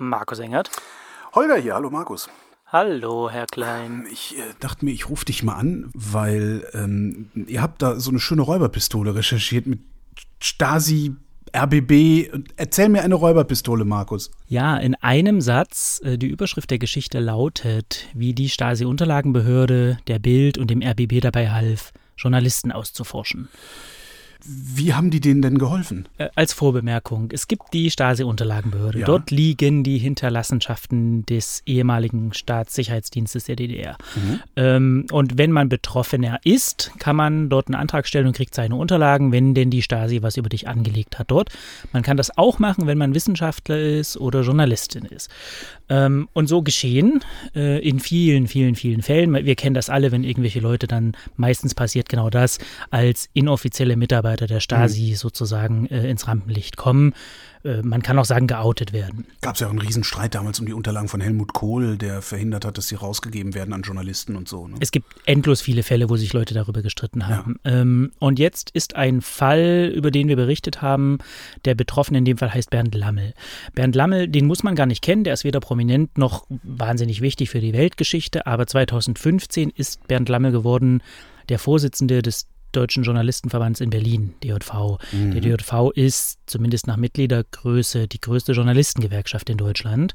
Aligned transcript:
Markus 0.00 0.38
Engert. 0.38 0.70
Holger 1.34 1.56
hier, 1.56 1.74
hallo 1.74 1.90
Markus. 1.90 2.28
Hallo, 2.66 3.28
Herr 3.30 3.46
Klein. 3.46 4.06
Ich 4.10 4.38
äh, 4.38 4.42
dachte 4.60 4.84
mir, 4.84 4.92
ich 4.92 5.08
rufe 5.08 5.24
dich 5.24 5.42
mal 5.42 5.54
an, 5.54 5.90
weil 5.92 6.66
ähm, 6.72 7.28
ihr 7.34 7.60
habt 7.60 7.82
da 7.82 8.00
so 8.00 8.10
eine 8.10 8.20
schöne 8.20 8.42
Räuberpistole 8.42 9.14
recherchiert 9.14 9.66
mit 9.66 9.80
Stasi, 10.40 11.16
RBB. 11.54 12.30
Erzähl 12.56 12.88
mir 12.88 13.02
eine 13.02 13.16
Räuberpistole, 13.16 13.84
Markus. 13.84 14.30
Ja, 14.46 14.76
in 14.78 14.94
einem 14.94 15.40
Satz, 15.40 16.00
äh, 16.04 16.16
die 16.16 16.28
Überschrift 16.28 16.70
der 16.70 16.78
Geschichte 16.78 17.18
lautet, 17.18 18.06
wie 18.14 18.32
die 18.32 18.48
Stasi-Unterlagenbehörde, 18.48 19.98
der 20.06 20.18
Bild 20.18 20.56
und 20.56 20.70
dem 20.70 20.80
RBB 20.80 21.20
dabei 21.20 21.50
half, 21.50 21.92
Journalisten 22.16 22.72
auszuforschen. 22.72 23.48
Wie 24.44 24.94
haben 24.94 25.10
die 25.10 25.20
denen 25.20 25.42
denn 25.42 25.58
geholfen? 25.58 26.08
Äh, 26.18 26.28
als 26.34 26.52
Vorbemerkung, 26.52 27.30
es 27.32 27.46
gibt 27.46 27.72
die 27.72 27.90
Stasi-Unterlagenbehörde. 27.90 29.00
Ja. 29.00 29.06
Dort 29.06 29.30
liegen 29.30 29.84
die 29.84 29.98
Hinterlassenschaften 29.98 31.26
des 31.26 31.62
ehemaligen 31.66 32.32
Staatssicherheitsdienstes 32.32 33.44
der 33.44 33.56
DDR. 33.56 33.98
Ähm, 34.56 35.06
und 35.12 35.36
wenn 35.36 35.52
man 35.52 35.68
Betroffener 35.68 36.40
ist, 36.44 36.92
kann 36.98 37.16
man 37.16 37.50
dort 37.50 37.68
einen 37.68 37.74
Antrag 37.74 38.06
stellen 38.06 38.26
und 38.26 38.36
kriegt 38.36 38.54
seine 38.54 38.76
Unterlagen, 38.76 39.32
wenn 39.32 39.54
denn 39.54 39.70
die 39.70 39.82
Stasi 39.82 40.22
was 40.22 40.36
über 40.36 40.48
dich 40.48 40.68
angelegt 40.68 41.18
hat 41.18 41.30
dort. 41.30 41.50
Man 41.92 42.02
kann 42.02 42.16
das 42.16 42.36
auch 42.38 42.58
machen, 42.58 42.86
wenn 42.86 42.98
man 42.98 43.14
Wissenschaftler 43.14 43.78
ist 43.78 44.16
oder 44.16 44.40
Journalistin 44.40 45.04
ist. 45.04 45.30
Ähm, 45.88 46.28
und 46.32 46.46
so 46.46 46.62
geschehen 46.62 47.20
äh, 47.54 47.86
in 47.86 48.00
vielen, 48.00 48.46
vielen, 48.46 48.74
vielen 48.74 49.02
Fällen. 49.02 49.34
Wir 49.34 49.56
kennen 49.56 49.74
das 49.74 49.90
alle, 49.90 50.12
wenn 50.12 50.24
irgendwelche 50.24 50.60
Leute 50.60 50.86
dann, 50.86 51.12
meistens 51.36 51.74
passiert 51.74 52.08
genau 52.08 52.30
das, 52.30 52.58
als 52.90 53.28
inoffizielle 53.34 53.96
Mitarbeiter 53.96 54.29
der 54.36 54.60
Stasi 54.60 55.14
sozusagen 55.14 55.86
äh, 55.86 56.08
ins 56.10 56.26
Rampenlicht 56.26 56.76
kommen. 56.76 57.14
Äh, 57.64 57.82
man 57.82 58.02
kann 58.02 58.18
auch 58.18 58.24
sagen, 58.24 58.46
geoutet 58.46 58.92
werden. 58.92 59.26
Gab 59.40 59.54
es 59.54 59.60
ja 59.60 59.66
auch 59.66 59.70
einen 59.70 59.80
Riesenstreit 59.80 60.34
damals 60.34 60.60
um 60.60 60.66
die 60.66 60.72
Unterlagen 60.72 61.08
von 61.08 61.20
Helmut 61.20 61.52
Kohl, 61.52 61.98
der 61.98 62.22
verhindert 62.22 62.64
hat, 62.64 62.78
dass 62.78 62.88
sie 62.88 62.94
rausgegeben 62.94 63.54
werden 63.54 63.72
an 63.74 63.82
Journalisten 63.82 64.36
und 64.36 64.48
so. 64.48 64.66
Ne? 64.66 64.76
Es 64.80 64.90
gibt 64.90 65.06
endlos 65.26 65.60
viele 65.60 65.82
Fälle, 65.82 66.08
wo 66.08 66.16
sich 66.16 66.32
Leute 66.32 66.54
darüber 66.54 66.82
gestritten 66.82 67.28
haben. 67.28 67.56
Ähm, 67.64 68.12
und 68.18 68.38
jetzt 68.38 68.70
ist 68.70 68.96
ein 68.96 69.20
Fall, 69.20 69.92
über 69.94 70.10
den 70.10 70.28
wir 70.28 70.36
berichtet 70.36 70.80
haben, 70.80 71.18
der 71.64 71.74
Betroffene 71.74 72.18
in 72.18 72.24
dem 72.24 72.38
Fall 72.38 72.52
heißt 72.52 72.70
Bernd 72.70 72.94
Lammel. 72.94 73.34
Bernd 73.74 73.94
Lammel, 73.94 74.28
den 74.28 74.46
muss 74.46 74.62
man 74.62 74.74
gar 74.74 74.86
nicht 74.86 75.02
kennen, 75.02 75.24
der 75.24 75.34
ist 75.34 75.44
weder 75.44 75.60
prominent 75.60 76.16
noch 76.16 76.46
wahnsinnig 76.62 77.20
wichtig 77.20 77.50
für 77.50 77.60
die 77.60 77.72
Weltgeschichte, 77.72 78.46
aber 78.46 78.66
2015 78.66 79.70
ist 79.70 80.06
Bernd 80.08 80.28
Lammel 80.28 80.52
geworden 80.52 81.02
der 81.48 81.58
Vorsitzende 81.58 82.22
des 82.22 82.46
Deutschen 82.72 83.02
Journalistenverbands 83.02 83.80
in 83.80 83.90
Berlin, 83.90 84.34
DJV. 84.42 84.98
Der 85.12 85.40
DJV 85.40 85.90
ist 85.94 86.38
zumindest 86.46 86.86
nach 86.86 86.96
Mitgliedergröße 86.96 88.08
die 88.08 88.20
größte 88.20 88.52
Journalistengewerkschaft 88.52 89.50
in 89.50 89.56
Deutschland. 89.56 90.12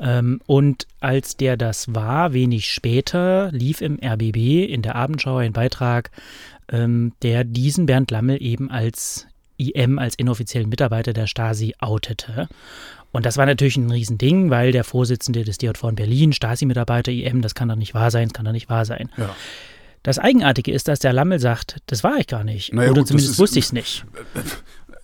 Ähm, 0.00 0.40
und 0.46 0.86
als 1.00 1.36
der 1.36 1.56
das 1.56 1.94
war, 1.94 2.32
wenig 2.32 2.70
später, 2.70 3.50
lief 3.52 3.80
im 3.80 3.98
RBB 4.02 4.66
in 4.68 4.82
der 4.82 4.96
Abendschau 4.96 5.36
ein 5.36 5.52
Beitrag, 5.52 6.10
ähm, 6.70 7.12
der 7.22 7.44
diesen 7.44 7.86
Bernd 7.86 8.10
Lammel 8.10 8.42
eben 8.42 8.70
als 8.70 9.26
IM, 9.58 9.98
als 9.98 10.14
inoffiziellen 10.14 10.68
Mitarbeiter 10.68 11.12
der 11.12 11.26
Stasi 11.26 11.74
outete. 11.78 12.48
Und 13.12 13.26
das 13.26 13.36
war 13.36 13.46
natürlich 13.46 13.76
ein 13.76 13.90
Riesending, 13.90 14.50
weil 14.50 14.72
der 14.72 14.84
Vorsitzende 14.84 15.44
des 15.44 15.58
DJV 15.58 15.84
in 15.84 15.94
Berlin, 15.94 16.32
Stasi-Mitarbeiter, 16.32 17.12
IM, 17.12 17.42
das 17.42 17.54
kann 17.54 17.68
doch 17.68 17.76
nicht 17.76 17.94
wahr 17.94 18.10
sein, 18.10 18.28
das 18.28 18.32
kann 18.32 18.46
doch 18.46 18.52
nicht 18.52 18.70
wahr 18.70 18.86
sein. 18.86 19.10
Ja. 19.18 19.34
Das 20.02 20.18
Eigenartige 20.18 20.72
ist, 20.72 20.88
dass 20.88 20.98
der 20.98 21.12
Lammel 21.12 21.38
sagt, 21.38 21.76
das 21.86 22.02
war 22.02 22.16
ich 22.18 22.26
gar 22.26 22.42
nicht. 22.44 22.72
Naja, 22.72 22.90
Oder 22.90 23.00
gut, 23.02 23.08
zumindest 23.08 23.32
ist- 23.34 23.38
wusste 23.38 23.58
ich 23.58 23.66
es 23.66 23.72
nicht. 23.72 24.04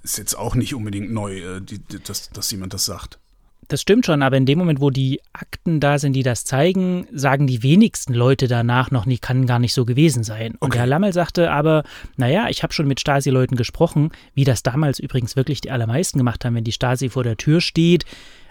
Ist 0.04 0.16
jetzt 0.16 0.34
auch 0.38 0.54
nicht 0.54 0.74
unbedingt 0.74 1.12
neu, 1.12 1.38
äh, 1.38 1.60
die, 1.60 1.80
die, 1.80 1.98
dass, 2.02 2.30
dass 2.30 2.50
jemand 2.50 2.72
das 2.72 2.84
sagt. 2.86 3.18
Das 3.66 3.82
stimmt 3.82 4.06
schon, 4.06 4.22
aber 4.22 4.38
in 4.38 4.46
dem 4.46 4.58
Moment, 4.58 4.80
wo 4.80 4.88
die 4.88 5.20
Akten 5.34 5.80
da 5.80 5.98
sind, 5.98 6.14
die 6.14 6.22
das 6.22 6.44
zeigen, 6.46 7.06
sagen 7.12 7.46
die 7.46 7.62
wenigsten 7.62 8.14
Leute 8.14 8.48
danach 8.48 8.90
noch, 8.90 9.04
nie 9.04 9.18
kann 9.18 9.44
gar 9.44 9.58
nicht 9.58 9.74
so 9.74 9.84
gewesen 9.84 10.22
sein. 10.24 10.52
Und 10.52 10.62
Okay. 10.62 10.70
der 10.72 10.80
Herr 10.82 10.86
Lammel 10.86 11.12
sagte 11.12 11.50
aber, 11.50 11.82
naja, 12.16 12.48
ich 12.48 12.62
habe 12.62 12.72
schon 12.72 12.88
mit 12.88 13.00
Stasi-Leuten 13.00 13.56
gesprochen, 13.56 14.10
wie 14.34 14.44
das 14.44 14.62
damals 14.62 14.98
übrigens 14.98 15.36
wirklich 15.36 15.60
die 15.60 15.70
allermeisten 15.70 16.16
gemacht 16.16 16.44
haben, 16.46 16.54
wenn 16.54 16.64
die 16.64 16.72
Stasi 16.72 17.10
vor 17.10 17.24
der 17.24 17.36
Tür 17.36 17.60
steht. 17.60 18.06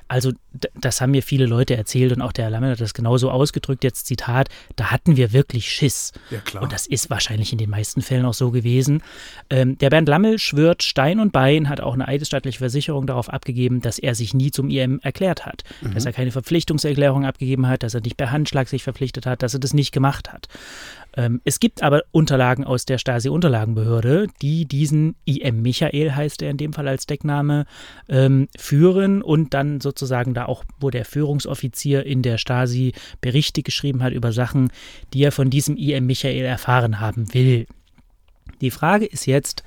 Also 0.08 0.32
das 0.74 1.02
haben 1.02 1.12
mir 1.12 1.24
viele 1.24 1.46
Leute 1.46 1.76
erzählt 1.76 2.14
und 2.14 2.22
auch 2.22 2.32
der 2.32 2.46
Herr 2.46 2.52
Lammel 2.52 2.72
hat 2.72 2.82
das 2.82 2.94
genauso 2.94 3.30
ausgedrückt, 3.30 3.84
jetzt 3.84 4.08
Zitat, 4.08 4.50
da 4.76 4.92
hatten 4.92 5.18
wir 5.18 5.34
wirklich 5.34 5.70
Schiss. 5.70 6.14
Ja, 6.30 6.40
klar. 6.40 6.64
Und 6.64 6.72
das 6.72 6.88
ist 6.88 7.10
wahrscheinlich 7.10 7.52
in 7.52 7.58
den 7.58 7.70
meisten 7.70 8.02
Fällen 8.02 8.26
auch 8.26 8.34
so 8.34 8.52
gewesen. 8.52 9.04
Ähm, 9.50 9.78
der 9.78 9.90
Bernd 9.90 10.08
Lammel 10.08 10.40
schwört 10.40 10.84
Stein 10.84 11.20
und 11.20 11.32
Bein, 11.32 11.70
hat 11.70 11.82
auch 11.82 11.94
eine 11.94 12.08
eidesstattliche 12.08 12.60
Versicherung 12.60 13.06
darauf 13.08 13.30
abgegeben, 13.30 13.82
dass 13.82 14.00
er 14.00 14.16
sich 14.16 14.34
nie 14.34 14.52
zum 14.52 14.70
IM 14.70 15.00
erklärt 15.02 15.46
hat. 15.46 15.64
Dass 15.94 16.06
er 16.06 16.14
keine 16.14 16.32
Verpflichtungserklärung 16.32 17.26
abgegeben 17.26 17.68
hat, 17.68 17.84
dass 17.84 17.94
er 17.94 18.02
nicht 18.02 18.18
per 18.18 18.32
Handschlag 18.32 18.68
sich 18.68 18.84
verpflichtet 18.84 19.26
hat, 19.26 19.44
dass 19.44 19.54
er 19.54 19.60
das 19.60 19.74
nicht 19.74 19.92
gemacht 19.92 20.32
hat. 20.32 20.48
Ähm, 21.18 21.42
es 21.44 21.60
gibt 21.60 21.82
aber 21.82 22.04
Unterlagen 22.12 22.64
aus 22.64 22.86
der 22.86 23.00
Stasi-Unterlagenbehörde, 23.00 24.28
die 24.42 24.66
diesen 24.66 25.16
IM 25.26 25.64
Michael, 25.64 26.16
heißt 26.16 26.44
er 26.44 26.52
in 26.52 26.58
dem 26.58 26.74
Fall 26.74 26.88
als 26.88 27.08
Deckname, 27.08 27.66
ähm, 28.08 28.48
führen 28.56 29.24
und 29.24 29.56
dann 29.56 29.82
sozusagen 29.82 30.36
da 30.36 30.46
auch, 30.46 30.64
wo 30.80 30.92
der 30.92 31.06
Führungsoffizier 31.06 32.06
in 32.06 32.22
der 32.22 32.38
Stasi 32.38 32.94
Berichte 33.20 33.64
geschrieben 33.64 34.04
hat 34.04 34.14
über 34.14 34.32
Sachen, 34.32 34.70
die 35.14 35.24
er 35.24 35.32
von 35.32 35.50
diesem 35.50 35.76
IM 35.76 36.06
Michael 36.06 36.46
erfahren 36.46 37.00
haben 37.00 37.34
will. 37.34 37.66
Die 38.62 38.72
Frage 38.72 39.06
ist 39.06 39.26
jetzt, 39.26 39.64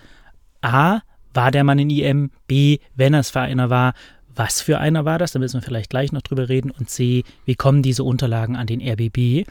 A, 0.63 1.01
war 1.35 1.51
der 1.51 1.65
Mann 1.65 1.79
in 1.81 1.91
IM? 1.91 2.31
B, 2.47 2.79
wenn 2.95 3.15
es 3.15 3.31
für 3.31 3.41
einer 3.41 3.71
war, 3.71 3.95
was 4.41 4.63
für 4.63 4.79
einer 4.79 5.05
war 5.05 5.19
das? 5.19 5.33
Da 5.33 5.39
müssen 5.39 5.61
wir 5.61 5.63
vielleicht 5.63 5.91
gleich 5.91 6.13
noch 6.13 6.23
drüber 6.23 6.49
reden. 6.49 6.71
Und 6.71 6.89
C, 6.89 7.25
wie 7.45 7.57
kommen 7.57 7.83
diese 7.83 8.05
Unterlagen 8.05 8.57
an 8.57 8.67
den 8.67 8.81
RBB? 8.81 9.47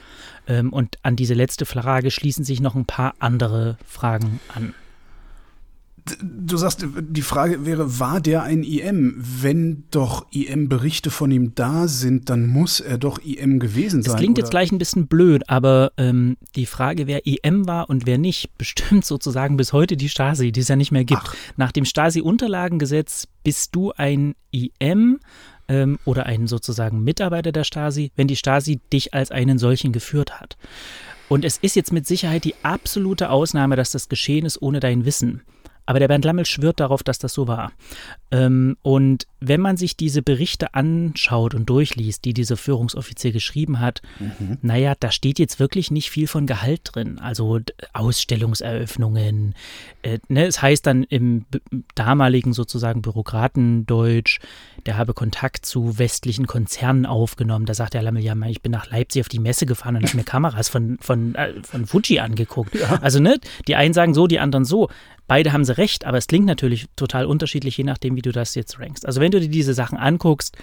Ähm, 0.48 0.74
und 0.74 0.98
an 1.04 1.16
diese 1.16 1.36
letzte 1.36 1.68
Frage 1.68 2.10
schließen 2.10 2.44
sich 2.44 2.60
noch 2.60 2.74
ein 2.74 2.86
paar 2.86 3.14
andere 3.20 3.78
Fragen 3.86 4.40
an. 4.56 4.74
Du 6.22 6.58
sagst, 6.58 6.86
die 7.00 7.22
Frage 7.22 7.66
wäre, 7.66 8.00
war 8.00 8.22
der 8.22 8.44
ein 8.44 8.64
IM? 8.64 9.16
Wenn 9.18 9.84
doch 9.92 10.26
IM-Berichte 10.32 11.12
von 11.12 11.32
ihm 11.32 11.56
da 11.56 11.88
sind, 11.88 12.30
dann 12.30 12.48
muss 12.48 12.80
er 12.80 12.98
doch 12.98 13.20
IM 13.20 13.60
gewesen 13.60 14.02
sein. 14.02 14.12
Das 14.12 14.20
klingt 14.20 14.38
oder? 14.38 14.46
jetzt 14.46 14.52
gleich 14.52 14.72
ein 14.72 14.78
bisschen 14.78 15.08
blöd, 15.08 15.44
aber 15.48 15.92
ähm, 15.98 16.38
die 16.56 16.66
Frage, 16.66 17.08
wer 17.08 17.26
IM 17.26 17.68
war 17.68 17.90
und 17.90 18.06
wer 18.06 18.18
nicht, 18.18 18.50
bestimmt 18.58 19.06
sozusagen 19.06 19.58
bis 19.58 19.74
heute 19.74 19.98
die 19.98 20.10
Stasi, 20.10 20.52
die 20.52 20.62
es 20.62 20.68
ja 20.68 20.76
nicht 20.76 20.92
mehr 20.92 21.06
gibt. 21.06 21.22
Ach. 21.24 21.36
Nach 21.58 21.72
dem 21.72 21.86
Stasi-Unterlagengesetz 21.86 23.28
bist 23.44 23.76
du 23.76 23.92
ein 23.92 24.36
IM 24.52 25.20
ähm, 25.68 26.00
oder 26.06 26.26
ein 26.26 26.48
sozusagen 26.48 27.04
Mitarbeiter 27.04 27.52
der 27.52 27.64
Stasi, 27.64 28.12
wenn 28.16 28.28
die 28.28 28.36
Stasi 28.36 28.80
dich 28.92 29.14
als 29.14 29.32
einen 29.32 29.58
solchen 29.58 29.92
geführt 29.92 30.40
hat. 30.40 30.58
Und 31.30 31.46
es 31.46 31.58
ist 31.58 31.76
jetzt 31.76 31.94
mit 31.94 32.08
Sicherheit 32.08 32.44
die 32.44 32.56
absolute 32.64 33.30
Ausnahme, 33.30 33.76
dass 33.76 33.92
das 33.92 34.10
geschehen 34.10 34.46
ist 34.46 34.62
ohne 34.62 34.80
dein 34.80 35.06
Wissen. 35.06 35.44
Aber 35.90 35.98
der 35.98 36.08
Bernd 36.08 36.24
Lammel 36.24 36.46
schwört 36.46 36.80
darauf, 36.80 37.02
dass 37.02 37.18
das 37.18 37.34
so 37.34 37.48
war. 37.48 37.72
Ähm, 38.32 38.78
und 38.82 39.28
wenn 39.40 39.62
man 39.62 39.78
sich 39.78 39.96
diese 39.96 40.22
Berichte 40.22 40.74
anschaut 40.74 41.56
und 41.56 41.70
durchliest, 41.70 42.26
die 42.26 42.34
dieser 42.34 42.58
Führungsoffizier 42.58 43.32
geschrieben 43.32 43.80
hat, 43.80 44.02
naja, 44.62 44.94
da 45.00 45.12
steht 45.12 45.40
jetzt 45.40 45.60
wirklich 45.60 45.92
nicht 45.92 46.10
viel 46.10 46.28
von 46.28 46.46
Gehalt 46.46 46.82
drin. 46.84 47.20
Also 47.20 47.60
Ausstellungseröffnungen. 47.94 49.56
Äh, 50.02 50.20
ne, 50.28 50.46
es 50.46 50.62
heißt 50.62 50.86
dann 50.86 51.04
im 51.04 51.46
damaligen 51.96 52.54
sozusagen 52.54 53.02
Bürokratendeutsch, 53.02 54.40
der 54.86 54.98
habe 54.98 55.14
Kontakt 55.14 55.66
zu 55.66 55.98
westlichen 55.98 56.48
Konzernen 56.48 57.06
aufgenommen. 57.06 57.66
Da 57.66 57.74
sagt 57.74 57.94
der 57.94 58.02
Lammel, 58.02 58.24
ja, 58.24 58.36
ich 58.48 58.62
bin 58.62 58.72
nach 58.72 58.90
Leipzig 58.90 59.22
auf 59.22 59.30
die 59.30 59.40
Messe 59.40 59.66
gefahren 59.66 59.96
und 59.96 60.06
habe 60.06 60.18
mir 60.18 60.24
Kameras 60.24 60.70
von, 60.70 60.98
von, 61.00 61.36
äh, 61.36 61.54
von 61.64 61.86
Fuji 61.86 62.20
angeguckt. 62.20 62.76
Also, 63.02 63.20
ne, 63.20 63.40
die 63.68 63.76
einen 63.76 63.94
sagen 63.94 64.14
so, 64.14 64.28
die 64.28 64.40
anderen 64.40 64.66
so. 64.66 64.90
Beide 65.28 65.54
haben 65.54 65.64
sie 65.64 65.78
recht, 65.78 66.06
aber 66.06 66.18
es 66.18 66.26
klingt 66.26 66.48
natürlich 66.48 66.88
total 66.96 67.26
unterschiedlich, 67.26 67.78
je 67.78 67.84
nachdem, 67.84 68.16
wie 68.20 68.22
du 68.22 68.34
das 68.34 68.54
jetzt 68.54 68.80
rankst. 68.80 69.06
Also, 69.06 69.22
wenn 69.22 69.32
du 69.32 69.40
dir 69.40 69.48
diese 69.48 69.74
Sachen 69.74 69.98
anguckst, 69.98 70.58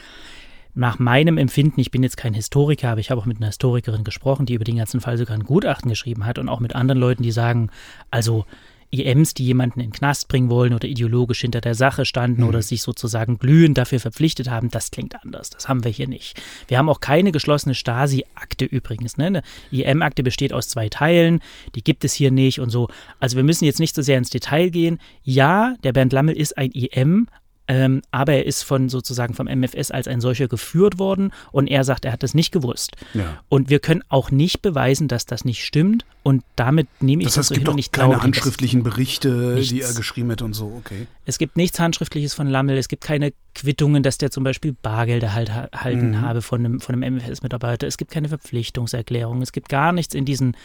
nach 0.75 0.99
meinem 0.99 1.39
Empfinden, 1.39 1.81
ich 1.81 1.91
bin 1.91 2.03
jetzt 2.03 2.19
kein 2.19 2.35
Historiker, 2.35 2.91
aber 2.91 3.01
ich 3.01 3.11
habe 3.11 3.19
auch 3.19 3.25
mit 3.25 3.39
einer 3.39 3.47
Historikerin 3.47 4.05
gesprochen, 4.05 4.45
die 4.45 4.53
über 4.53 4.65
den 4.65 4.77
ganzen 4.77 5.01
Fall 5.01 5.17
sogar 5.17 5.35
ein 5.35 5.45
Gutachten 5.45 5.89
geschrieben 5.89 6.27
hat 6.27 6.39
und 6.39 6.51
auch 6.51 6.61
mit 6.61 6.75
anderen 6.75 7.01
Leuten, 7.01 7.23
die 7.23 7.33
sagen, 7.33 7.71
also 8.11 8.45
IMs, 8.91 9.35
die 9.35 9.45
jemanden 9.45 9.81
in 9.81 9.87
den 9.87 9.93
Knast 9.93 10.29
bringen 10.29 10.51
wollen 10.51 10.75
oder 10.75 10.87
ideologisch 10.87 11.41
hinter 11.41 11.61
der 11.61 11.75
Sache 11.75 12.05
standen 12.05 12.43
oder 12.43 12.63
sich 12.63 12.83
sozusagen 12.83 13.39
glühend 13.39 13.79
dafür 13.79 14.01
verpflichtet 14.01 14.51
haben, 14.51 14.71
das 14.71 14.91
klingt 14.91 15.21
anders. 15.23 15.51
Das 15.51 15.69
haben 15.69 15.83
wir 15.83 15.91
hier 15.91 16.09
nicht. 16.09 16.41
Wir 16.69 16.79
haben 16.79 16.89
auch 16.89 17.01
keine 17.01 17.33
geschlossene 17.33 17.75
Stasi-Akte 17.75 18.65
übrigens. 18.65 19.17
Ne? 19.17 19.27
Eine 19.27 19.43
IM-Akte 19.71 20.23
besteht 20.23 20.53
aus 20.53 20.69
zwei 20.69 20.89
Teilen, 20.89 21.41
die 21.75 21.83
gibt 21.83 22.05
es 22.05 22.13
hier 22.13 22.31
nicht 22.31 22.61
und 22.61 22.71
so. 22.71 22.89
Also 23.19 23.37
wir 23.37 23.45
müssen 23.45 23.65
jetzt 23.65 23.81
nicht 23.81 23.95
so 23.95 24.03
sehr 24.03 24.19
ins 24.19 24.31
Detail 24.31 24.69
gehen. 24.69 24.99
Ja, 25.23 25.75
der 25.83 25.93
Bernd 25.93 26.13
Lammel 26.13 26.37
ist 26.37 26.57
ein 26.57 26.71
IM, 26.71 27.29
ähm, 27.69 28.03
aber 28.11 28.35
er 28.35 28.47
ist 28.47 28.63
von 28.63 28.89
sozusagen 28.89 29.35
vom 29.35 29.47
MFS 29.47 29.91
als 29.91 30.09
ein 30.09 30.21
solcher 30.21 30.49
geführt 30.49 30.99
worden 30.99 31.33
und 31.53 31.67
er 31.67 31.85
sagt, 31.85 32.05
er 32.05 32.13
hat 32.13 32.23
das 32.23 32.35
nicht 32.35 32.53
gewusst. 32.53 32.97
Ja. 33.15 33.41
Und 33.49 33.71
wir 33.71 33.79
können 33.81 34.03
auch 34.09 34.31
nicht 34.31 34.63
beweisen, 34.63 35.09
dass 35.09 35.27
das 35.27 35.45
nicht 35.45 35.65
stimmt 35.65 36.05
und 36.23 36.43
damit 36.57 36.89
nehme 37.01 37.23
ich 37.23 37.27
Das 37.29 37.35
das, 37.35 37.39
heißt, 37.39 37.49
so 37.49 37.55
es 37.55 37.59
gibt 37.59 37.69
hin 37.69 37.73
und 37.75 37.79
ich 37.79 37.93
keine 37.93 38.05
glaube, 38.09 38.15
das. 38.17 38.25
handschriftlichen 38.25 38.83
Berichte, 38.83 39.57
die 39.57 39.75
Nichts. 39.75 39.91
er 39.91 39.97
geschrieben 39.97 40.31
hätte 40.31 40.45
und 40.45 40.55
so, 40.55 40.73
okay. 40.79 41.07
Es 41.25 41.39
gibt 41.39 41.57
nichts 41.57 41.79
Handschriftliches 41.81 42.35
von 42.35 42.47
Lammel, 42.49 42.77
es 42.79 42.89
gibt 42.89 43.03
keine 43.03 43.33
Quittungen, 43.55 44.03
dass 44.03 44.19
der 44.19 44.31
zum 44.31 44.45
Beispiel 44.45 44.73
Bargelder 44.83 45.33
halt 45.35 45.51
halten 45.51 46.11
Mhm. 46.11 46.21
habe 46.21 46.43
von 46.43 46.61
einem, 46.65 46.81
von 46.81 46.95
einem 46.95 47.17
MFS-Mitarbeiter. 47.17 47.87
Es 47.87 47.97
gibt 47.97 48.11
keine 48.11 48.29
Verpflichtungserklärung, 48.29 49.43
es 49.43 49.53
gibt 49.53 49.69
gar 49.69 49.93
nichts 49.93 50.15
in 50.15 50.25
diesen 50.25 50.57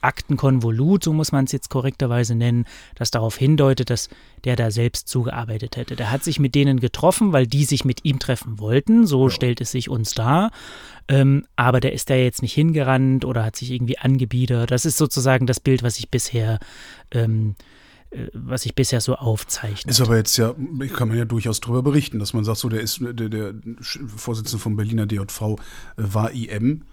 Aktenkonvolut, 0.00 1.04
so 1.04 1.12
muss 1.12 1.32
man 1.32 1.44
es 1.44 1.52
jetzt 1.52 1.70
korrekterweise 1.70 2.34
nennen, 2.34 2.64
das 2.94 3.10
darauf 3.10 3.36
hindeutet, 3.36 3.90
dass 3.90 4.08
der 4.44 4.56
da 4.56 4.70
selbst 4.70 5.08
zugearbeitet 5.08 5.76
hätte. 5.76 5.96
Der 5.96 6.10
hat 6.10 6.24
sich 6.24 6.38
mit 6.38 6.54
denen 6.54 6.80
getroffen, 6.80 7.32
weil 7.32 7.46
die 7.46 7.64
sich 7.64 7.84
mit 7.84 8.04
ihm 8.04 8.18
treffen 8.18 8.58
wollten, 8.58 9.06
so 9.06 9.28
stellt 9.28 9.60
es 9.60 9.70
sich 9.70 9.88
uns 9.88 10.12
dar. 10.12 10.50
Ähm, 11.08 11.44
aber 11.56 11.80
der 11.80 11.92
ist 11.92 12.10
da 12.10 12.14
jetzt 12.14 12.42
nicht 12.42 12.52
hingerannt 12.52 13.24
oder 13.24 13.44
hat 13.44 13.56
sich 13.56 13.70
irgendwie 13.70 13.98
angebiedert. 13.98 14.70
Das 14.70 14.84
ist 14.84 14.98
sozusagen 14.98 15.46
das 15.46 15.60
Bild, 15.60 15.82
was 15.82 15.98
ich 15.98 16.10
bisher 16.10 16.58
ähm, 17.12 17.54
äh, 18.10 18.28
was 18.32 18.64
ich 18.64 18.74
bisher 18.74 19.00
so 19.00 19.16
aufzeichne. 19.16 19.90
Ist 19.90 20.00
aber 20.00 20.16
jetzt 20.16 20.36
ja, 20.36 20.54
kann 20.94 21.08
man 21.08 21.18
ja 21.18 21.24
durchaus 21.24 21.60
darüber 21.60 21.82
berichten, 21.82 22.18
dass 22.18 22.32
man 22.32 22.44
sagt, 22.44 22.58
so 22.58 22.68
der 22.68 22.80
ist 22.80 23.00
der, 23.00 23.28
der 23.28 23.54
Vorsitzende 23.80 24.58
vom 24.58 24.76
Berliner 24.76 25.06
DJV 25.06 25.42
äh, 25.42 25.56
war 25.96 26.32
IM. 26.32 26.84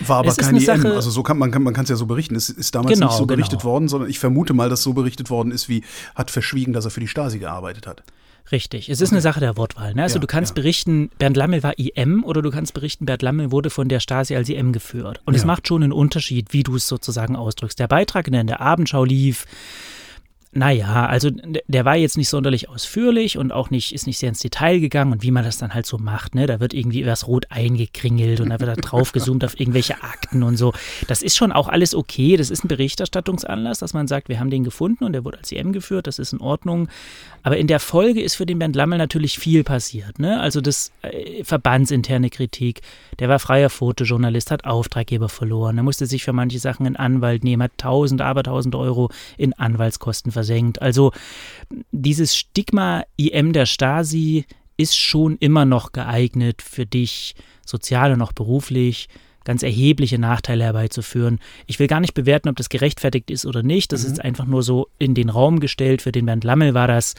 War 0.00 0.18
aber 0.18 0.28
Es 0.28 0.36
kein 0.36 0.50
eine 0.50 0.58
IM. 0.58 0.64
Sache- 0.64 0.94
also 0.94 1.10
so 1.10 1.22
kann 1.22 1.36
man 1.38 1.50
kann 1.50 1.62
man 1.62 1.74
es 1.74 1.88
ja 1.88 1.96
so 1.96 2.06
berichten. 2.06 2.34
Es 2.36 2.48
ist 2.48 2.74
damals 2.74 2.94
Genau, 2.94 3.08
nicht 3.08 3.18
so 3.18 3.26
berichtet 3.26 3.60
genau. 3.60 3.72
worden, 3.72 3.88
sondern 3.88 4.08
ich 4.08 4.18
vermute 4.18 4.54
mal, 4.54 4.68
dass 4.70 4.82
so 4.82 4.92
berichtet 4.92 5.30
worden 5.30 5.50
ist, 5.52 5.68
wie 5.68 5.82
hat 6.14 6.30
verschwiegen, 6.30 6.72
dass 6.72 6.84
er 6.84 6.90
für 6.90 7.00
die 7.00 7.08
Stasi 7.08 7.38
gearbeitet 7.38 7.86
hat. 7.86 8.02
Richtig. 8.52 8.88
Es 8.88 9.00
ist 9.00 9.12
eine 9.12 9.20
Sache 9.20 9.38
der 9.38 9.56
Wortwahl. 9.56 9.94
Ne? 9.94 10.02
Also 10.02 10.16
Ja, 10.16 10.20
du 10.20 10.26
kannst 10.26 10.50
ja. 10.56 10.62
berichten, 10.62 11.10
Bernd 11.18 11.36
Lammel 11.36 11.62
war 11.62 11.78
IM 11.78 12.24
oder 12.24 12.42
du 12.42 12.50
kannst 12.50 12.74
berichten, 12.74 13.06
Bernd 13.06 13.22
Lammel 13.22 13.52
wurde 13.52 13.70
von 13.70 13.88
der 13.88 14.00
Stasi 14.00 14.34
als 14.34 14.48
IM 14.48 14.72
geführt. 14.72 15.20
Und 15.24 15.34
es 15.34 15.42
Ja. 15.42 15.46
macht 15.46 15.68
schon 15.68 15.82
einen 15.84 15.92
Unterschied, 15.92 16.52
wie 16.52 16.62
du 16.64 16.74
es 16.76 16.88
sozusagen 16.88 17.36
ausdrückst. 17.36 17.78
Der 17.78 17.86
Beitrag, 17.86 18.24
der 18.30 18.40
in 18.40 18.46
der 18.48 18.60
Abendschau 18.60 19.04
lief, 19.04 19.44
naja, 20.52 21.06
also 21.06 21.30
der 21.68 21.84
war 21.84 21.94
jetzt 21.94 22.16
nicht 22.16 22.28
sonderlich 22.28 22.68
ausführlich 22.68 23.38
und 23.38 23.52
auch 23.52 23.70
nicht, 23.70 23.94
ist 23.94 24.08
nicht 24.08 24.18
sehr 24.18 24.30
ins 24.30 24.40
Detail 24.40 24.80
gegangen 24.80 25.12
und 25.12 25.22
wie 25.22 25.30
man 25.30 25.44
das 25.44 25.58
dann 25.58 25.74
halt 25.74 25.86
so 25.86 25.96
macht, 25.96 26.34
ne? 26.34 26.48
Da 26.48 26.58
wird 26.58 26.74
irgendwie 26.74 27.06
was 27.06 27.28
rot 27.28 27.46
eingekringelt 27.50 28.40
und 28.40 28.50
da 28.50 28.58
wird 28.58 28.68
da 28.68 28.74
drauf 28.80 29.12
gezoomt 29.12 29.44
auf 29.44 29.60
irgendwelche 29.60 30.02
Akten 30.02 30.42
und 30.42 30.56
so. 30.56 30.72
Das 31.06 31.22
ist 31.22 31.36
schon 31.36 31.52
auch 31.52 31.68
alles 31.68 31.94
okay. 31.94 32.36
Das 32.36 32.50
ist 32.50 32.64
ein 32.64 32.68
Berichterstattungsanlass, 32.68 33.78
dass 33.78 33.94
man 33.94 34.08
sagt, 34.08 34.28
wir 34.28 34.40
haben 34.40 34.50
den 34.50 34.64
gefunden 34.64 35.04
und 35.04 35.12
der 35.12 35.24
wurde 35.24 35.38
als 35.38 35.52
IM 35.52 35.72
geführt, 35.72 36.08
das 36.08 36.18
ist 36.18 36.32
in 36.32 36.40
Ordnung. 36.40 36.88
Aber 37.44 37.56
in 37.56 37.68
der 37.68 37.78
Folge 37.78 38.20
ist 38.20 38.34
für 38.34 38.44
den 38.44 38.58
Bernd 38.58 38.74
Lammel 38.74 38.98
natürlich 38.98 39.38
viel 39.38 39.62
passiert, 39.62 40.18
ne? 40.18 40.40
Also 40.40 40.60
das 40.60 40.90
äh, 41.02 41.44
verbandsinterne 41.44 42.28
Kritik, 42.28 42.80
der 43.20 43.28
war 43.28 43.38
freier 43.38 43.70
Fotojournalist, 43.70 44.50
hat 44.50 44.64
Auftraggeber 44.64 45.28
verloren, 45.28 45.76
er 45.76 45.84
musste 45.84 46.06
sich 46.06 46.24
für 46.24 46.32
manche 46.32 46.58
Sachen 46.58 46.86
einen 46.86 46.96
Anwalt 46.96 47.44
nehmen, 47.44 47.62
hat 47.62 47.78
tausend, 47.78 48.20
aber 48.20 48.42
tausend 48.42 48.74
Euro 48.74 49.10
in 49.38 49.52
Anwaltskosten 49.52 50.32
versenkt. 50.40 50.80
Also 50.80 51.12
dieses 51.92 52.34
Stigma 52.34 53.04
IM 53.16 53.52
der 53.52 53.66
Stasi 53.66 54.46
ist 54.76 54.96
schon 54.96 55.36
immer 55.36 55.66
noch 55.66 55.92
geeignet 55.92 56.62
für 56.62 56.86
dich, 56.86 57.34
sozial 57.66 58.12
und 58.12 58.22
auch 58.22 58.32
beruflich, 58.32 59.08
ganz 59.44 59.62
erhebliche 59.62 60.18
Nachteile 60.18 60.64
herbeizuführen. 60.64 61.38
Ich 61.66 61.78
will 61.78 61.86
gar 61.86 62.00
nicht 62.00 62.14
bewerten, 62.14 62.48
ob 62.48 62.56
das 62.56 62.70
gerechtfertigt 62.70 63.30
ist 63.30 63.44
oder 63.44 63.62
nicht. 63.62 63.92
Das 63.92 64.04
ist 64.04 64.20
einfach 64.20 64.46
nur 64.46 64.62
so 64.62 64.88
in 64.98 65.14
den 65.14 65.28
Raum 65.28 65.60
gestellt. 65.60 66.02
Für 66.02 66.12
den 66.12 66.26
Bernd 66.26 66.44
Lammel 66.44 66.72
war 66.72 66.88
das 66.88 67.14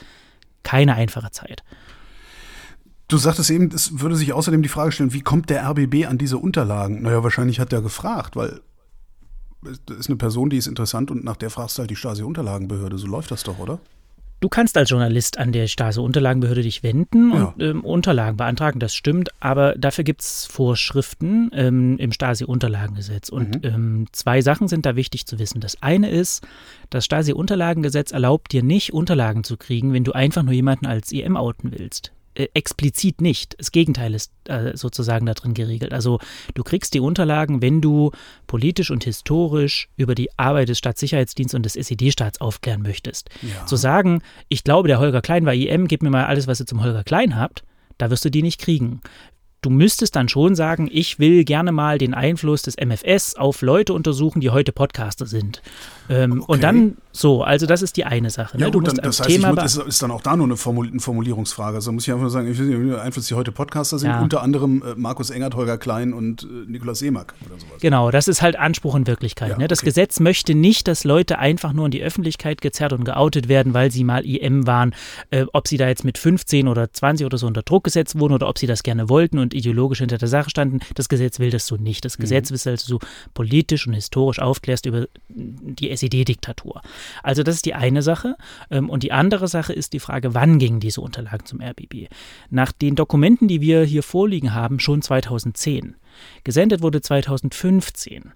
keine 0.63 0.95
einfache 0.95 1.31
Zeit. 1.31 1.63
Du 3.07 3.17
sagtest 3.17 3.51
eben, 3.51 3.69
es 3.71 3.99
würde 3.99 4.15
sich 4.15 4.33
außerdem 4.33 4.63
die 4.63 4.69
Frage 4.69 4.91
stellen, 4.91 5.13
wie 5.13 5.21
kommt 5.21 5.49
der 5.49 5.67
RBB 5.69 6.07
an 6.07 6.17
diese 6.17 6.37
Unterlagen? 6.37 7.01
Naja, 7.01 7.23
wahrscheinlich 7.23 7.59
hat 7.59 7.71
der 7.71 7.81
gefragt, 7.81 8.35
weil 8.35 8.61
ist 9.63 10.09
eine 10.09 10.17
Person, 10.17 10.49
die 10.49 10.57
ist 10.57 10.67
interessant 10.67 11.11
und 11.11 11.23
nach 11.23 11.37
der 11.37 11.49
fragst 11.49 11.77
du 11.77 11.81
halt 11.81 11.89
die 11.91 11.95
Stasi-Unterlagenbehörde. 11.95 12.97
So 12.97 13.07
läuft 13.07 13.31
das 13.31 13.43
doch, 13.43 13.59
oder? 13.59 13.79
Du 14.39 14.49
kannst 14.49 14.75
als 14.75 14.89
Journalist 14.89 15.37
an 15.37 15.51
der 15.51 15.67
Stasi-Unterlagenbehörde 15.67 16.63
dich 16.63 16.81
wenden 16.81 17.31
Ja. 17.31 17.43
und 17.55 17.61
ähm, 17.61 17.85
Unterlagen 17.85 18.37
beantragen, 18.37 18.79
das 18.79 18.95
stimmt, 18.95 19.29
aber 19.39 19.75
dafür 19.77 20.03
gibt 20.03 20.21
es 20.21 20.47
Vorschriften 20.47 21.51
ähm, 21.53 21.99
im 21.99 22.11
Stasi-Unterlagengesetz. 22.11 23.29
Und 23.29 23.63
ähm, 23.63 24.07
zwei 24.13 24.41
Sachen 24.41 24.67
sind 24.67 24.87
da 24.87 24.95
wichtig 24.95 25.27
zu 25.27 25.37
wissen. 25.37 25.61
Das 25.61 25.83
eine 25.83 26.09
ist, 26.09 26.43
das 26.89 27.05
Stasi-Unterlagengesetz 27.05 28.11
erlaubt 28.11 28.51
dir 28.51 28.63
nicht, 28.63 28.93
Unterlagen 28.93 29.43
zu 29.43 29.57
kriegen, 29.57 29.93
wenn 29.93 30.03
du 30.03 30.13
einfach 30.13 30.41
nur 30.41 30.53
jemanden 30.53 30.87
als 30.87 31.11
IM 31.11 31.37
outen 31.37 31.71
willst. 31.71 32.11
Äh, 32.41 32.49
explizit 32.53 33.21
nicht. 33.21 33.55
Das 33.59 33.71
Gegenteil 33.71 34.13
ist 34.13 34.31
äh, 34.45 34.75
sozusagen 34.75 35.25
da 35.25 35.33
drin 35.33 35.53
geregelt. 35.53 35.93
Also 35.93 36.19
du 36.53 36.63
kriegst 36.63 36.93
die 36.93 36.99
Unterlagen, 36.99 37.61
wenn 37.61 37.81
du 37.81 38.11
politisch 38.47 38.89
und 38.91 39.03
historisch 39.03 39.89
über 39.95 40.15
die 40.15 40.29
Arbeit 40.37 40.69
des 40.69 40.79
Staatssicherheitsdienstes 40.79 41.55
und 41.55 41.63
des 41.63 41.75
SED-Staats 41.75 42.41
aufklären 42.41 42.81
möchtest. 42.81 43.29
Ja. 43.41 43.65
Zu 43.65 43.75
sagen, 43.75 44.21
ich 44.49 44.63
glaube, 44.63 44.87
der 44.87 44.99
Holger 44.99 45.21
Klein 45.21 45.45
war 45.45 45.53
IM, 45.53 45.87
gib 45.87 46.01
mir 46.01 46.09
mal 46.09 46.25
alles, 46.25 46.47
was 46.47 46.59
ihr 46.59 46.65
zum 46.65 46.83
Holger 46.83 47.03
Klein 47.03 47.35
habt, 47.35 47.63
da 47.97 48.09
wirst 48.09 48.25
du 48.25 48.31
die 48.31 48.41
nicht 48.41 48.59
kriegen. 48.59 49.01
Du 49.61 49.69
müsstest 49.69 50.15
dann 50.15 50.27
schon 50.27 50.55
sagen, 50.55 50.89
ich 50.91 51.19
will 51.19 51.43
gerne 51.43 51.71
mal 51.71 51.99
den 51.99 52.15
Einfluss 52.15 52.63
des 52.63 52.77
MFS 52.77 53.35
auf 53.35 53.61
Leute 53.61 53.93
untersuchen, 53.93 54.41
die 54.41 54.49
heute 54.49 54.71
Podcaster 54.71 55.27
sind. 55.27 55.61
Ähm, 56.11 56.41
Okay. 56.41 56.51
Und 56.51 56.63
dann 56.63 56.97
so, 57.13 57.43
also 57.43 57.65
das 57.65 57.81
ist 57.81 57.97
die 57.97 58.05
eine 58.05 58.29
Sache. 58.29 58.57
Ja, 58.57 58.65
ne? 58.65 58.71
du 58.71 58.79
gut, 58.79 58.87
dann, 58.87 58.95
das 58.97 59.19
heißt, 59.19 59.29
ich 59.29 59.35
Thema 59.35 59.53
muss, 59.53 59.75
ist, 59.75 59.87
ist 59.87 60.01
dann 60.01 60.11
auch 60.11 60.21
da 60.21 60.35
nur 60.35 60.45
eine, 60.45 60.55
Formul 60.57 60.87
eine 60.87 60.99
Formulierungsfrage. 60.99 61.75
Also 61.75 61.91
muss 61.91 62.03
ich 62.03 62.11
einfach 62.11 62.21
nur 62.21 62.31
sagen, 62.31 62.49
ich 62.49 62.59
weiß 62.59 62.65
nicht, 62.65 62.95
Einfluss 62.99 63.27
die 63.27 63.35
heute 63.35 63.51
Podcaster 63.51 63.99
sind, 63.99 64.09
Ja. 64.09 64.21
unter 64.21 64.41
anderem 64.41 64.81
äh, 64.81 64.95
Markus 64.95 65.29
Engert, 65.29 65.55
Holger 65.55 65.77
Klein 65.77 66.13
und 66.13 66.43
äh, 66.43 66.71
Nikolaus 66.71 66.99
Seemack 66.99 67.33
oder 67.45 67.59
sowas. 67.59 67.81
Genau, 67.81 68.11
das 68.11 68.27
ist 68.27 68.41
halt 68.41 68.55
Anspruch 68.57 68.95
in 68.95 69.07
Wirklichkeit. 69.07 69.49
Ja, 69.49 69.57
ne? 69.57 69.67
Das 69.67 69.79
okay. 69.79 69.87
Gesetz 69.87 70.19
möchte 70.19 70.55
nicht, 70.55 70.87
dass 70.87 71.03
Leute 71.03 71.39
einfach 71.39 71.73
nur 71.73 71.85
in 71.85 71.91
die 71.91 72.01
Öffentlichkeit 72.01 72.61
gezerrt 72.61 72.93
und 72.93 73.03
geoutet 73.03 73.47
werden, 73.47 73.73
weil 73.73 73.91
sie 73.91 74.03
mal 74.03 74.25
IM 74.25 74.65
waren. 74.67 74.95
Äh, 75.31 75.45
ob 75.53 75.67
sie 75.67 75.77
da 75.77 75.87
jetzt 75.87 76.03
mit 76.03 76.17
15 76.17 76.67
oder 76.67 76.91
20 76.91 77.25
oder 77.25 77.37
so 77.37 77.47
unter 77.47 77.61
Druck 77.61 77.83
gesetzt 77.83 78.17
wurden 78.17 78.33
oder 78.33 78.47
ob 78.47 78.57
sie 78.57 78.67
das 78.67 78.83
gerne 78.83 79.09
wollten 79.09 79.37
und 79.37 79.53
ideologisch 79.53 79.99
hinter 79.99 80.17
der 80.17 80.27
Sache 80.27 80.49
standen. 80.49 80.79
Das 80.95 81.09
Gesetz 81.09 81.39
will 81.39 81.49
das 81.49 81.67
so 81.67 81.75
nicht. 81.75 82.05
Das 82.05 82.17
Gesetz 82.17 82.51
will, 82.51 82.59
dass 82.73 82.85
du 82.85 82.99
politisch 83.33 83.85
und 83.87 83.93
historisch 83.93 84.39
aufklärst 84.39 84.85
über 84.85 85.07
die 85.29 85.89
SED-Diktatur. 86.01 86.81
Also 87.23 87.43
das 87.43 87.55
ist 87.55 87.65
die 87.65 87.73
eine 87.73 88.01
Sache. 88.01 88.35
Ähm, 88.69 88.89
Und 88.89 89.03
die 89.03 89.11
andere 89.11 89.47
Sache 89.47 89.73
ist 89.73 89.93
die 89.93 89.99
Frage, 89.99 90.33
wann 90.33 90.59
gingen 90.59 90.79
diese 90.79 91.01
Unterlagen 91.01 91.45
zum 91.45 91.61
RBB? 91.61 92.07
Nach 92.49 92.71
den 92.71 92.95
Dokumenten, 92.95 93.47
die 93.47 93.61
wir 93.61 93.83
hier 93.83 94.03
vorliegen 94.03 94.53
haben, 94.53 94.79
schon 94.79 95.01
2010. 95.01 95.95
Gesendet 96.43 96.81
wurde 96.81 96.99
2015. 97.01 98.33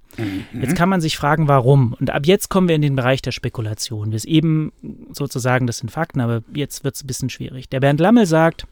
Jetzt 0.54 0.76
kann 0.76 0.88
man 0.90 1.02
sich 1.02 1.18
fragen, 1.18 1.48
warum. 1.48 1.94
Und 2.00 2.10
ab 2.10 2.26
jetzt 2.26 2.50
kommen 2.50 2.68
wir 2.70 2.76
in 2.76 2.82
den 2.82 2.96
Bereich 2.96 3.22
der 3.22 3.32
Spekulation. 3.32 4.12
Bis 4.12 4.24
eben 4.24 4.72
sozusagen, 5.12 5.68
das 5.68 5.80
sind 5.80 5.90
Fakten, 5.90 6.22
aber 6.22 6.42
jetzt 6.54 6.84
wird 6.84 6.96
es 6.96 7.04
ein 7.04 7.08
bisschen 7.08 7.30
schwierig. 7.30 7.68
Der 7.70 7.82
Bernd 7.82 8.00
Lammel 8.00 8.26
sagt, 8.26 8.66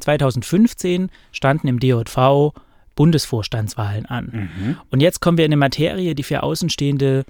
2015 0.00 1.10
standen 1.32 1.68
im 1.68 1.80
DJV 1.80 2.52
Bundesvorstandswahlen 2.94 4.06
an. 4.06 4.80
Und 4.90 5.00
jetzt 5.00 5.20
kommen 5.20 5.38
wir 5.38 5.44
in 5.46 5.52
eine 5.52 5.56
Materie, 5.56 6.14
die 6.14 6.22
für 6.24 6.42
Außenstehende 6.42 7.24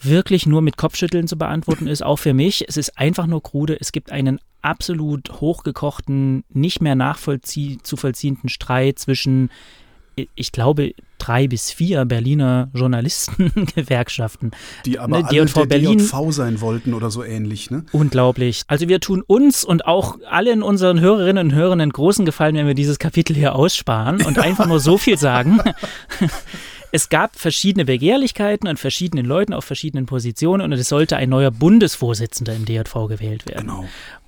wirklich 0.00 0.46
nur 0.46 0.62
mit 0.62 0.76
Kopfschütteln 0.76 1.26
zu 1.28 1.36
beantworten 1.36 1.86
ist, 1.86 2.02
auch 2.02 2.16
für 2.18 2.34
mich. 2.34 2.64
Es 2.68 2.76
ist 2.76 2.98
einfach 2.98 3.26
nur 3.26 3.42
krude. 3.42 3.76
Es 3.80 3.92
gibt 3.92 4.12
einen 4.12 4.40
absolut 4.62 5.40
hochgekochten, 5.40 6.44
nicht 6.48 6.80
mehr 6.80 6.94
nachzuvollziehenden 6.94 8.48
Streit 8.48 8.98
zwischen, 8.98 9.50
ich 10.34 10.52
glaube, 10.52 10.92
drei 11.18 11.48
bis 11.48 11.70
vier 11.70 12.04
Berliner 12.04 12.68
Journalistengewerkschaften. 12.74 14.50
Die 14.84 14.98
aber 14.98 15.18
Ne, 15.18 15.24
alle 15.28 15.44
DJV 15.44 15.54
der 15.54 15.66
Berlin. 15.66 15.98
DJV 15.98 16.30
sein 16.30 16.60
wollten 16.60 16.94
oder 16.94 17.10
so 17.10 17.22
ähnlich, 17.24 17.70
ne? 17.70 17.84
Unglaublich. 17.92 18.62
Also 18.66 18.88
wir 18.88 19.00
tun 19.00 19.22
uns 19.26 19.64
und 19.64 19.86
auch 19.86 20.18
allen 20.28 20.62
unseren 20.62 21.00
Hörerinnen 21.00 21.46
und 21.46 21.54
Hörern 21.54 21.80
einen 21.80 21.92
großen 21.92 22.24
Gefallen, 22.24 22.56
wenn 22.56 22.66
wir 22.66 22.74
dieses 22.74 22.98
Kapitel 22.98 23.34
hier 23.34 23.54
aussparen 23.54 24.22
und 24.22 24.38
einfach 24.38 24.66
nur 24.66 24.80
so 24.80 24.98
viel 24.98 25.16
sagen. 25.18 25.60
Es 26.96 27.10
gab 27.10 27.38
verschiedene 27.38 27.84
Begehrlichkeiten 27.84 28.66
und 28.66 28.78
verschiedenen 28.78 29.26
Leuten 29.26 29.52
auf 29.52 29.66
verschiedenen 29.66 30.06
Positionen 30.06 30.62
und 30.62 30.72
es 30.72 30.88
sollte 30.88 31.18
ein 31.18 31.28
neuer 31.28 31.50
Bundesvorsitzender 31.50 32.56
im 32.56 32.64
DJV 32.64 33.06
gewählt 33.06 33.46
werden. 33.46 33.66
Genau. 33.66 33.84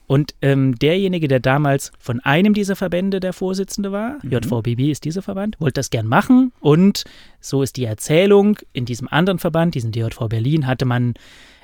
Und 0.07 0.35
ähm, 0.43 0.79
derjenige, 0.79 1.29
der 1.29 1.41
damals 1.41 1.93
von 1.99 2.21
einem 2.21 2.53
dieser 2.53 2.77
Verbände 2.77 3.21
der 3.21 3.33
Vorsitzende 3.33 3.91
war, 3.91 4.19
JVBB 4.23 4.91
ist 4.91 5.07
dieser 5.07 5.23
Verband, 5.23 5.59
wollte 5.59 5.79
das 5.79 5.89
gern 5.89 6.07
machen. 6.07 6.53
Und 6.61 7.05
so 7.41 7.63
ist 7.63 7.79
die 7.79 7.87
Erzählung, 7.87 8.59
in 8.75 8.85
diesem 8.85 9.09
anderen 9.09 9.39
Verband, 9.39 9.75
diesem 9.75 9.91
DJV 9.91 10.29
Berlin, 10.29 10.67
hatte 10.67 10.85
man 10.85 11.15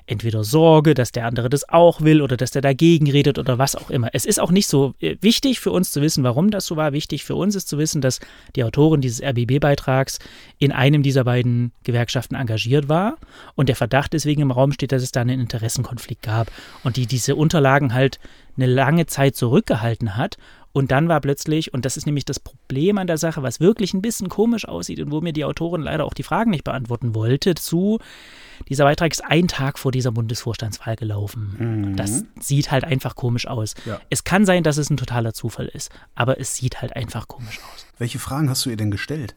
entweder 0.06 0.44
Sorge, 0.44 0.94
dass 0.94 1.12
der 1.12 1.26
andere 1.26 1.48
das 1.48 1.68
auch 1.68 2.00
will 2.02 2.20
oder 2.20 2.36
dass 2.36 2.50
der 2.50 2.62
dagegen 2.62 3.10
redet 3.10 3.38
oder 3.38 3.58
was 3.58 3.74
auch 3.74 3.90
immer. 3.90 4.08
Es 4.12 4.24
ist 4.24 4.38
auch 4.38 4.50
nicht 4.50 4.66
so 4.66 4.94
äh, 5.00 5.16
wichtig 5.20 5.60
für 5.60 5.70
uns 5.70 5.92
zu 5.92 6.02
wissen, 6.02 6.24
warum 6.24 6.50
das 6.50 6.66
so 6.66 6.76
war. 6.76 6.92
Wichtig 6.92 7.24
für 7.24 7.34
uns 7.34 7.54
ist 7.54 7.68
zu 7.68 7.78
wissen, 7.78 8.00
dass 8.00 8.20
die 8.54 8.64
Autorin 8.64 9.00
dieses 9.00 9.22
RBB-Beitrags 9.22 10.18
in 10.58 10.72
einem 10.72 11.02
dieser 11.02 11.24
beiden 11.24 11.72
Gewerkschaften 11.84 12.34
engagiert 12.34 12.88
war 12.88 13.16
und 13.54 13.68
der 13.68 13.76
Verdacht 13.76 14.12
deswegen 14.12 14.42
im 14.42 14.50
Raum 14.50 14.72
steht, 14.72 14.92
dass 14.92 15.02
es 15.02 15.12
da 15.12 15.22
einen 15.22 15.40
Interessenkonflikt 15.40 16.22
gab 16.22 16.50
und 16.82 16.96
die 16.96 17.06
diese 17.06 17.34
Unterlagen 17.36 17.94
halt 17.94 18.18
eine 18.56 18.66
lange 18.66 19.06
Zeit 19.06 19.36
zurückgehalten 19.36 20.16
hat 20.16 20.36
und 20.74 20.90
dann 20.90 21.08
war 21.08 21.20
plötzlich, 21.20 21.72
und 21.72 21.84
das 21.84 21.96
ist 21.96 22.04
nämlich 22.04 22.24
das 22.24 22.40
Problem 22.40 22.98
an 22.98 23.06
der 23.06 23.16
Sache, 23.16 23.44
was 23.44 23.60
wirklich 23.60 23.94
ein 23.94 24.02
bisschen 24.02 24.28
komisch 24.28 24.66
aussieht 24.66 24.98
und 24.98 25.12
wo 25.12 25.20
mir 25.20 25.32
die 25.32 25.44
Autorin 25.44 25.82
leider 25.82 26.04
auch 26.04 26.14
die 26.14 26.24
Fragen 26.24 26.50
nicht 26.50 26.64
beantworten 26.64 27.14
wollte, 27.14 27.54
zu, 27.54 28.00
dieser 28.68 28.82
Beitrag 28.82 29.12
ist 29.12 29.24
ein 29.24 29.46
Tag 29.46 29.78
vor 29.78 29.92
dieser 29.92 30.10
Bundesvorstandswahl 30.10 30.96
gelaufen. 30.96 31.54
Mhm. 31.92 31.96
Das 31.96 32.24
sieht 32.40 32.72
halt 32.72 32.82
einfach 32.82 33.14
komisch 33.14 33.46
aus. 33.46 33.74
Ja. 33.86 34.00
Es 34.10 34.24
kann 34.24 34.44
sein, 34.44 34.64
dass 34.64 34.76
es 34.76 34.90
ein 34.90 34.96
totaler 34.96 35.32
Zufall 35.32 35.66
ist, 35.66 35.92
aber 36.16 36.40
es 36.40 36.56
sieht 36.56 36.82
halt 36.82 36.96
einfach 36.96 37.28
komisch 37.28 37.60
aus. 37.72 37.86
Welche 37.98 38.18
Fragen 38.18 38.50
hast 38.50 38.66
du 38.66 38.70
ihr 38.70 38.76
denn 38.76 38.90
gestellt? 38.90 39.36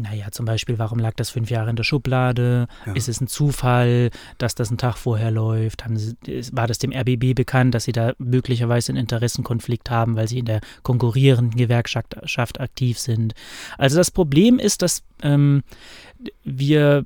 Naja, 0.00 0.30
zum 0.30 0.46
Beispiel, 0.46 0.78
warum 0.78 1.00
lag 1.00 1.14
das 1.14 1.30
fünf 1.30 1.50
Jahre 1.50 1.70
in 1.70 1.76
der 1.76 1.82
Schublade? 1.82 2.68
Ja. 2.86 2.92
Ist 2.92 3.08
es 3.08 3.20
ein 3.20 3.26
Zufall, 3.26 4.10
dass 4.38 4.54
das 4.54 4.68
einen 4.68 4.78
Tag 4.78 4.96
vorher 4.96 5.32
läuft? 5.32 5.84
Sie, 5.94 6.14
war 6.52 6.68
das 6.68 6.78
dem 6.78 6.92
RBB 6.92 7.34
bekannt, 7.34 7.74
dass 7.74 7.82
sie 7.82 7.92
da 7.92 8.12
möglicherweise 8.18 8.92
einen 8.92 9.00
Interessenkonflikt 9.00 9.90
haben, 9.90 10.14
weil 10.14 10.28
sie 10.28 10.38
in 10.38 10.44
der 10.44 10.60
konkurrierenden 10.84 11.58
Gewerkschaft 11.58 12.60
aktiv 12.60 12.96
sind? 12.96 13.34
Also 13.76 13.96
das 13.96 14.12
Problem 14.12 14.60
ist, 14.60 14.82
dass 14.82 15.02
ähm, 15.22 15.64
wir 16.44 17.02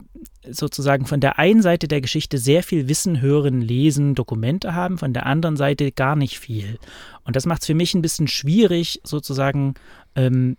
sozusagen 0.47 1.07
von 1.07 1.21
der 1.21 1.39
einen 1.39 1.63
Seite 1.63 1.89
der 1.89 2.03
Geschichte 2.03 2.37
sehr 2.37 2.63
viel 2.63 2.89
Wissen, 2.89 3.23
Hören, 3.23 3.63
Lesen, 3.63 4.15
Dokumente 4.15 4.75
haben, 4.75 4.99
von 4.99 5.15
der 5.15 5.25
anderen 5.25 5.57
Seite 5.57 5.93
gar 5.93 6.15
nicht 6.15 6.39
viel. 6.39 6.79
Und 7.25 7.37
das 7.37 7.47
macht 7.47 7.63
es 7.63 7.69
für 7.69 7.75
mich 7.75 7.95
ein 7.95 8.03
bisschen 8.03 8.29
schwierig, 8.29 9.01
sozusagen 9.03 9.75
ähm, 10.15 10.57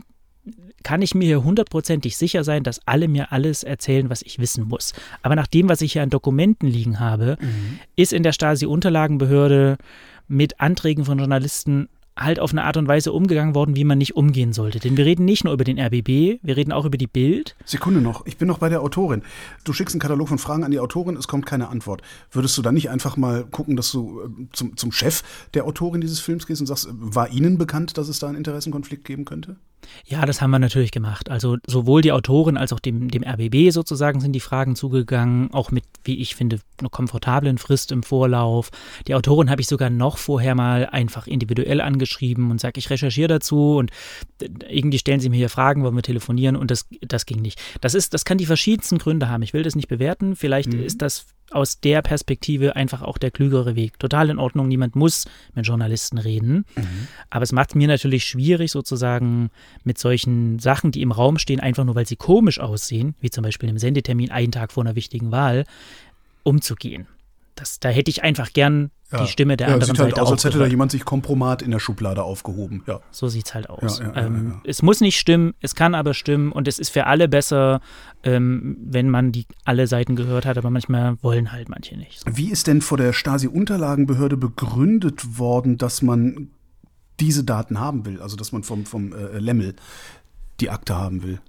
kann 0.83 1.01
ich 1.01 1.15
mir 1.15 1.25
hier 1.25 1.43
hundertprozentig 1.43 2.17
sicher 2.17 2.43
sein, 2.43 2.63
dass 2.63 2.85
alle 2.85 3.07
mir 3.07 3.31
alles 3.31 3.63
erzählen, 3.63 4.09
was 4.09 4.21
ich 4.21 4.39
wissen 4.39 4.67
muss. 4.67 4.93
Aber 5.21 5.35
nach 5.35 5.47
dem, 5.47 5.69
was 5.69 5.81
ich 5.81 5.93
hier 5.93 6.03
an 6.03 6.09
Dokumenten 6.09 6.67
liegen 6.67 6.99
habe, 6.99 7.37
mhm. 7.39 7.79
ist 7.95 8.11
in 8.11 8.23
der 8.23 8.33
Stasi-Unterlagenbehörde 8.33 9.77
mit 10.27 10.59
Anträgen 10.59 11.05
von 11.05 11.19
Journalisten 11.19 11.87
halt 12.17 12.39
auf 12.39 12.51
eine 12.51 12.63
Art 12.63 12.77
und 12.77 12.87
Weise 12.87 13.11
umgegangen 13.11 13.55
worden, 13.55 13.75
wie 13.75 13.83
man 13.83 13.97
nicht 13.97 14.15
umgehen 14.15 14.53
sollte. 14.53 14.79
Denn 14.79 14.97
wir 14.97 15.05
reden 15.05 15.25
nicht 15.25 15.43
nur 15.43 15.53
über 15.53 15.63
den 15.63 15.79
RBB, 15.79 16.39
wir 16.41 16.57
reden 16.57 16.71
auch 16.71 16.85
über 16.85 16.97
die 16.97 17.07
Bild. 17.07 17.55
Sekunde 17.65 18.01
noch, 18.01 18.25
ich 18.25 18.37
bin 18.37 18.47
noch 18.47 18.59
bei 18.59 18.69
der 18.69 18.81
Autorin. 18.81 19.23
Du 19.63 19.73
schickst 19.73 19.95
einen 19.95 20.01
Katalog 20.01 20.29
von 20.29 20.37
Fragen 20.37 20.63
an 20.63 20.71
die 20.71 20.79
Autorin, 20.79 21.17
es 21.17 21.27
kommt 21.27 21.45
keine 21.45 21.69
Antwort. 21.69 22.01
Würdest 22.31 22.57
du 22.57 22.61
dann 22.61 22.75
nicht 22.75 22.89
einfach 22.89 23.17
mal 23.17 23.45
gucken, 23.45 23.75
dass 23.75 23.91
du 23.91 24.21
äh, 24.21 24.47
zum, 24.53 24.77
zum 24.77 24.91
Chef 24.91 25.23
der 25.53 25.65
Autorin 25.65 26.01
dieses 26.01 26.19
Films 26.19 26.45
gehst 26.45 26.61
und 26.61 26.67
sagst, 26.67 26.87
war 26.91 27.29
Ihnen 27.29 27.57
bekannt, 27.57 27.97
dass 27.97 28.07
es 28.07 28.19
da 28.19 28.27
einen 28.27 28.37
Interessenkonflikt 28.37 29.05
geben 29.05 29.25
könnte? 29.25 29.55
Ja, 30.05 30.25
das 30.25 30.41
haben 30.41 30.51
wir 30.51 30.59
natürlich 30.59 30.91
gemacht. 30.91 31.29
Also 31.29 31.57
sowohl 31.67 32.01
die 32.01 32.11
Autorin 32.11 32.57
als 32.57 32.73
auch 32.73 32.79
dem, 32.79 33.09
dem 33.09 33.23
RBB 33.23 33.71
sozusagen 33.71 34.19
sind 34.19 34.33
die 34.33 34.39
Fragen 34.39 34.75
zugegangen, 34.75 35.53
auch 35.53 35.71
mit, 35.71 35.83
wie 36.03 36.19
ich 36.19 36.35
finde, 36.35 36.59
einer 36.79 36.89
komfortablen 36.89 37.57
Frist 37.57 37.91
im 37.91 38.03
Vorlauf. 38.03 38.69
Die 39.07 39.15
Autorin 39.15 39.49
habe 39.49 39.61
ich 39.61 39.67
sogar 39.67 39.89
noch 39.89 40.17
vorher 40.17 40.55
mal 40.55 40.87
einfach 40.87 41.27
individuell 41.27 41.81
angeschrieben 42.03 42.51
und 42.51 42.59
sage, 42.59 42.77
ich 42.79 42.89
recherchiere 42.89 43.27
dazu 43.27 43.77
und 43.77 43.91
irgendwie 44.69 44.99
stellen 44.99 45.19
sie 45.19 45.29
mir 45.29 45.37
hier 45.37 45.49
Fragen, 45.49 45.83
wollen 45.83 45.95
wir 45.95 46.03
telefonieren 46.03 46.55
und 46.55 46.69
das, 46.69 46.87
das 47.01 47.25
ging 47.25 47.41
nicht. 47.41 47.59
Das 47.81 47.93
ist, 47.93 48.13
das 48.13 48.25
kann 48.25 48.37
die 48.37 48.45
verschiedensten 48.45 48.97
Gründe 48.97 49.29
haben. 49.29 49.43
Ich 49.43 49.53
will 49.53 49.63
das 49.63 49.75
nicht 49.75 49.87
bewerten. 49.87 50.35
Vielleicht 50.35 50.73
mhm. 50.73 50.83
ist 50.83 51.01
das 51.01 51.25
aus 51.51 51.79
der 51.79 52.01
Perspektive 52.01 52.75
einfach 52.75 53.01
auch 53.03 53.17
der 53.17 53.31
klügere 53.31 53.75
Weg. 53.75 53.99
Total 53.99 54.29
in 54.29 54.39
Ordnung, 54.39 54.67
niemand 54.67 54.95
muss 54.95 55.25
mit 55.53 55.67
Journalisten 55.67 56.17
reden. 56.17 56.65
Mhm. 56.75 57.07
Aber 57.29 57.43
es 57.43 57.51
macht 57.51 57.69
es 57.69 57.75
mir 57.75 57.87
natürlich 57.87 58.25
schwierig, 58.25 58.71
sozusagen 58.71 59.49
mit 59.83 59.97
solchen 59.97 60.59
Sachen, 60.59 60.91
die 60.91 61.01
im 61.01 61.11
Raum 61.11 61.37
stehen, 61.37 61.59
einfach 61.59 61.85
nur 61.85 61.95
weil 61.95 62.07
sie 62.07 62.15
komisch 62.15 62.59
aussehen, 62.59 63.15
wie 63.21 63.29
zum 63.29 63.43
Beispiel 63.43 63.69
einem 63.69 63.77
Sendetermin 63.77 64.31
einen 64.31 64.51
Tag 64.51 64.71
vor 64.71 64.83
einer 64.83 64.95
wichtigen 64.95 65.31
Wahl, 65.31 65.65
umzugehen. 66.43 67.07
Das, 67.55 67.79
da 67.79 67.89
hätte 67.89 68.09
ich 68.09 68.23
einfach 68.23 68.53
gern 68.53 68.91
ja. 69.13 69.23
die 69.23 69.27
Stimme 69.29 69.57
der 69.57 69.67
ja, 69.67 69.73
anderen 69.73 69.95
sieht 69.95 70.03
halt 70.03 70.19
aus, 70.19 70.31
als 70.31 70.43
hätte 70.43 70.59
da 70.59 70.65
jemand 70.65 70.91
sich 70.91 71.05
Kompromat 71.05 71.61
in 71.61 71.71
der 71.71 71.79
Schublade 71.79 72.23
aufgehoben. 72.23 72.83
Ja. 72.87 72.99
So 73.11 73.27
sieht 73.27 73.47
es 73.47 73.53
halt 73.53 73.69
aus. 73.69 73.99
Ja, 73.99 74.15
ähm, 74.15 74.61
es 74.63 74.81
muss 74.81 75.01
nicht 75.01 75.19
stimmen, 75.19 75.53
es 75.61 75.75
kann 75.75 75.95
aber 75.95 76.13
stimmen 76.13 76.51
und 76.51 76.67
es 76.67 76.79
ist 76.79 76.89
für 76.89 77.05
alle 77.05 77.27
besser, 77.27 77.81
ähm, 78.23 78.77
wenn 78.81 79.09
man 79.09 79.31
die 79.31 79.45
alle 79.65 79.87
Seiten 79.87 80.15
gehört 80.15 80.45
hat, 80.45 80.57
aber 80.57 80.69
manchmal 80.69 81.21
wollen 81.21 81.51
halt 81.51 81.69
manche 81.69 81.97
nicht. 81.97 82.23
Wie 82.25 82.49
ist 82.49 82.67
denn 82.67 82.81
vor 82.81 82.97
der 82.97 83.13
Stasi-Unterlagenbehörde 83.13 84.37
begründet 84.37 85.37
worden, 85.37 85.77
dass 85.77 86.01
man 86.01 86.49
diese 87.19 87.43
Daten 87.43 87.79
haben 87.79 88.05
will, 88.05 88.21
also 88.21 88.35
dass 88.35 88.51
man 88.51 88.63
vom, 88.63 88.85
vom 88.85 89.13
äh, 89.13 89.37
Lemmel 89.37 89.75
die 90.59 90.69
Akte 90.69 90.95
haben 90.95 91.23
will? 91.23 91.39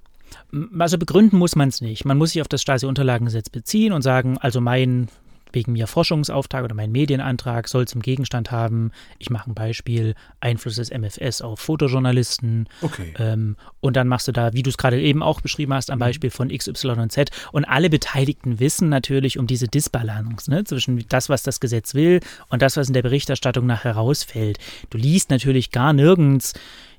Also 0.79 0.99
begründen 0.99 1.39
muss 1.39 1.57
man 1.57 1.69
es 1.69 1.81
nicht. 1.81 2.05
Man 2.05 2.19
muss 2.19 2.33
sich 2.33 2.43
auf 2.43 2.49
das 2.49 2.61
Stasi-Unterlagengesetz 2.63 3.49
beziehen 3.51 3.93
und 3.93 4.03
sagen, 4.03 4.37
also 4.39 4.61
mein 4.61 5.09
wegen 5.55 5.73
mir 5.73 5.87
Forschungsauftrag 5.87 6.65
oder 6.65 6.75
mein 6.75 6.93
Medienantrag 6.93 7.69
soll 7.69 7.87
zum 7.87 8.03
Gegenstand 8.03 8.51
haben, 8.51 8.91
ich 9.19 9.31
mache 9.31 9.51
ein 9.51 9.55
Beispiel, 9.55 10.15
Einfluss 10.41 10.77
des 10.77 10.91
MFS 10.91 11.43
auf 11.43 11.61
Fotojournalisten. 11.61 12.69
Okay. 12.83 13.15
Ähm, 13.19 13.57
und 13.81 13.97
dann 13.97 14.09
machst 14.09 14.29
du 14.29 14.33
da, 14.33 14.53
wie 14.53 14.63
du 14.63 14.71
es 14.71 14.79
gerade 14.79 15.01
eben 15.01 15.23
auch 15.23 15.41
beschrieben 15.41 15.75
hast, 15.75 15.91
am 15.91 15.99
mhm. 15.99 16.01
Beispiel 16.01 16.31
von 16.31 16.51
X, 16.51 16.69
Y 16.69 16.99
und 16.99 17.13
Z. 17.13 17.31
Und 17.53 17.65
alle 17.65 17.91
Beteiligten 17.91 18.61
wissen 18.61 18.89
natürlich 18.89 19.39
um 19.39 19.47
diese 19.47 19.69
Disbalance 19.69 20.51
ne, 20.51 20.65
zwischen 20.65 21.05
das, 21.09 21.29
was 21.29 21.43
das 21.43 21.61
Gesetz 21.61 21.95
will 21.95 22.21
und 22.49 22.63
das, 22.63 22.77
was 22.77 22.89
in 22.89 22.95
der 22.95 23.03
Berichterstattung 23.03 23.67
nachher 23.67 23.93
rausfällt. 23.93 24.59
Du 24.91 24.99
liest 24.99 25.31
natürlich 25.31 25.71
gar 25.71 25.93
nirgends, 25.93 26.55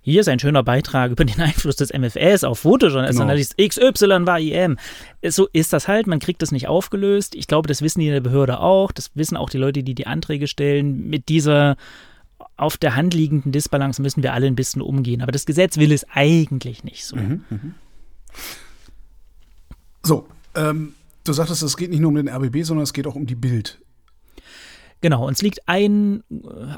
hier 0.06 0.22
ist 0.22 0.30
ein 0.30 0.38
schöner 0.38 0.62
Beitrag 0.62 1.12
über 1.12 1.26
den 1.26 1.42
Einfluss 1.42 1.78
des 1.78 1.92
MFS 1.92 2.44
auf 2.44 2.60
Fotojournalisten. 2.60 3.28
Genau. 3.28 3.68
XY 3.68 4.28
war 4.28 4.40
IM. 4.40 4.78
So 5.28 5.48
ist 5.52 5.74
das 5.74 5.88
halt, 5.88 6.06
man 6.06 6.20
kriegt 6.20 6.44
das 6.44 6.52
nicht 6.52 6.68
aufgelöst. 6.68 7.34
Ich 7.34 7.48
glaube, 7.48 7.68
das 7.68 7.82
wissen 7.82 8.02
die 8.02 8.08
in 8.08 8.14
der 8.14 8.22
Behörde 8.22 8.60
auch. 8.60 8.92
Das 8.92 9.10
wissen 9.16 9.36
auch 9.36 9.50
die 9.50 9.58
Leute, 9.58 9.82
die 9.82 9.96
die 9.96 10.06
Anträge 10.06 10.46
stellen. 10.46 11.10
Mit 11.10 11.28
dieser 11.28 11.76
auf 12.56 12.78
der 12.78 12.96
Hand 12.96 13.16
liegenden 13.16 13.52
Disbalance 13.52 14.00
müssen 14.00 14.22
wir 14.22 14.34
alle 14.34 14.46
ein 14.46 14.56
bisschen 14.56 14.84
umgehen. 14.84 15.24
Aber 15.24 15.32
das 15.32 15.48
Gesetz 15.48 15.78
will 15.78 15.92
es 15.92 16.06
eigentlich 16.14 16.84
nicht 16.84 17.04
so. 17.04 17.16
Mhm, 17.16 17.44
mh. 17.50 17.60
So, 20.04 20.28
ähm, 20.54 20.94
du 21.24 21.34
sagtest, 21.34 21.64
es 21.64 21.78
geht 21.78 21.90
nicht 21.90 22.00
nur 22.00 22.10
um 22.10 22.16
den 22.16 22.30
RBB, 22.30 22.64
sondern 22.64 22.84
es 22.84 22.94
geht 22.94 23.08
auch 23.08 23.16
um 23.16 23.26
die 23.26 23.34
Bild. 23.34 23.80
Genau, 25.06 25.28
uns 25.28 25.44
liegt 25.44 25.70
ein, 25.70 26.24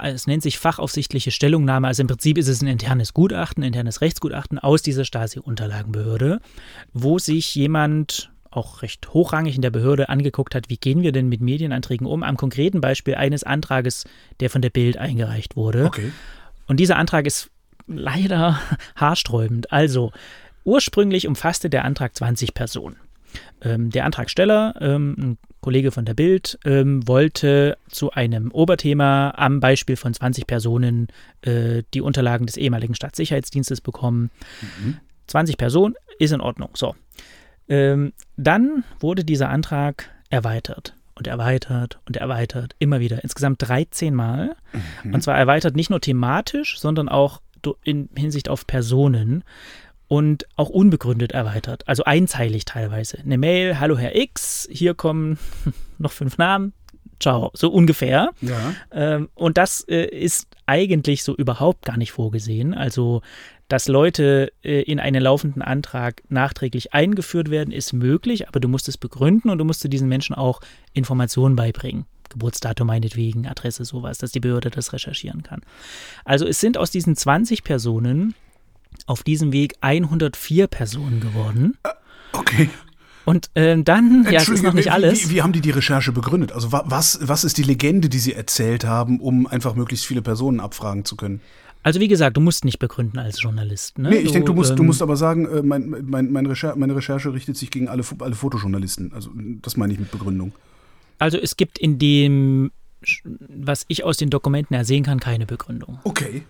äh, 0.02 0.12
es 0.12 0.28
nennt 0.28 0.44
sich 0.44 0.60
fachaufsichtliche 0.60 1.32
Stellungnahme, 1.32 1.88
also 1.88 2.02
im 2.02 2.08
Prinzip 2.08 2.38
ist 2.38 2.50
es 2.50 2.62
ein 2.62 2.68
internes 2.68 3.14
Gutachten, 3.14 3.64
internes 3.64 4.02
Rechtsgutachten 4.02 4.60
aus 4.60 4.82
dieser 4.82 5.06
Stasi-Unterlagenbehörde, 5.06 6.42
wo 6.92 7.20
sich 7.20 7.56
jemand 7.56 8.30
auch 8.52 8.82
recht 8.82 9.14
hochrangig 9.14 9.56
in 9.56 9.62
der 9.62 9.70
Behörde 9.70 10.10
angeguckt 10.10 10.56
hat, 10.56 10.70
wie 10.70 10.76
gehen 10.76 11.04
wir 11.04 11.14
denn 11.14 11.30
mit 11.30 11.40
Medienanträgen 11.40 12.06
um, 12.06 12.22
am 12.22 12.36
konkreten 12.36 12.82
Beispiel 12.82 13.16
eines 13.16 13.46
Antrages, 13.46 14.04
der 14.42 14.50
von 14.50 14.62
der 14.62 14.72
Bild 14.72 14.98
eingereicht 14.98 15.56
wurde. 15.56 15.86
Okay. 15.86 16.12
Und 16.68 16.82
dieser 16.82 16.98
Antrag 16.98 17.26
ist 17.26 17.50
leider 17.88 18.60
haarsträubend. 18.98 19.72
Also, 19.72 20.12
ursprünglich 20.66 21.30
umfasste 21.30 21.70
der 21.70 21.86
Antrag 21.86 22.14
20 22.14 22.54
Personen. 22.54 22.98
Ähm, 23.62 23.90
der 23.90 24.04
Antragsteller, 24.04 24.76
ähm, 24.82 25.16
ein 25.18 25.38
Kollege 25.68 25.92
von 25.92 26.06
der 26.06 26.14
Bild, 26.14 26.58
ähm, 26.64 27.06
wollte 27.10 27.78
zu 27.90 28.12
einem 28.12 28.52
Oberthema 28.52 29.34
am 29.36 29.60
Beispiel 29.60 29.98
von 29.98 30.14
20 30.14 30.48
Personen 30.48 31.10
äh, 31.42 31.84
die 31.94 32.00
Unterlagen 32.00 32.46
des 32.46 32.56
ehemaligen 32.56 32.96
Staatssicherheitsdienstes 32.96 33.82
bekommen. 33.82 34.32
Mhm. 34.62 34.96
20 35.28 35.58
Personen 35.58 35.96
ist 36.20 36.32
in 36.32 36.40
Ordnung. 36.40 36.70
So. 36.76 36.96
Ähm, 37.68 38.14
dann 38.38 38.86
wurde 39.02 39.26
dieser 39.26 39.50
Antrag 39.50 40.10
erweitert 40.30 40.96
und 41.16 41.28
erweitert 41.28 42.00
und 42.08 42.16
erweitert, 42.16 42.74
immer 42.80 43.02
wieder, 43.02 43.22
insgesamt 43.26 43.68
13 43.68 44.16
Mal. 44.16 44.56
Mhm. 45.04 45.16
Und 45.16 45.22
zwar 45.22 45.38
erweitert 45.38 45.76
nicht 45.76 45.90
nur 45.90 46.00
thematisch, 46.00 46.80
sondern 46.80 47.10
auch 47.10 47.42
in 47.84 48.08
Hinsicht 48.16 48.48
auf 48.48 48.66
Personen 48.68 49.44
und 50.08 50.46
auch 50.56 50.70
unbegründet 50.70 51.32
erweitert, 51.32 51.88
also 51.88 52.04
einzeilig 52.04 52.66
teilweise. 52.66 53.20
Eine 53.20 53.38
Mail, 53.38 53.80
hallo 53.80 53.98
Herr 53.98 54.16
X, 54.16 54.68
hier 54.72 54.94
kommen 54.94 55.38
noch 55.98 56.12
fünf 56.12 56.38
Namen, 56.38 56.74
ciao, 57.20 57.52
so 57.54 57.70
ungefähr. 57.70 58.30
Ja. 58.42 58.74
Ähm, 58.92 59.30
und 59.36 59.58
das 59.58 59.82
äh, 59.88 60.06
ist 60.06 60.48
eigentlich 60.66 61.24
so 61.24 61.36
überhaupt 61.36 61.86
gar 61.86 61.98
nicht 61.98 62.12
vorgesehen. 62.12 62.74
Also, 62.74 63.22
dass 63.68 63.88
Leute 63.88 64.54
äh, 64.64 64.82
in 64.84 65.00
einen 65.00 65.22
laufenden 65.22 65.62
Antrag 65.62 66.24
nachträglich 66.30 66.94
eingeführt 66.94 67.50
werden, 67.50 67.72
ist 67.72 67.94
möglich, 67.94 68.48
aber 68.48 68.60
du 68.60 68.68
musst 68.68 68.88
es 68.88 68.98
begründen 68.98 69.50
und 69.50 69.58
du 69.58 69.66
musst 69.66 69.92
diesen 69.92 70.08
Menschen 70.08 70.36
auch 70.36 70.62
Informationen 70.94 71.56
beibringen. 71.56 72.06
Geburtsdatum 72.30 72.88
meinetwegen, 72.88 73.48
Adresse, 73.48 73.86
sowas, 73.86 74.18
dass 74.18 74.32
die 74.32 74.42
Behörde 74.42 74.70
das 74.70 74.92
recherchieren 74.92 75.44
kann. 75.44 75.62
Also 76.26 76.46
es 76.46 76.60
sind 76.60 76.78
aus 76.78 76.92
diesen 76.92 77.16
20 77.16 77.64
Personen 77.64 78.36
auf 79.06 79.24
diesem 79.24 79.52
Weg 79.52 79.76
104 79.82 80.68
Personen 80.68 81.20
geworden. 81.20 81.78
Okay. 82.34 82.70
Und 83.26 83.50
äh, 83.56 83.78
dann, 83.84 84.26
ja, 84.32 84.40
es 84.40 84.48
ist 84.48 84.64
noch 84.64 84.74
nicht 84.74 84.92
alles. 84.92 85.30
Wie, 85.30 85.36
wie, 85.36 85.42
haben 85.42 85.52
die 85.52 85.60
die 85.60 85.72
Recherche 85.72 86.14
begründet? 86.14 86.54
Also 86.54 86.72
was, 86.72 87.20
was 87.22 87.44
ist 87.44 87.58
die 87.58 87.64
Legende, 87.64 88.08
die 88.08 88.20
sie 88.20 88.34
erzählt 88.34 88.86
haben, 88.86 89.20
um 89.20 89.48
einfach 89.48 89.76
möglichst 89.76 90.06
viele 90.06 90.22
Personen 90.22 90.62
abfragen 90.62 91.04
zu 91.04 91.18
können? 91.18 91.42
Also 91.84 92.00
wie 92.00 92.08
gesagt, 92.08 92.38
du 92.38 92.42
musst 92.42 92.66
nicht 92.66 92.80
begründen 92.80 93.20
als 93.20 93.42
Journalist. 93.42 93.98
Ne? 93.98 94.10
Nee, 94.10 94.18
ich 94.18 94.32
denke, 94.32 94.48
du 94.48 94.54
musst, 94.54 94.72
ähm, 94.72 94.76
du 94.78 94.84
musst 94.84 95.02
aber 95.02 95.18
sagen, 95.18 95.46
äh, 95.46 95.62
mein, 95.62 96.06
mein, 96.06 96.32
mein 96.32 96.46
Recher 96.46 96.76
meine 96.76 96.96
Recherche 96.96 97.34
richtet 97.34 97.58
sich 97.58 97.70
gegen 97.70 97.88
alle, 97.88 98.04
alle 98.20 98.36
Fotojournalisten. 98.36 99.14
Also 99.14 99.30
das 99.62 99.78
meine 99.78 99.94
ich 99.94 100.00
mit 100.00 100.12
Begründung. 100.12 100.54
Also 101.20 101.38
es 101.38 101.58
gibt 101.58 101.78
in 101.80 102.00
dem, 102.00 102.72
was 103.40 103.86
ich 103.88 104.04
aus 104.04 104.18
den 104.18 104.30
Dokumenten 104.30 104.74
ersehen 104.74 105.04
kann, 105.04 105.20
keine 105.20 105.46
Begründung. 105.46 106.00
Okay. 106.04 106.44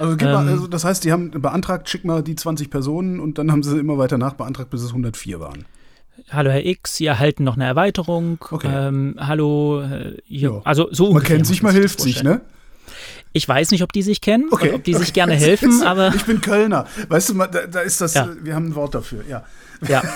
Also, 0.00 0.16
ähm, 0.18 0.32
mal, 0.32 0.48
also, 0.48 0.66
das 0.66 0.84
heißt, 0.84 1.04
die 1.04 1.12
haben 1.12 1.30
beantragt, 1.30 1.90
schick 1.90 2.06
mal 2.06 2.22
die 2.22 2.34
20 2.34 2.70
Personen 2.70 3.20
und 3.20 3.36
dann 3.36 3.52
haben 3.52 3.62
sie 3.62 3.78
immer 3.78 3.98
weiter 3.98 4.16
nachbeantragt, 4.16 4.70
bis 4.70 4.80
es 4.80 4.88
104 4.88 5.40
waren. 5.40 5.66
Hallo 6.30 6.50
Herr 6.50 6.64
X, 6.64 6.96
Sie 6.96 7.04
erhalten 7.04 7.44
noch 7.44 7.56
eine 7.56 7.66
Erweiterung. 7.66 8.38
Okay. 8.50 8.68
Ähm, 8.70 9.16
hallo, 9.18 9.82
äh, 9.82 10.16
hier, 10.24 10.62
also 10.64 10.88
so 10.90 11.12
Man 11.12 11.22
kennt 11.22 11.46
sich, 11.46 11.62
man 11.62 11.74
hilft 11.74 12.00
sich, 12.00 12.22
ne? 12.22 12.40
Ich 13.32 13.46
weiß 13.46 13.72
nicht, 13.72 13.82
ob 13.82 13.92
die 13.92 14.02
sich 14.02 14.22
kennen 14.22 14.46
okay, 14.50 14.72
ob 14.72 14.84
die 14.84 14.94
okay. 14.94 15.04
sich 15.04 15.12
gerne 15.12 15.34
helfen, 15.34 15.82
aber. 15.86 16.14
Ich 16.14 16.24
bin 16.24 16.40
Kölner. 16.40 16.86
Weißt 17.08 17.28
du, 17.28 17.34
da, 17.34 17.46
da 17.46 17.80
ist 17.80 18.00
das, 18.00 18.14
ja. 18.14 18.28
wir 18.42 18.54
haben 18.54 18.68
ein 18.68 18.74
Wort 18.74 18.94
dafür, 18.94 19.22
ja. 19.28 19.44
Ja. 19.86 20.02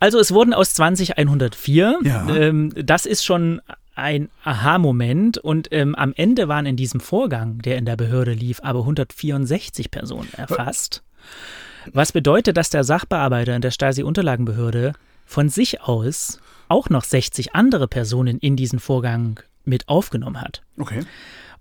Also 0.00 0.18
es 0.18 0.34
wurden 0.34 0.54
aus 0.54 0.74
20 0.74 1.18
104. 1.18 2.00
Ja. 2.02 2.28
Ähm, 2.34 2.72
das 2.74 3.06
ist 3.06 3.24
schon 3.24 3.60
ein 3.94 4.30
Aha-Moment 4.44 5.38
und 5.38 5.68
ähm, 5.70 5.94
am 5.94 6.12
Ende 6.16 6.48
waren 6.48 6.66
in 6.66 6.76
diesem 6.76 7.00
Vorgang, 7.00 7.58
der 7.58 7.76
in 7.76 7.84
der 7.84 7.96
Behörde 7.96 8.32
lief, 8.32 8.60
aber 8.62 8.80
164 8.80 9.90
Personen 9.90 10.28
erfasst. 10.36 11.02
Was 11.92 12.12
bedeutet, 12.12 12.56
dass 12.56 12.70
der 12.70 12.84
Sachbearbeiter 12.84 13.54
in 13.54 13.62
der 13.62 13.70
Stasi-Unterlagenbehörde 13.70 14.92
von 15.26 15.48
sich 15.48 15.82
aus 15.82 16.40
auch 16.68 16.88
noch 16.88 17.04
60 17.04 17.54
andere 17.54 17.88
Personen 17.88 18.38
in 18.38 18.56
diesen 18.56 18.78
Vorgang 18.78 19.40
mit 19.64 19.88
aufgenommen 19.88 20.40
hat. 20.40 20.62
Okay. 20.78 21.04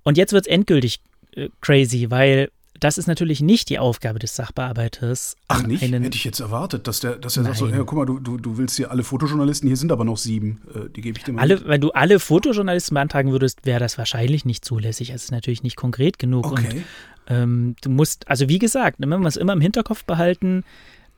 Und 0.03 0.17
jetzt 0.17 0.33
wird 0.33 0.47
es 0.47 0.51
endgültig 0.51 1.01
äh, 1.35 1.50
crazy, 1.59 2.09
weil 2.09 2.50
das 2.81 2.97
ist 2.97 3.05
natürlich 3.07 3.41
nicht 3.41 3.69
die 3.69 3.77
Aufgabe 3.77 4.17
des 4.17 4.35
Sachbearbeiters. 4.35 5.38
Ach 5.47 5.61
nicht? 5.61 5.81
Hätte 5.81 6.17
ich 6.17 6.23
jetzt 6.23 6.39
erwartet, 6.39 6.88
dass 6.88 7.00
der, 7.00 7.15
dass 7.15 7.38
er 7.38 7.43
sagt 7.43 7.57
so, 7.57 7.67
ja, 7.67 7.77
guck 7.83 7.93
mal, 7.93 8.05
du, 8.05 8.19
du, 8.19 8.38
du 8.38 8.57
willst 8.57 8.75
hier 8.75 8.89
alle 8.89 9.03
Fotojournalisten, 9.03 9.67
hier 9.67 9.77
sind 9.77 9.91
aber 9.91 10.03
noch 10.03 10.17
sieben, 10.17 10.61
äh, 10.73 10.89
die 10.89 11.01
gebe 11.01 11.19
ich 11.19 11.23
dir 11.23 11.33
mal. 11.33 11.41
Alle, 11.41 11.65
wenn 11.67 11.79
du 11.79 11.91
alle 11.91 12.19
Fotojournalisten 12.19 12.95
beantragen 12.95 13.31
würdest, 13.31 13.67
wäre 13.67 13.79
das 13.79 14.00
wahrscheinlich 14.00 14.45
nicht 14.45 14.65
zulässig. 14.65 15.11
Es 15.11 15.25
ist 15.25 15.31
natürlich 15.31 15.61
nicht 15.61 15.75
konkret 15.75 16.17
genug. 16.17 16.47
Okay. 16.47 16.77
Und 16.77 16.83
ähm, 17.27 17.75
du 17.81 17.91
musst, 17.91 18.27
also 18.27 18.50
wie 18.50 18.57
gesagt, 18.57 18.97
wenn 19.00 19.09
wir 19.09 19.27
es 19.27 19.38
immer 19.38 19.53
im 19.53 19.61
Hinterkopf 19.61 20.03
behalten, 20.03 20.63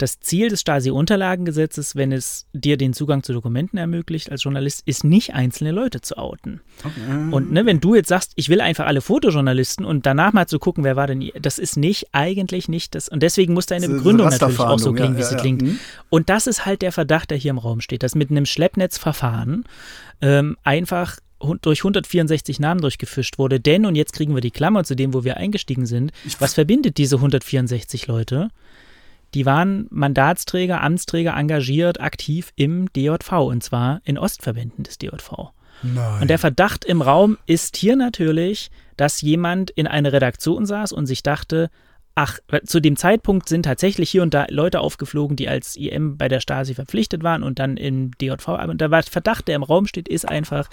das 0.03 0.19
Ziel 0.19 0.49
des 0.49 0.59
Stasi-Unterlagengesetzes, 0.59 1.95
wenn 1.95 2.11
es 2.11 2.45
dir 2.51 2.75
den 2.75 2.91
Zugang 2.93 3.23
zu 3.23 3.31
Dokumenten 3.31 3.77
ermöglicht 3.77 4.29
als 4.29 4.43
Journalist, 4.43 4.83
ist 4.85 5.05
nicht 5.05 5.33
einzelne 5.33 5.71
Leute 5.71 6.01
zu 6.01 6.17
outen. 6.17 6.59
Okay. 6.79 7.31
Und 7.31 7.53
ne, 7.53 7.65
wenn 7.65 7.79
du 7.79 7.95
jetzt 7.95 8.09
sagst, 8.09 8.33
ich 8.35 8.49
will 8.49 8.59
einfach 8.59 8.85
alle 8.85 8.99
Fotojournalisten 8.99 9.85
und 9.85 10.05
danach 10.05 10.33
mal 10.33 10.45
zu 10.45 10.59
gucken, 10.59 10.83
wer 10.83 10.97
war 10.97 11.07
denn, 11.07 11.31
das 11.41 11.57
ist 11.57 11.77
nicht 11.77 12.07
eigentlich 12.11 12.67
nicht 12.67 12.95
das. 12.95 13.07
Und 13.07 13.23
deswegen 13.23 13.53
muss 13.53 13.65
deine 13.65 13.87
Begründung 13.87 14.27
natürlich 14.27 14.59
auch 14.59 14.77
so 14.77 14.91
klingen, 14.91 15.13
ja, 15.13 15.19
wie 15.19 15.23
sie 15.23 15.35
ja, 15.35 15.39
klingt. 15.39 15.61
Mhm. 15.61 15.79
Und 16.09 16.29
das 16.29 16.47
ist 16.47 16.65
halt 16.65 16.81
der 16.81 16.91
Verdacht, 16.91 17.31
der 17.31 17.37
hier 17.37 17.51
im 17.51 17.57
Raum 17.57 17.79
steht, 17.79 18.03
dass 18.03 18.13
mit 18.13 18.29
einem 18.29 18.45
Schleppnetzverfahren 18.45 19.63
ähm, 20.21 20.57
einfach 20.63 21.17
durch 21.61 21.79
164 21.79 22.59
Namen 22.59 22.81
durchgefischt 22.81 23.37
wurde. 23.37 23.61
Denn, 23.61 23.85
und 23.85 23.95
jetzt 23.95 24.13
kriegen 24.13 24.35
wir 24.35 24.41
die 24.41 24.51
Klammer 24.51 24.83
zu 24.83 24.95
dem, 24.95 25.13
wo 25.13 25.23
wir 25.23 25.37
eingestiegen 25.37 25.85
sind, 25.85 26.11
was 26.39 26.53
verbindet 26.53 26.97
diese 26.97 27.17
164 27.17 28.07
Leute? 28.07 28.49
Die 29.33 29.45
waren 29.45 29.87
Mandatsträger, 29.89 30.81
Amtsträger, 30.81 31.35
engagiert, 31.35 31.99
aktiv 31.99 32.51
im 32.55 32.91
DJV 32.93 33.31
und 33.31 33.63
zwar 33.63 34.01
in 34.03 34.17
Ostverbänden 34.17 34.83
des 34.83 34.97
DJV. 34.97 35.51
Nein. 35.81 36.21
Und 36.21 36.29
der 36.29 36.39
Verdacht 36.39 36.85
im 36.85 37.01
Raum 37.01 37.37
ist 37.45 37.75
hier 37.77 37.95
natürlich, 37.95 38.69
dass 38.95 39.21
jemand 39.21 39.69
in 39.71 39.87
einer 39.87 40.13
Redaktion 40.13 40.65
saß 40.65 40.93
und 40.93 41.07
sich 41.07 41.23
dachte, 41.23 41.69
ach, 42.15 42.39
zu 42.65 42.79
dem 42.79 42.95
Zeitpunkt 42.95 43.49
sind 43.49 43.63
tatsächlich 43.63 44.09
hier 44.09 44.21
und 44.21 44.33
da 44.33 44.45
Leute 44.49 44.79
aufgeflogen, 44.79 45.35
die 45.35 45.49
als 45.49 45.75
IM 45.75 46.17
bei 46.17 46.27
der 46.27 46.39
Stasi 46.39 46.75
verpflichtet 46.75 47.23
waren 47.23 47.43
und 47.43 47.59
dann 47.59 47.77
im 47.77 48.11
DJV. 48.19 48.49
Aber 48.49 48.75
der 48.75 49.03
Verdacht, 49.03 49.47
der 49.47 49.55
im 49.55 49.63
Raum 49.63 49.87
steht, 49.87 50.07
ist 50.07 50.27
einfach, 50.27 50.69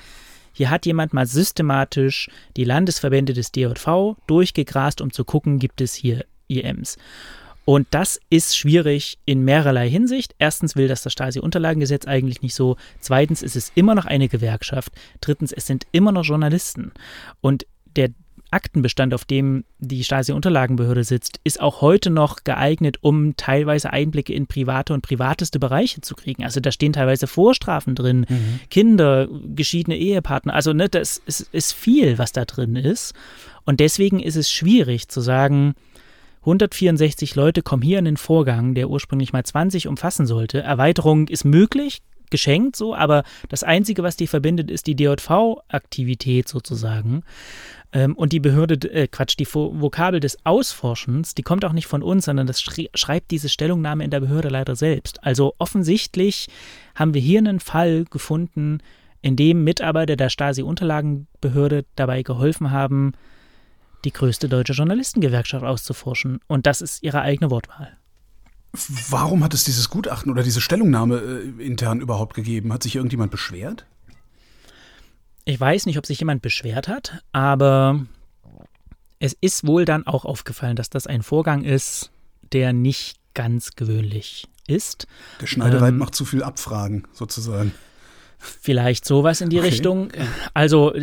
hier 0.52 0.70
hat 0.70 0.86
jemand 0.86 1.14
mal 1.14 1.26
systematisch 1.26 2.28
die 2.56 2.64
Landesverbände 2.64 3.32
des 3.32 3.52
DJV 3.52 4.16
durchgegrast, 4.26 5.00
um 5.00 5.12
zu 5.12 5.24
gucken, 5.24 5.58
gibt 5.58 5.80
es 5.80 5.94
hier 5.94 6.24
IMs. 6.48 6.98
Und 7.70 7.86
das 7.92 8.18
ist 8.30 8.58
schwierig 8.58 9.18
in 9.26 9.44
mehrerlei 9.44 9.88
Hinsicht. 9.88 10.34
Erstens 10.40 10.74
will 10.74 10.88
das 10.88 11.02
das 11.02 11.12
Stasi-Unterlagengesetz 11.12 12.04
eigentlich 12.04 12.42
nicht 12.42 12.56
so. 12.56 12.74
Zweitens 12.98 13.42
ist 13.42 13.54
es 13.54 13.70
immer 13.76 13.94
noch 13.94 14.06
eine 14.06 14.26
Gewerkschaft. 14.26 14.92
Drittens, 15.20 15.52
es 15.52 15.68
sind 15.68 15.86
immer 15.92 16.10
noch 16.10 16.24
Journalisten. 16.24 16.90
Und 17.40 17.66
der 17.94 18.08
Aktenbestand, 18.50 19.14
auf 19.14 19.24
dem 19.24 19.62
die 19.78 20.02
Stasi-Unterlagenbehörde 20.02 21.04
sitzt, 21.04 21.38
ist 21.44 21.60
auch 21.60 21.80
heute 21.80 22.10
noch 22.10 22.42
geeignet, 22.42 22.96
um 23.02 23.36
teilweise 23.36 23.92
Einblicke 23.92 24.32
in 24.32 24.48
private 24.48 24.92
und 24.92 25.02
privateste 25.02 25.60
Bereiche 25.60 26.00
zu 26.00 26.16
kriegen. 26.16 26.42
Also 26.42 26.58
da 26.58 26.72
stehen 26.72 26.92
teilweise 26.92 27.28
Vorstrafen 27.28 27.94
drin, 27.94 28.26
mhm. 28.28 28.58
Kinder, 28.70 29.28
geschiedene 29.54 29.96
Ehepartner. 29.96 30.54
Also 30.54 30.72
ne, 30.72 30.88
das 30.88 31.22
ist, 31.24 31.42
ist 31.52 31.72
viel, 31.72 32.18
was 32.18 32.32
da 32.32 32.46
drin 32.46 32.74
ist. 32.74 33.14
Und 33.64 33.78
deswegen 33.78 34.18
ist 34.18 34.34
es 34.34 34.50
schwierig 34.50 35.06
zu 35.06 35.20
sagen, 35.20 35.76
164 36.40 37.34
Leute 37.34 37.62
kommen 37.62 37.82
hier 37.82 37.98
in 37.98 38.06
den 38.06 38.16
Vorgang, 38.16 38.74
der 38.74 38.88
ursprünglich 38.88 39.32
mal 39.32 39.44
20 39.44 39.88
umfassen 39.88 40.26
sollte. 40.26 40.62
Erweiterung 40.62 41.28
ist 41.28 41.44
möglich, 41.44 42.00
geschenkt 42.30 42.76
so, 42.76 42.94
aber 42.94 43.24
das 43.48 43.62
Einzige, 43.62 44.02
was 44.02 44.16
die 44.16 44.26
verbindet, 44.26 44.70
ist 44.70 44.86
die 44.86 44.96
DJV-Aktivität 44.96 46.48
sozusagen. 46.48 47.22
Ähm, 47.92 48.14
und 48.14 48.32
die 48.32 48.40
Behörde, 48.40 48.88
äh, 48.90 49.08
Quatsch, 49.08 49.36
die 49.38 49.46
Vokabel 49.46 50.20
des 50.20 50.38
Ausforschens, 50.46 51.34
die 51.34 51.42
kommt 51.42 51.64
auch 51.64 51.72
nicht 51.72 51.88
von 51.88 52.02
uns, 52.02 52.24
sondern 52.24 52.46
das 52.46 52.62
schreibt 52.62 53.30
diese 53.30 53.48
Stellungnahme 53.48 54.04
in 54.04 54.10
der 54.10 54.20
Behörde 54.20 54.48
leider 54.48 54.76
selbst. 54.76 55.22
Also 55.24 55.54
offensichtlich 55.58 56.46
haben 56.94 57.14
wir 57.14 57.20
hier 57.20 57.40
einen 57.40 57.60
Fall 57.60 58.04
gefunden, 58.08 58.78
in 59.22 59.36
dem 59.36 59.64
Mitarbeiter 59.64 60.16
der 60.16 60.30
Stasi-Unterlagenbehörde 60.30 61.84
dabei 61.96 62.22
geholfen 62.22 62.70
haben, 62.70 63.12
die 64.04 64.12
größte 64.12 64.48
deutsche 64.48 64.72
Journalistengewerkschaft 64.72 65.64
auszuforschen. 65.64 66.40
Und 66.46 66.66
das 66.66 66.80
ist 66.80 67.02
ihre 67.02 67.20
eigene 67.20 67.50
Wortwahl. 67.50 67.96
Warum 69.08 69.42
hat 69.42 69.52
es 69.52 69.64
dieses 69.64 69.90
Gutachten 69.90 70.30
oder 70.30 70.42
diese 70.42 70.60
Stellungnahme 70.60 71.16
äh, 71.16 71.66
intern 71.66 72.00
überhaupt 72.00 72.34
gegeben? 72.34 72.72
Hat 72.72 72.82
sich 72.82 72.96
irgendjemand 72.96 73.32
beschwert? 73.32 73.84
Ich 75.44 75.58
weiß 75.58 75.86
nicht, 75.86 75.98
ob 75.98 76.06
sich 76.06 76.20
jemand 76.20 76.42
beschwert 76.42 76.86
hat, 76.86 77.22
aber 77.32 78.06
es 79.18 79.36
ist 79.40 79.66
wohl 79.66 79.84
dann 79.84 80.06
auch 80.06 80.24
aufgefallen, 80.24 80.76
dass 80.76 80.90
das 80.90 81.06
ein 81.06 81.22
Vorgang 81.22 81.64
ist, 81.64 82.10
der 82.52 82.72
nicht 82.72 83.18
ganz 83.34 83.72
gewöhnlich 83.72 84.46
ist. 84.68 85.06
Der 85.40 85.46
Schneidereit 85.46 85.90
ähm, 85.90 85.98
macht 85.98 86.14
zu 86.14 86.24
viel 86.24 86.42
Abfragen, 86.42 87.08
sozusagen. 87.12 87.72
Vielleicht 88.38 89.04
sowas 89.04 89.40
in 89.40 89.50
die 89.50 89.58
okay. 89.58 89.68
Richtung. 89.68 90.12
Also 90.54 90.94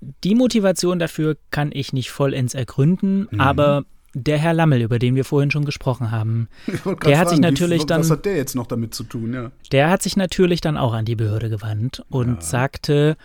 die 0.00 0.34
Motivation 0.34 0.98
dafür 0.98 1.36
kann 1.50 1.70
ich 1.72 1.92
nicht 1.92 2.10
vollends 2.10 2.54
ergründen, 2.54 3.28
mhm. 3.30 3.40
aber 3.40 3.84
der 4.12 4.38
Herr 4.38 4.54
Lammel, 4.54 4.82
über 4.82 4.98
den 4.98 5.14
wir 5.14 5.24
vorhin 5.24 5.50
schon 5.50 5.64
gesprochen 5.64 6.10
haben, 6.10 6.48
der 6.66 6.74
fragen, 6.74 7.18
hat 7.18 7.30
sich 7.30 7.38
natürlich 7.38 7.82
wie, 7.82 7.86
dann. 7.86 8.00
Was 8.00 8.10
hat 8.10 8.24
der 8.24 8.36
jetzt 8.36 8.56
noch 8.56 8.66
damit 8.66 8.94
zu 8.94 9.04
tun, 9.04 9.32
ja? 9.32 9.52
Der 9.72 9.90
hat 9.90 10.02
sich 10.02 10.16
natürlich 10.16 10.60
dann 10.60 10.76
auch 10.76 10.94
an 10.94 11.04
die 11.04 11.16
Behörde 11.16 11.48
gewandt 11.48 12.04
und 12.08 12.36
ja. 12.36 12.40
sagte, 12.40 13.16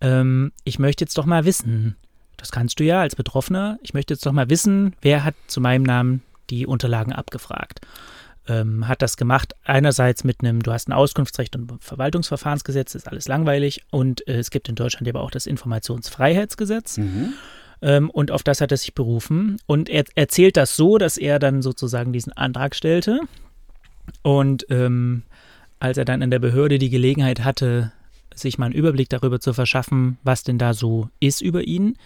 ähm, 0.00 0.52
ich 0.64 0.78
möchte 0.78 1.04
jetzt 1.04 1.16
doch 1.16 1.26
mal 1.26 1.44
wissen, 1.44 1.96
das 2.36 2.52
kannst 2.52 2.80
du 2.80 2.84
ja 2.84 3.00
als 3.00 3.16
Betroffener, 3.16 3.78
ich 3.82 3.94
möchte 3.94 4.12
jetzt 4.14 4.26
doch 4.26 4.32
mal 4.32 4.50
wissen, 4.50 4.94
wer 5.00 5.24
hat 5.24 5.34
zu 5.46 5.60
meinem 5.60 5.84
Namen 5.84 6.22
die 6.50 6.66
Unterlagen 6.66 7.12
abgefragt 7.12 7.80
ähm, 8.48 8.88
hat 8.88 9.02
das 9.02 9.16
gemacht. 9.16 9.54
Einerseits 9.64 10.24
mit 10.24 10.40
einem, 10.40 10.62
du 10.62 10.72
hast 10.72 10.88
ein 10.88 10.92
Auskunftsrecht 10.92 11.56
und 11.56 11.82
Verwaltungsverfahrensgesetz, 11.82 12.94
ist 12.94 13.08
alles 13.08 13.28
langweilig. 13.28 13.82
Und 13.90 14.26
äh, 14.28 14.38
es 14.38 14.50
gibt 14.50 14.68
in 14.68 14.74
Deutschland 14.74 15.08
aber 15.08 15.20
auch 15.20 15.30
das 15.30 15.46
Informationsfreiheitsgesetz. 15.46 16.98
Mhm. 16.98 17.34
Ähm, 17.82 18.10
und 18.10 18.30
auf 18.30 18.42
das 18.42 18.60
hat 18.60 18.70
er 18.70 18.76
sich 18.76 18.94
berufen. 18.94 19.58
Und 19.66 19.88
er 19.88 20.04
erzählt 20.14 20.56
das 20.56 20.76
so, 20.76 20.98
dass 20.98 21.18
er 21.18 21.38
dann 21.38 21.62
sozusagen 21.62 22.12
diesen 22.12 22.32
Antrag 22.32 22.74
stellte. 22.74 23.20
Und 24.22 24.66
ähm, 24.70 25.22
als 25.78 25.98
er 25.98 26.04
dann 26.04 26.22
in 26.22 26.30
der 26.30 26.38
Behörde 26.38 26.78
die 26.78 26.90
Gelegenheit 26.90 27.44
hatte, 27.44 27.92
sich 28.34 28.58
mal 28.58 28.66
einen 28.66 28.74
Überblick 28.74 29.08
darüber 29.08 29.40
zu 29.40 29.52
verschaffen, 29.52 30.18
was 30.22 30.42
denn 30.42 30.58
da 30.58 30.74
so 30.74 31.08
ist 31.20 31.40
über 31.40 31.62
ihn, 31.62 31.96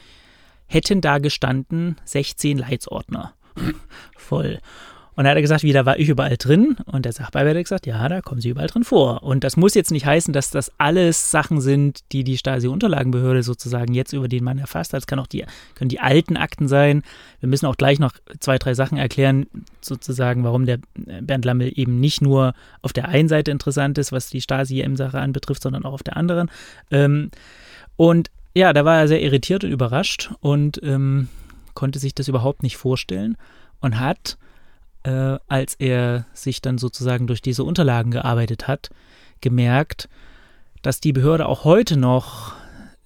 hätten 0.67 1.01
da 1.01 1.19
gestanden 1.19 1.97
16 2.05 2.59
Leitsordner 2.59 3.35
voll. 4.17 4.61
Und 5.21 5.25
da 5.25 5.33
hat 5.33 5.37
er 5.37 5.43
gesagt, 5.43 5.65
wie, 5.65 5.75
da 5.75 5.85
war 5.85 5.99
ich 5.99 6.09
überall 6.09 6.39
drin. 6.39 6.79
Und 6.87 7.05
der 7.05 7.13
Sachbearbeiter 7.13 7.59
hat 7.59 7.65
gesagt, 7.67 7.87
ja, 7.87 8.09
da 8.09 8.23
kommen 8.23 8.41
Sie 8.41 8.49
überall 8.49 8.69
drin 8.69 8.85
vor. 8.85 9.23
Und 9.23 9.45
das 9.45 9.59
muss 9.59 9.75
jetzt 9.75 9.91
nicht 9.91 10.07
heißen, 10.07 10.33
dass 10.33 10.49
das 10.49 10.73
alles 10.79 11.31
Sachen 11.31 11.61
sind, 11.61 12.11
die 12.13 12.25
die 12.25 12.39
Stasi-Unterlagenbehörde 12.39 13.43
sozusagen 13.43 13.93
jetzt 13.93 14.15
über 14.15 14.29
den 14.29 14.43
Mann 14.43 14.57
erfasst 14.57 14.95
hat. 14.95 15.01
Es 15.01 15.07
kann 15.07 15.19
auch 15.19 15.27
die, 15.27 15.45
können 15.75 15.91
die 15.91 16.01
alten 16.01 16.39
Akten 16.39 16.69
sein. 16.69 17.03
Wir 17.41 17.51
müssen 17.51 17.67
auch 17.67 17.77
gleich 17.77 17.99
noch 17.99 18.15
zwei, 18.39 18.57
drei 18.57 18.73
Sachen 18.73 18.97
erklären, 18.97 19.47
sozusagen, 19.83 20.43
warum 20.43 20.65
der 20.65 20.79
Bernd 20.95 21.45
Lammel 21.45 21.71
eben 21.79 22.01
nicht 22.01 22.23
nur 22.23 22.55
auf 22.81 22.95
der 22.95 23.09
einen 23.09 23.29
Seite 23.29 23.51
interessant 23.51 23.99
ist, 23.99 24.13
was 24.13 24.31
die 24.31 24.41
Stasi-EM-Sache 24.41 25.19
anbetrifft, 25.19 25.63
sondern 25.63 25.85
auch 25.85 25.93
auf 25.93 26.03
der 26.03 26.17
anderen. 26.17 26.51
Ähm, 26.91 27.31
und 27.97 28.31
ja, 28.55 28.73
da 28.73 28.87
war 28.87 29.01
er 29.01 29.09
sehr 29.09 29.21
irritiert 29.21 29.65
und 29.65 29.71
überrascht 29.71 30.31
und 30.41 30.83
ähm, 30.83 31.29
konnte 31.75 31.99
sich 31.99 32.15
das 32.15 32.27
überhaupt 32.27 32.63
nicht 32.63 32.79
vorstellen 32.79 33.37
und 33.81 34.01
hat, 34.01 34.39
äh, 35.05 35.39
als 35.49 35.75
er 35.75 36.27
sich 36.33 36.61
dann 36.63 36.79
sozusagen 36.79 37.27
durch 37.27 37.43
diese 37.43 37.65
Unterlagen 37.65 38.11
gearbeitet 38.11 38.69
hat, 38.69 38.91
gemerkt, 39.41 40.09
dass 40.83 41.01
die 41.01 41.13
Behörde 41.13 41.47
auch 41.47 41.65
heute 41.65 41.97
noch 41.97 42.55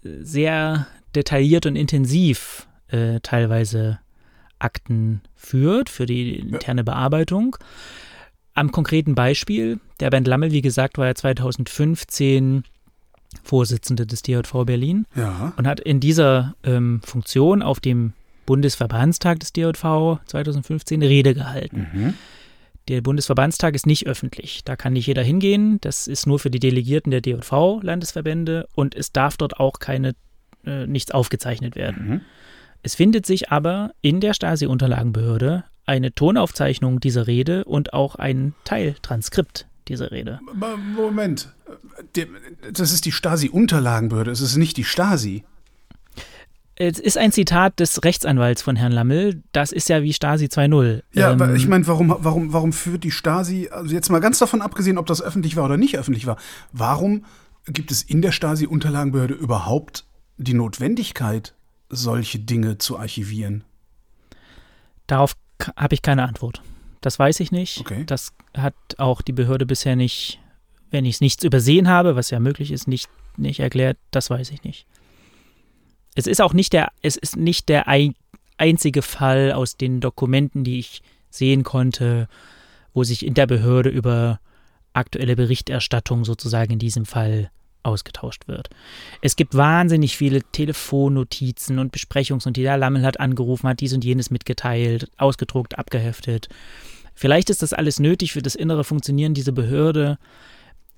sehr 0.03 0.87
detailliert 1.15 1.67
und 1.67 1.77
intensiv 1.77 2.67
äh, 2.89 3.21
teilweise 3.21 3.99
Akten 4.59 5.21
führt 5.37 5.89
für 5.91 6.07
die 6.07 6.37
interne 6.39 6.85
Bearbeitung. 6.85 7.57
Am 8.55 8.71
konkreten 8.71 9.15
Beispiel, 9.15 9.81
der 10.01 10.11
Bernd 10.11 10.29
Lammel, 10.29 10.53
wie 10.53 10.63
gesagt, 10.63 10.99
war 10.99 11.07
ja 11.07 11.15
2015 11.15 12.65
Vorsitzende 13.43 14.07
des 14.07 14.23
DJV 14.23 14.65
Berlin 14.65 15.07
Ja. 15.17 15.53
und 15.57 15.67
hat 15.67 15.81
in 15.81 15.99
dieser 15.99 16.55
ähm, 16.63 17.01
Funktion 17.05 17.63
auf 17.63 17.81
dem 17.81 18.13
Bundesverbandstag 18.47 19.41
des 19.41 19.53
DJV 19.53 20.19
2015 20.27 21.01
eine 21.03 21.09
Rede 21.11 21.35
gehalten. 21.35 21.87
Mhm. 21.93 22.15
Der 22.89 23.01
Bundesverbandstag 23.01 23.75
ist 23.75 23.87
nicht 23.87 24.07
öffentlich. 24.07 24.63
Da 24.65 24.77
kann 24.77 24.93
nicht 24.93 25.07
jeder 25.07 25.23
hingehen. 25.23 25.79
Das 25.81 26.07
ist 26.07 26.27
nur 26.27 26.39
für 26.39 26.51
die 26.51 26.61
Delegierten 26.61 27.11
der 27.11 27.23
DJV-Landesverbände 27.23 28.67
und 28.75 28.95
es 28.95 29.13
darf 29.13 29.37
dort 29.37 29.59
auch 29.59 29.79
keine 29.79 30.15
äh, 30.67 30.87
nichts 30.87 31.11
aufgezeichnet 31.11 31.77
werden. 31.77 32.09
Mhm. 32.09 32.21
Es 32.83 32.95
findet 32.95 33.25
sich 33.25 33.51
aber 33.51 33.93
in 34.03 34.21
der 34.21 34.35
Stasi-Unterlagenbehörde 34.35 35.65
eine 35.87 36.15
Tonaufzeichnung 36.15 37.01
dieser 37.01 37.27
Rede 37.27 37.65
und 37.65 37.93
auch 37.95 38.17
ein 38.17 38.55
Teiltranskript 38.65 39.67
dieser 39.89 40.11
Rede. 40.11 40.41
Moment. 40.97 41.49
Der- 42.15 42.27
Das 42.73 42.93
ist 42.93 43.05
die 43.07 43.13
Stasi-Unterlagenbehörde, 43.13 44.31
es 44.31 44.41
ist 44.41 44.57
nicht 44.57 44.77
die 44.77 44.85
Stasi. 44.85 45.45
Es 46.77 46.99
ist 46.99 47.17
ein 47.17 47.31
Zitat 47.31 47.79
des 47.79 48.03
Rechtsanwalts 48.03 48.63
von 48.63 48.75
Herrn 48.75 48.91
Lammel. 48.91 49.43
Das 49.53 49.71
ist 49.71 49.89
ja 49.89 50.03
wie 50.03 50.13
Stasi 50.13 50.47
2.0. 50.47 51.03
Ja, 51.13 51.31
Ähm, 51.31 51.41
aber 51.41 51.55
ich 51.55 51.69
meine, 51.69 51.87
warum, 51.87 52.15
warum, 52.19 52.53
warum 52.53 52.73
führt 52.73 53.05
die 53.05 53.13
Stasi, 53.13 53.69
also 53.71 53.95
jetzt 53.95 54.11
mal 54.11 54.21
ganz 54.21 54.39
davon 54.39 54.61
abgesehen, 54.61 54.99
ob 54.99 55.07
das 55.07 55.23
öffentlich 55.23 55.55
war 55.55 55.67
oder 55.67 55.77
nicht 55.77 55.97
öffentlich 55.97 56.27
war, 56.27 56.37
warum 56.73 57.25
gibt 57.67 57.91
es 57.91 58.03
in 58.03 58.23
der 58.23 58.33
Stasi-Unterlagenbehörde 58.33 59.35
überhaupt 59.35 60.05
die 60.37 60.55
Notwendigkeit, 60.55 61.55
solche 61.89 62.41
Dinge 62.41 62.79
zu 62.79 62.99
archivieren? 62.99 63.63
Darauf 65.07 65.37
habe 65.77 65.95
ich 65.95 66.03
keine 66.03 66.25
Antwort. 66.25 66.61
Das 67.01 67.19
weiß 67.19 67.39
ich 67.41 67.53
nicht. 67.53 67.81
Okay. 67.81 68.05
Das 68.05 68.33
hat 68.57 68.75
auch 68.99 69.23
die 69.23 69.33
Behörde 69.33 69.67
bisher 69.67 69.95
nicht, 69.95 70.41
wenn 70.91 71.05
ich 71.05 71.17
es 71.17 71.21
nichts 71.21 71.45
übersehen 71.45 71.89
habe, 71.89 72.17
was 72.17 72.31
ja 72.31 72.41
möglich 72.41 72.73
ist, 72.73 72.89
nicht, 72.89 73.09
nicht 73.37 73.61
erklärt. 73.61 73.99
Das 74.11 74.29
weiß 74.31 74.51
ich 74.51 74.65
nicht. 74.65 74.87
Es 76.14 76.27
ist 76.27 76.40
auch 76.40 76.53
nicht 76.53 76.72
der, 76.72 76.92
es 77.03 77.16
ist 77.16 77.37
nicht 77.37 77.68
der 77.68 77.88
ein, 77.88 78.14
einzige 78.57 79.03
Fall 79.03 79.53
aus 79.53 79.77
den 79.77 80.00
Dokumenten, 80.00 80.64
die 80.64 80.79
ich 80.79 81.03
sehen 81.31 81.64
konnte, 81.64 82.29
wo 82.92 83.05
sich 83.05 83.27
in 83.27 83.35
der 83.35 83.46
Behörde 83.46 83.90
über 83.90 84.40
aktuelle 84.92 85.35
Berichterstattung 85.35 86.24
sozusagen 86.24 86.74
in 86.74 86.79
diesem 86.79 87.05
Fall 87.05 87.50
ausgetauscht 87.83 88.48
wird. 88.48 88.70
Es 89.20 89.37
gibt 89.37 89.55
wahnsinnig 89.55 90.16
viele 90.16 90.42
Telefonnotizen 90.42 91.79
und 91.79 91.92
Besprechungsnotizen. 91.92 92.64
Der 92.64 92.79
Lammel 92.79 93.03
hat 93.03 93.20
angerufen, 93.20 93.68
hat 93.68 93.81
dies 93.81 93.92
und 93.92 94.05
jenes 94.05 94.31
mitgeteilt, 94.31 95.11
ausgedruckt, 95.18 95.79
abgeheftet. 95.79 96.48
Vielleicht 97.14 97.50
ist 97.50 97.62
das 97.62 97.72
alles 97.72 98.00
nötig 98.00 98.33
für 98.33 98.42
das 98.42 98.55
innere 98.55 98.85
Funktionieren 98.85 99.35
dieser 99.35 99.53
Behörde. 99.53 100.18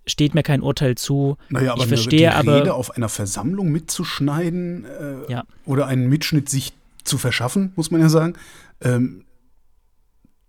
Steht 0.06 0.34
mir 0.34 0.42
kein 0.42 0.62
Urteil 0.62 0.94
zu. 0.94 1.36
Naja, 1.48 1.72
aber 1.72 1.82
ich 1.82 1.88
verstehe 1.88 2.18
die 2.20 2.28
aber. 2.28 2.60
Rede 2.60 2.74
auf 2.74 2.92
einer 2.96 3.08
Versammlung 3.08 3.70
mitzuschneiden 3.72 4.84
äh, 4.84 5.32
Ja. 5.32 5.44
oder 5.64 5.86
einen 5.86 6.08
Mitschnitt 6.08 6.48
sich 6.48 6.72
zu 7.02 7.18
verschaffen, 7.18 7.72
muss 7.76 7.90
man 7.90 8.00
ja 8.00 8.08
sagen, 8.08 8.34
ähm, 8.80 9.24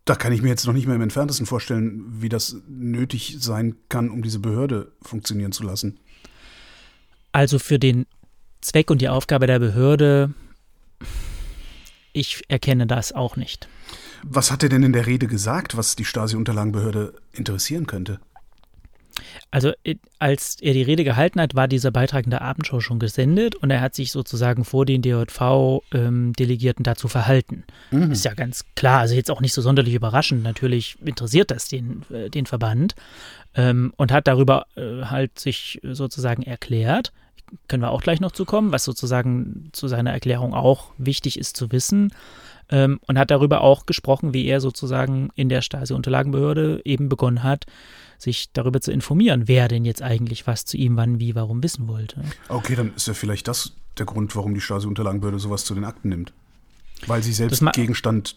da 0.06 0.16
kann 0.16 0.32
ich 0.32 0.42
mir 0.42 0.50
jetzt 0.50 0.66
noch 0.66 0.74
nicht 0.74 0.86
mehr 0.88 0.96
im 0.96 1.02
entferntesten 1.02 1.46
vorstellen, 1.46 2.04
wie 2.22 2.30
das 2.30 2.56
nötig 2.68 3.38
sein 3.40 3.76
kann, 3.90 4.10
um 4.10 4.22
diese 4.22 4.40
Behörde 4.40 4.92
funktionieren 5.02 5.52
zu 5.52 5.64
lassen. 5.64 6.00
Also 7.32 7.60
für 7.60 7.78
den 7.78 8.06
Zweck 8.62 8.90
und 8.90 9.02
die 9.02 9.10
Aufgabe 9.10 9.48
der 9.48 9.60
Behörde, 9.60 10.34
ich 12.14 12.44
erkenne 12.48 12.88
das 12.88 13.12
auch 13.12 13.36
nicht. 13.36 13.68
Was 14.24 14.50
hat 14.52 14.64
er 14.64 14.70
denn 14.70 14.84
in 14.84 14.94
der 14.94 15.06
Rede 15.06 15.28
gesagt, 15.28 15.78
was 15.78 15.96
die 15.96 16.06
Stasi-Unterlagenbehörde 16.06 17.14
interessieren 17.34 17.86
könnte? 17.86 18.20
Also 19.52 19.72
äh, 19.84 19.96
als 20.20 20.58
er 20.62 20.74
die 20.74 20.84
Rede 20.84 21.04
gehalten 21.04 21.40
hat, 21.40 21.56
war 21.56 21.68
dieser 21.68 21.92
Beitrag 21.92 22.26
in 22.26 22.32
der 22.32 22.42
Abendshow 22.42 22.80
schon 22.80 23.00
gesendet 23.00 23.56
und 23.56 23.72
er 23.72 23.82
hat 23.82 23.96
sich 23.96 24.12
sozusagen 24.12 24.66
vor 24.66 24.86
den 24.86 25.02
DJV-Delegierten 25.02 26.84
dazu 26.84 27.08
verhalten. 27.08 27.64
Mhm. 27.92 28.12
Ist 28.12 28.26
ja 28.26 28.34
ganz 28.34 28.66
klar, 28.76 29.00
also 29.00 29.16
jetzt 29.16 29.32
auch 29.32 29.42
nicht 29.42 29.54
so 29.54 29.62
sonderlich 29.62 29.94
überraschend. 29.94 30.44
Natürlich 30.44 30.98
interessiert 31.04 31.52
das 31.52 31.68
den, 31.68 32.04
äh, 32.12 32.30
den 32.30 32.46
Verband 32.46 32.96
ähm, 33.56 33.94
und 33.98 34.12
hat 34.12 34.28
darüber 34.28 34.66
äh, 34.76 35.06
halt 35.06 35.40
sich 35.40 35.80
sozusagen 35.84 36.44
erklärt. 36.44 37.12
Können 37.68 37.84
wir 37.84 37.92
auch 37.92 38.02
gleich 38.02 38.20
noch 38.20 38.32
zu 38.34 38.44
kommen, 38.46 38.72
was 38.72 38.84
sozusagen 38.84 39.70
zu 39.72 39.88
seiner 39.88 40.12
Erklärung 40.12 40.54
auch 40.54 40.92
wichtig 40.98 41.40
ist 41.40 41.56
zu 41.56 41.72
wissen. 41.72 42.12
Ähm, 42.70 43.00
und 43.08 43.18
hat 43.18 43.32
darüber 43.32 43.62
auch 43.62 43.86
gesprochen, 43.86 44.34
wie 44.34 44.46
er 44.46 44.60
sozusagen 44.60 45.30
in 45.36 45.48
der 45.48 45.62
Stasi-Unterlagenbehörde 45.62 46.82
eben 46.84 47.08
begonnen 47.08 47.44
hat, 47.44 47.66
sich 48.18 48.52
darüber 48.52 48.82
zu 48.82 48.92
informieren, 48.92 49.48
wer 49.48 49.68
denn 49.68 49.86
jetzt 49.86 50.02
eigentlich 50.02 50.48
was 50.48 50.66
zu 50.66 50.76
ihm, 50.76 50.98
wann, 50.98 51.20
wie, 51.20 51.36
warum 51.36 51.64
wissen 51.64 51.88
wollte. 51.88 52.24
Okay, 52.50 52.76
dann 52.76 52.94
ist 52.96 53.08
ja 53.08 53.14
vielleicht 53.14 53.48
das 53.48 53.74
der 53.98 54.06
Grund, 54.06 54.36
warum 54.36 54.54
die 54.54 54.62
Stasi-Unterlagenbehörde 54.62 55.40
sowas 55.40 55.66
zu 55.66 55.76
den 55.76 55.86
Akten 55.86 56.10
nimmt. 56.10 56.34
Weil 57.06 57.24
sie 57.24 57.34
selbst 57.34 57.64
Gegenstand 57.74 58.36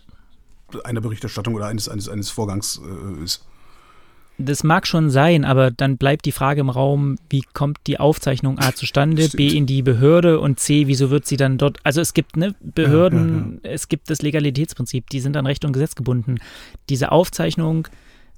einer 0.84 1.00
Berichterstattung 1.00 1.54
oder 1.54 1.66
eines, 1.66 1.88
eines, 1.88 2.08
eines 2.08 2.30
Vorgangs 2.30 2.80
äh, 2.84 3.24
ist. 3.24 3.44
Das 4.42 4.64
mag 4.64 4.87
schon 4.87 5.11
sein, 5.11 5.44
aber 5.44 5.70
dann 5.70 5.98
bleibt 5.98 6.24
die 6.24 6.33
Frage 6.33 6.61
im 6.61 6.70
Raum, 6.70 7.16
wie 7.29 7.42
kommt 7.53 7.79
die 7.87 8.00
Aufzeichnung 8.00 8.59
A 8.59 8.74
zustande, 8.74 9.29
B 9.29 9.48
in 9.48 9.66
die 9.66 9.83
Behörde 9.83 10.40
und 10.40 10.59
C, 10.59 10.87
wieso 10.87 11.11
wird 11.11 11.26
sie 11.26 11.37
dann 11.37 11.59
dort, 11.59 11.79
also 11.85 12.00
es 12.00 12.14
gibt 12.14 12.37
ne, 12.37 12.55
Behörden, 12.61 13.61
es 13.62 13.88
gibt 13.88 14.09
das 14.09 14.22
Legalitätsprinzip, 14.22 15.11
die 15.11 15.20
sind 15.20 15.37
an 15.37 15.46
Recht 15.46 15.64
und 15.64 15.72
Gesetz 15.72 15.94
gebunden. 15.94 16.37
Diese 16.88 17.12
Aufzeichnung, 17.12 17.88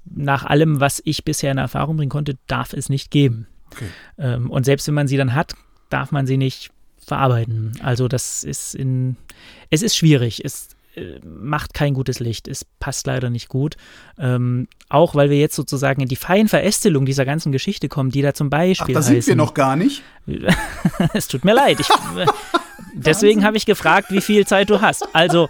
nach 0.05 0.43
allem, 0.43 0.79
was 0.79 1.01
ich 1.05 1.23
bisher 1.23 1.51
in 1.51 1.57
Erfahrung 1.57 1.97
bringen 1.97 2.09
konnte, 2.09 2.37
darf 2.47 2.73
es 2.73 2.89
nicht 2.89 3.09
geben. 3.09 3.47
Okay. 3.71 3.87
Ähm, 4.17 4.49
und 4.49 4.65
selbst 4.65 4.87
wenn 4.87 4.95
man 4.95 5.07
sie 5.07 5.17
dann 5.17 5.33
hat, 5.33 5.55
darf 5.89 6.11
man 6.11 6.27
sie 6.27 6.37
nicht 6.37 6.71
verarbeiten. 6.97 7.73
Also 7.81 8.07
das 8.07 8.43
ist 8.43 8.75
in, 8.75 9.15
es 9.69 9.81
ist 9.81 9.95
schwierig, 9.95 10.43
es 10.43 10.69
macht 11.25 11.73
kein 11.73 11.93
gutes 11.93 12.19
Licht, 12.19 12.47
es 12.47 12.65
passt 12.79 13.07
leider 13.07 13.29
nicht 13.29 13.47
gut. 13.49 13.77
Ähm, 14.17 14.67
auch 14.89 15.15
weil 15.15 15.29
wir 15.29 15.37
jetzt 15.39 15.55
sozusagen 15.55 16.01
in 16.01 16.07
die 16.07 16.15
Feinverästelung 16.15 17.05
dieser 17.05 17.25
ganzen 17.25 17.51
Geschichte 17.51 17.89
kommen, 17.89 18.11
die 18.11 18.21
da 18.21 18.33
zum 18.33 18.47
Ach, 18.47 18.51
Beispiel 18.51 18.93
da 18.95 19.01
sind 19.01 19.25
wir 19.25 19.35
noch 19.35 19.53
gar 19.53 19.75
nicht. 19.75 20.03
es 21.13 21.27
tut 21.27 21.45
mir 21.45 21.53
leid. 21.53 21.79
Ich, 21.79 21.89
äh, 21.89 22.25
deswegen 22.93 23.43
habe 23.43 23.57
ich 23.57 23.65
gefragt, 23.65 24.11
wie 24.11 24.21
viel 24.21 24.45
Zeit 24.45 24.69
du 24.69 24.81
hast. 24.81 25.03
Also, 25.15 25.49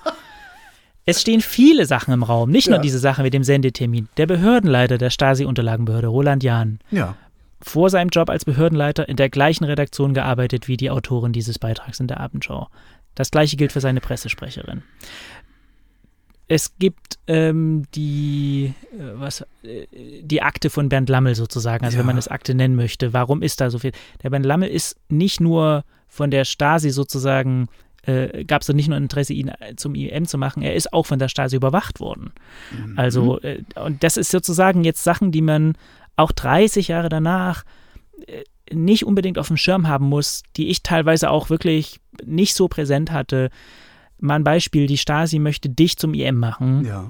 es 1.05 1.19
stehen 1.19 1.41
viele 1.41 1.85
Sachen 1.85 2.13
im 2.13 2.23
Raum, 2.23 2.49
nicht 2.49 2.67
nur 2.69 2.77
Ja. 2.77 2.81
diese 2.81 2.99
Sache 2.99 3.23
mit 3.23 3.33
dem 3.33 3.43
Sendetermin. 3.43 4.07
Der 4.17 4.25
Behördenleiter 4.27 4.97
der 4.97 5.09
Stasi-Unterlagenbehörde, 5.09 6.07
Roland 6.07 6.43
Jahn, 6.43 6.79
Ja. 6.91 7.15
vor 7.61 7.89
seinem 7.89 8.09
Job 8.09 8.29
als 8.29 8.45
Behördenleiter 8.45 9.09
in 9.09 9.17
der 9.17 9.29
gleichen 9.29 9.65
Redaktion 9.65 10.13
gearbeitet 10.13 10.69
wie 10.69 10.77
die 10.77 10.89
Autorin 10.89 11.33
dieses 11.33 11.59
Beitrags 11.59 11.99
in 11.99 12.07
der 12.07 12.21
Abendschau. 12.21 12.69
Das 13.15 13.31
gleiche 13.31 13.57
gilt 13.57 13.71
für 13.71 13.81
seine 13.81 14.01
Pressesprecherin. 14.01 14.83
Es 16.47 16.77
gibt 16.77 17.17
ähm, 17.27 17.83
die, 17.95 18.73
äh, 18.91 18.97
was, 19.15 19.45
äh, 19.63 19.87
die 20.21 20.41
Akte 20.41 20.69
von 20.69 20.89
Bernd 20.89 21.09
Lammel 21.09 21.35
sozusagen, 21.35 21.85
also 21.85 21.95
Ja. 21.95 21.99
wenn 21.99 22.07
man 22.07 22.17
es 22.17 22.27
Akte 22.27 22.53
nennen 22.53 22.75
möchte. 22.75 23.13
Warum 23.13 23.41
ist 23.41 23.61
da 23.61 23.69
so 23.69 23.79
viel? 23.79 23.91
Der 24.21 24.29
Bernd 24.29 24.45
Lammel 24.45 24.69
ist 24.69 24.97
nicht 25.09 25.39
nur 25.39 25.85
von 26.09 26.31
der 26.31 26.43
Stasi 26.45 26.89
sozusagen, 26.89 27.69
äh, 28.03 28.43
gab 28.43 28.61
es 28.61 28.67
nicht 28.67 28.89
nur 28.89 28.97
Interesse, 28.97 29.33
ihn 29.33 29.47
äh, 29.47 29.75
zum 29.77 29.95
IM 29.95 30.25
zu 30.27 30.37
machen, 30.37 30.61
er 30.61 30.75
ist 30.75 30.91
auch 30.91 31.05
von 31.05 31.17
der 31.17 31.29
Stasi 31.29 31.55
überwacht 31.55 32.01
worden. 32.01 32.33
Also, 32.97 33.39
äh, 33.41 33.63
und 33.75 34.03
das 34.03 34.17
ist 34.17 34.29
sozusagen 34.29 34.83
jetzt 34.83 35.03
Sachen, 35.03 35.31
die 35.31 35.41
man 35.41 35.75
auch 36.17 36.33
30 36.33 36.89
Jahre 36.89 37.07
danach 37.09 37.63
äh, 38.27 38.43
nicht 38.75 39.05
unbedingt 39.05 39.39
auf 39.39 39.47
dem 39.47 39.57
Schirm 39.57 39.87
haben 39.87 40.07
muss, 40.07 40.43
die 40.57 40.67
ich 40.67 40.83
teilweise 40.83 41.29
auch 41.29 41.49
wirklich 41.49 41.99
nicht 42.25 42.53
so 42.53 42.67
präsent 42.67 43.11
hatte. 43.11 43.49
Mal 44.19 44.35
ein 44.35 44.43
Beispiel, 44.43 44.87
die 44.87 44.97
Stasi 44.97 45.39
möchte 45.39 45.69
dich 45.69 45.97
zum 45.97 46.13
IM 46.13 46.37
machen. 46.37 46.85
Ja. 46.85 47.09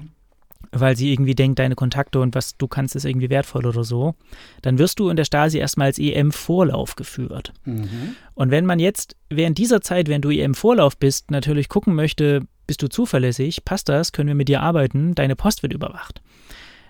weil 0.72 0.96
sie 0.96 1.12
irgendwie 1.12 1.36
denkt, 1.36 1.60
deine 1.60 1.76
Kontakte 1.76 2.18
und 2.18 2.34
was 2.34 2.56
du 2.56 2.66
kannst, 2.66 2.96
ist 2.96 3.04
irgendwie 3.04 3.30
wertvoll 3.30 3.64
oder 3.64 3.84
so, 3.84 4.16
dann 4.62 4.78
wirst 4.78 4.98
du 4.98 5.08
in 5.08 5.16
der 5.16 5.24
Stasi 5.24 5.58
erstmal 5.58 5.86
als 5.86 6.00
EM-Vorlauf 6.00 6.96
geführt. 6.96 7.52
Mhm. 7.64 8.16
Und 8.34 8.50
wenn 8.50 8.66
man 8.66 8.80
jetzt 8.80 9.14
während 9.30 9.58
dieser 9.58 9.82
Zeit, 9.82 10.08
wenn 10.08 10.20
du 10.20 10.30
EM-Vorlauf 10.30 10.96
bist, 10.96 11.30
natürlich 11.30 11.68
gucken 11.68 11.94
möchte, 11.94 12.48
bist 12.66 12.82
du 12.82 12.88
zuverlässig, 12.88 13.64
passt 13.64 13.88
das, 13.88 14.10
können 14.10 14.28
wir 14.28 14.34
mit 14.34 14.48
dir 14.48 14.62
arbeiten, 14.62 15.14
deine 15.14 15.36
Post 15.36 15.62
wird 15.62 15.72
überwacht. 15.72 16.22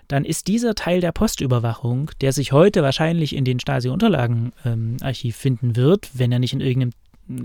Dann 0.07 0.23
ist 0.23 0.47
dieser 0.47 0.75
Teil 0.75 1.01
der 1.01 1.11
Postüberwachung, 1.11 2.11
der 2.21 2.31
sich 2.31 2.51
heute 2.51 2.83
wahrscheinlich 2.83 3.35
in 3.35 3.43
den 3.43 3.59
Stasi-Unterlagenarchiv 3.59 5.35
ähm, 5.35 5.39
finden 5.39 5.75
wird, 5.75 6.11
wenn 6.13 6.31
er 6.31 6.39
nicht 6.39 6.53
in 6.53 6.61
irgendeinem 6.61 6.93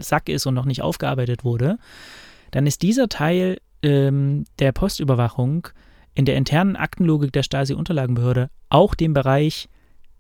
Sack 0.01 0.29
ist 0.29 0.47
und 0.47 0.55
noch 0.55 0.65
nicht 0.65 0.83
aufgearbeitet 0.83 1.45
wurde, 1.45 1.79
dann 2.51 2.67
ist 2.67 2.83
dieser 2.83 3.09
Teil 3.09 3.59
ähm, 3.83 4.45
der 4.59 4.73
Postüberwachung 4.73 5.69
in 6.15 6.25
der 6.25 6.37
internen 6.37 6.77
Aktenlogik 6.77 7.33
der 7.33 7.43
Stasi-Unterlagenbehörde 7.43 8.51
auch 8.69 8.95
dem 8.95 9.15
Bereich 9.15 9.69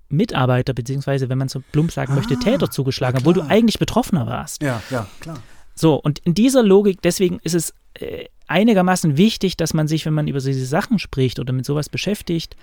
Mitarbeiter, 0.08 0.72
beziehungsweise, 0.72 1.28
wenn 1.28 1.38
man 1.38 1.48
so 1.48 1.62
plump 1.72 1.92
sagen 1.92 2.12
ah, 2.12 2.16
möchte, 2.16 2.38
Täter 2.38 2.70
zugeschlagen, 2.70 3.18
obwohl 3.18 3.34
du 3.34 3.42
eigentlich 3.42 3.78
Betroffener 3.78 4.26
warst. 4.26 4.62
Ja, 4.62 4.82
ja, 4.90 5.06
klar. 5.20 5.40
So, 5.74 5.94
und 5.94 6.18
in 6.20 6.34
dieser 6.34 6.62
Logik, 6.62 7.00
deswegen 7.02 7.38
ist 7.42 7.54
es 7.54 7.74
äh, 7.94 8.26
einigermaßen 8.48 9.16
wichtig, 9.16 9.56
dass 9.56 9.72
man 9.72 9.88
sich, 9.88 10.04
wenn 10.04 10.12
man 10.12 10.26
über 10.26 10.40
diese 10.40 10.66
Sachen 10.66 10.98
spricht 10.98 11.38
oder 11.38 11.52
mit 11.52 11.64
sowas 11.64 11.88
beschäftigt, 11.88 12.56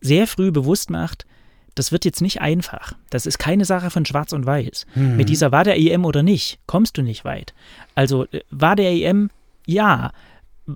sehr 0.00 0.26
früh 0.26 0.50
bewusst 0.50 0.90
macht, 0.90 1.26
das 1.74 1.92
wird 1.92 2.04
jetzt 2.04 2.22
nicht 2.22 2.40
einfach. 2.40 2.92
Das 3.10 3.26
ist 3.26 3.38
keine 3.38 3.64
Sache 3.64 3.90
von 3.90 4.04
Schwarz 4.04 4.32
und 4.32 4.46
Weiß. 4.46 4.86
Mhm. 4.94 5.16
Mit 5.16 5.28
dieser 5.28 5.52
war 5.52 5.64
der 5.64 5.78
EM 5.78 6.04
oder 6.04 6.22
nicht, 6.22 6.58
kommst 6.66 6.96
du 6.98 7.02
nicht 7.02 7.24
weit. 7.24 7.54
Also 7.94 8.24
äh, 8.26 8.40
war 8.50 8.76
der 8.76 8.90
EM, 8.92 9.30
ja. 9.66 10.12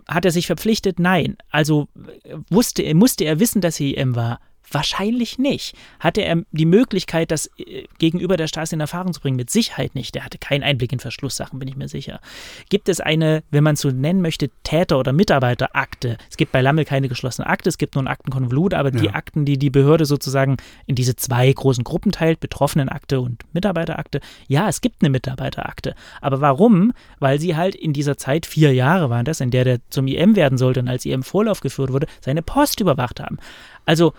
Hat 0.07 0.27
er 0.27 0.33
sich 0.33 0.47
verpflichtet? 0.47 0.99
Nein. 0.99 1.37
Also 1.51 1.89
äh, 2.25 2.37
wusste, 2.51 2.95
musste 2.95 3.25
er 3.25 3.41
wissen, 3.41 3.61
dass 3.61 3.81
er 3.81 3.97
EM 3.97 4.17
war? 4.17 4.41
Wahrscheinlich 4.71 5.39
nicht. 5.39 5.75
Hatte 6.01 6.23
er 6.23 6.43
die 6.53 6.67
Möglichkeit, 6.67 7.31
das 7.31 7.51
äh, 7.59 7.85
gegenüber 7.99 8.37
der 8.37 8.49
Stasi 8.49 8.75
in 8.75 8.81
Erfahrung 8.81 9.13
zu 9.13 9.21
bringen? 9.21 9.37
Mit 9.37 9.51
Sicherheit 9.51 9.95
nicht. 9.95 10.15
Der 10.15 10.25
hatte 10.25 10.39
keinen 10.39 10.63
Einblick 10.63 10.93
in 10.93 11.01
Verschlusssachen, 11.01 11.59
bin 11.59 11.69
ich 11.69 11.77
mir 11.77 11.89
sicher. 11.89 12.21
Gibt 12.69 12.89
es 12.89 13.01
eine, 13.01 13.43
wenn 13.51 13.65
man 13.65 13.75
es 13.75 13.81
so 13.81 13.91
nennen 13.91 14.21
möchte, 14.21 14.51
Täter- 14.65 14.99
oder 14.99 15.13
Mitarbeiterakte? 15.13 16.19
Es 16.31 16.37
gibt 16.37 16.53
bei 16.53 16.61
Lammel 16.61 16.85
keine 16.85 17.09
geschlossene 17.09 17.47
Akte, 17.47 17.69
es 17.69 17.79
gibt 17.79 17.95
nur 17.95 18.05
ein 18.05 18.09
Aktenkonvolut, 18.09 18.75
aber 18.75 18.93
ja. 18.93 19.01
die 19.01 19.11
Akten, 19.11 19.45
die 19.45 19.59
die 19.59 19.71
Behörde 19.71 20.05
sozusagen 20.05 20.57
in 20.87 20.95
diese 20.95 21.17
zwei 21.17 21.51
großen 21.51 21.85
Gruppen 21.85 22.13
teilt, 22.13 22.41
Betroffenenakte 22.41 23.21
und 23.21 23.45
Mitarbeiterakte, 23.55 24.21
ja, 24.49 24.69
es 24.69 24.81
gibt 24.81 25.03
eine 25.03 25.11
Mitarbeiterakte. 25.11 25.95
Aber 26.21 26.41
warum? 26.41 26.93
Weil 27.19 27.41
sie 27.41 27.57
halt 27.57 27.75
in 27.75 27.93
dieser 27.93 28.17
Zeit, 28.17 28.47
vier 28.47 28.75
Jahre 28.75 29.11
waren 29.11 29.25
das, 29.25 29.41
in 29.41 29.51
der 29.51 29.65
der 29.65 29.79
zum 29.91 30.07
IM 30.07 30.37
werden 30.37 30.59
sollte 30.59 30.81
und 30.81 30.89
als 30.89 31.05
IM 31.05 31.23
Vorlauf 31.23 31.61
geführt 31.61 31.93
wurde, 31.93 32.07
seine 32.21 32.43
Post 32.43 32.81
überwacht 32.81 33.21
haben. 33.21 33.39
Also 33.85 34.13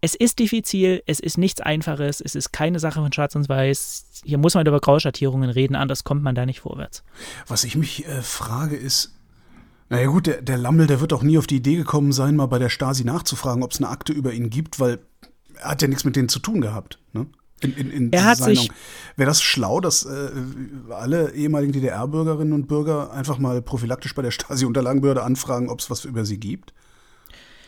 es 0.00 0.14
ist 0.14 0.38
diffizil, 0.38 1.02
es 1.06 1.20
ist 1.20 1.38
nichts 1.38 1.60
Einfaches, 1.60 2.20
es 2.20 2.34
ist 2.34 2.52
keine 2.52 2.78
Sache 2.78 3.00
von 3.00 3.12
Schwarz 3.12 3.34
und 3.34 3.48
Weiß. 3.48 4.22
Hier 4.24 4.38
muss 4.38 4.54
man 4.54 4.66
über 4.66 4.80
Grauschattierungen 4.80 5.50
reden, 5.50 5.74
anders 5.74 6.04
kommt 6.04 6.22
man 6.22 6.34
da 6.34 6.46
nicht 6.46 6.60
vorwärts. 6.60 7.02
Was 7.46 7.64
ich 7.64 7.76
mich 7.76 8.06
äh, 8.06 8.22
frage 8.22 8.76
ist, 8.76 9.14
naja 9.88 10.08
gut, 10.08 10.26
der, 10.26 10.42
der 10.42 10.58
Lammel, 10.58 10.86
der 10.86 11.00
wird 11.00 11.12
auch 11.12 11.22
nie 11.22 11.38
auf 11.38 11.46
die 11.46 11.56
Idee 11.56 11.76
gekommen 11.76 12.12
sein, 12.12 12.36
mal 12.36 12.46
bei 12.46 12.58
der 12.58 12.68
Stasi 12.68 13.04
nachzufragen, 13.04 13.62
ob 13.62 13.72
es 13.72 13.78
eine 13.78 13.88
Akte 13.88 14.12
über 14.12 14.32
ihn 14.32 14.50
gibt, 14.50 14.80
weil 14.80 14.98
er 15.58 15.70
hat 15.70 15.82
ja 15.82 15.88
nichts 15.88 16.04
mit 16.04 16.16
denen 16.16 16.28
zu 16.28 16.40
tun 16.40 16.60
gehabt. 16.60 16.98
Ne? 17.12 17.26
In, 17.60 17.74
in, 17.76 17.90
in 17.90 18.12
er 18.12 18.24
hat 18.24 18.38
sich 18.38 18.70
Wäre 19.16 19.28
das 19.28 19.40
schlau, 19.42 19.80
dass 19.80 20.04
äh, 20.04 20.30
alle 20.90 21.32
ehemaligen 21.32 21.72
DDR-Bürgerinnen 21.72 22.52
und 22.52 22.66
Bürger 22.66 23.12
einfach 23.12 23.38
mal 23.38 23.62
prophylaktisch 23.62 24.14
bei 24.14 24.22
der 24.22 24.30
Stasi-Unterlagenbehörde 24.30 25.22
anfragen, 25.22 25.70
ob 25.70 25.80
es 25.80 25.88
was 25.88 26.04
über 26.04 26.26
sie 26.26 26.38
gibt? 26.38 26.74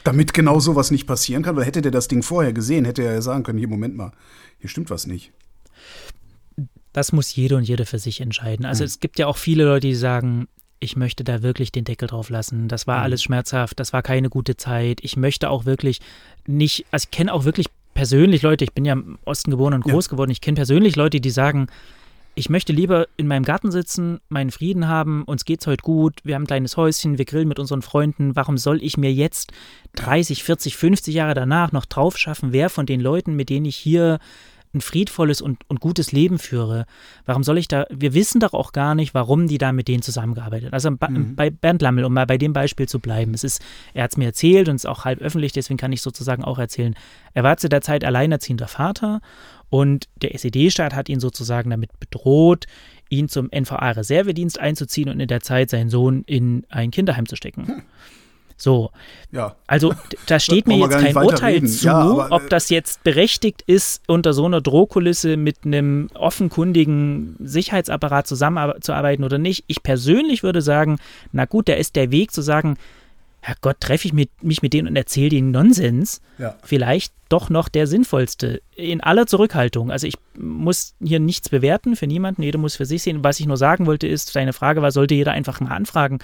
Damit 0.09 0.33
genau 0.33 0.59
sowas 0.59 0.91
nicht 0.91 1.07
passieren 1.07 1.43
kann, 1.43 1.55
weil 1.55 1.67
hätte 1.67 1.83
der 1.83 1.91
das 1.91 2.09
Ding 2.09 2.23
vorher 2.23 2.55
gesehen, 2.55 2.87
hätte 2.87 3.03
er 3.03 3.13
ja 3.13 3.21
sagen 3.21 3.43
können, 3.43 3.59
hier, 3.59 3.69
Moment 3.69 3.95
mal, 3.95 4.13
hier 4.59 4.71
stimmt 4.71 4.89
was 4.89 5.07
nicht. 5.07 5.33
Das 6.95 7.13
muss 7.13 7.37
jede 7.37 7.57
und 7.57 7.65
jede 7.65 7.85
für 7.85 7.99
sich 7.99 8.23
entscheiden. 8.23 8.65
Also 8.65 8.85
mhm. 8.85 8.87
es 8.87 9.01
gibt 9.01 9.19
ja 9.19 9.27
auch 9.27 9.37
viele 9.37 9.65
Leute, 9.65 9.87
die 9.87 9.95
sagen, 9.95 10.49
ich 10.81 10.97
möchte 10.97 11.25
da 11.25 11.43
wirklich 11.43 11.73
den 11.73 11.85
Deckel 11.85 12.09
drauf 12.09 12.31
lassen. 12.31 12.69
Das 12.69 12.87
war 12.87 13.01
mhm. 13.01 13.03
alles 13.03 13.23
schmerzhaft, 13.23 13.79
das 13.79 13.93
war 13.93 14.01
keine 14.01 14.31
gute 14.31 14.57
Zeit. 14.57 15.01
Ich 15.03 15.19
möchte 15.19 15.51
auch 15.51 15.67
wirklich 15.67 16.01
nicht, 16.47 16.87
also 16.91 17.05
ich 17.05 17.11
kenne 17.11 17.35
auch 17.35 17.45
wirklich 17.45 17.67
persönlich 17.93 18.41
Leute, 18.41 18.65
ich 18.65 18.73
bin 18.73 18.87
ja 18.87 18.95
im 18.95 19.19
Osten 19.27 19.51
geboren 19.51 19.75
und 19.75 19.85
groß 19.85 20.07
ja. 20.07 20.11
geworden, 20.13 20.31
ich 20.31 20.41
kenne 20.41 20.55
persönlich 20.55 20.97
Leute, 20.97 21.21
die 21.21 21.29
sagen, 21.29 21.67
ich 22.39 22.49
möchte 22.49 22.73
lieber 22.73 23.09
in 23.17 23.27
meinem 23.27 23.45
Garten 23.45 23.73
sitzen, 23.73 24.21
meinen 24.29 24.53
Frieden 24.53 24.87
haben, 24.87 25.25
uns 25.25 25.45
geht's 25.45 25.67
heute 25.67 25.83
gut, 25.83 26.21
wir 26.23 26.37
haben 26.37 26.45
ein 26.45 26.47
kleines 26.47 26.77
Häuschen, 26.77 27.19
wir 27.19 27.25
grillen 27.25 27.49
mit 27.49 27.59
unseren 27.59 27.83
Freunden. 27.83 28.37
Warum 28.37 28.59
soll 28.59 28.83
ich 28.83 28.97
mir 28.97 29.13
jetzt 29.13 29.51
30, 29.97 30.45
40, 30.45 30.77
50 30.77 31.15
Jahre 31.15 31.35
danach 31.35 31.73
noch 31.73 31.85
drauf 31.85 32.17
schaffen, 32.17 32.53
wer 32.53 32.71
von 32.71 32.87
den 32.87 33.01
Leuten, 33.01 33.35
mit 33.35 33.51
denen 33.51 33.67
ich 33.67 33.77
hier 33.77 34.21
ein 34.75 34.81
friedvolles 34.81 35.41
und, 35.41 35.59
und 35.69 35.81
gutes 35.81 36.13
Leben 36.13 36.39
führe. 36.39 36.85
Warum 37.25 37.43
soll 37.43 37.59
ich 37.59 37.69
da, 37.69 37.87
wir 37.91 38.15
wissen 38.15 38.39
doch 38.39 38.53
auch 38.53 38.73
gar 38.73 38.95
nicht, 38.95 39.15
warum 39.15 39.49
die 39.49 39.59
da 39.59 39.73
mit 39.73 39.89
denen 39.89 40.03
zusammengearbeitet. 40.03 40.73
Also 40.73 40.91
mhm. 40.91 41.35
bei 41.35 41.51
Bernd 41.51 41.83
Lammel, 41.83 42.05
um 42.05 42.13
mal 42.13 42.27
bei 42.27 42.39
dem 42.39 42.53
Beispiel 42.53 42.87
zu 42.87 43.01
bleiben, 43.01 43.35
es 43.35 43.45
ist, 43.45 43.63
er 43.95 44.05
hat 44.05 44.13
es 44.13 44.17
mir 44.17 44.27
erzählt 44.27 44.69
und 44.69 44.77
es 44.77 44.85
ist 44.85 44.91
auch 44.91 45.05
halb 45.05 45.21
öffentlich, 45.21 45.53
deswegen 45.53 45.79
kann 45.79 45.93
ich 45.93 46.03
sozusagen 46.03 46.45
auch 46.45 46.59
erzählen. 46.59 46.95
Er 47.35 47.45
war 47.45 47.57
zu 47.57 47.69
der 47.69 47.81
Zeit 47.81 48.05
alleinerziehender 48.05 48.69
Vater 48.69 49.21
und 49.71 50.09
der 50.17 50.35
SED-Staat 50.35 50.95
hat 50.95 51.09
ihn 51.09 51.21
sozusagen 51.21 51.71
damit 51.71 51.99
bedroht, 52.01 52.67
ihn 53.11 53.29
zum 53.29 53.49
NVA-Reservedienst 53.51 54.59
einzuziehen 54.59 55.09
und 55.09 55.21
in 55.21 55.29
der 55.29 55.41
Zeit 55.41 55.71
seinen 55.71 55.91
Sohn 55.91 56.25
in 56.27 56.65
ein 56.69 56.91
Kinderheim 56.91 57.27
zu 57.27 57.37
stecken. 57.37 57.67
Hm. 57.67 57.83
So. 58.59 58.91
Ja. 59.31 59.55
Also 59.69 59.95
da 60.27 60.41
steht 60.41 60.67
mir 60.67 60.79
jetzt 60.79 60.99
kein 60.99 61.17
Urteil 61.17 61.55
reden. 61.55 61.69
zu, 61.69 61.87
ja, 61.87 61.95
aber, 61.95 62.33
ob 62.33 62.43
äh, 62.43 62.49
das 62.49 62.71
jetzt 62.71 63.05
berechtigt 63.05 63.63
ist, 63.67 64.03
unter 64.09 64.33
so 64.33 64.45
einer 64.47 64.61
Drohkulisse 64.61 65.37
mit 65.37 65.59
einem 65.65 66.09
offenkundigen 66.15 67.37
Sicherheitsapparat 67.39 68.27
zusammenzuarbeiten 68.27 69.25
oder 69.25 69.39
nicht. 69.39 69.65
Ich 69.69 69.85
persönlich 69.85 70.43
würde 70.43 70.61
sagen, 70.61 70.99
na 71.31 71.45
gut, 71.45 71.69
da 71.69 71.75
ist 71.75 71.95
der 71.95 72.11
Weg 72.11 72.33
zu 72.33 72.43
sagen, 72.43 72.77
Herrgott, 73.49 73.81
treffe 73.81 74.07
ich 74.07 74.13
mich 74.13 74.63
mit 74.63 74.73
denen 74.75 74.89
und 74.89 74.97
erzähle 74.97 75.31
denen 75.31 75.53
Nonsens, 75.53 76.21
ja. 76.37 76.55
vielleicht 76.63 77.15
doch 77.31 77.49
noch 77.49 77.71
der 77.71 77.87
sinnvollste. 77.87 78.61
In 78.77 79.01
aller 79.01 79.27
Zurückhaltung. 79.27 79.91
Also 79.91 80.07
ich 80.07 80.17
muss 80.39 80.95
hier 81.03 81.19
nichts 81.19 81.49
bewerten 81.49 81.97
für 81.97 82.07
niemanden, 82.07 82.43
jeder 82.43 82.59
muss 82.59 82.77
für 82.77 82.85
sich 82.85 83.03
sehen. 83.03 83.25
Was 83.25 83.41
ich 83.41 83.47
nur 83.47 83.57
sagen 83.57 83.87
wollte 83.87 84.07
ist, 84.07 84.37
deine 84.37 84.53
Frage 84.53 84.83
war, 84.83 84.93
sollte 84.93 85.15
jeder 85.15 85.33
einfach 85.33 85.61
mal 85.61 85.71
anfragen. 85.71 86.19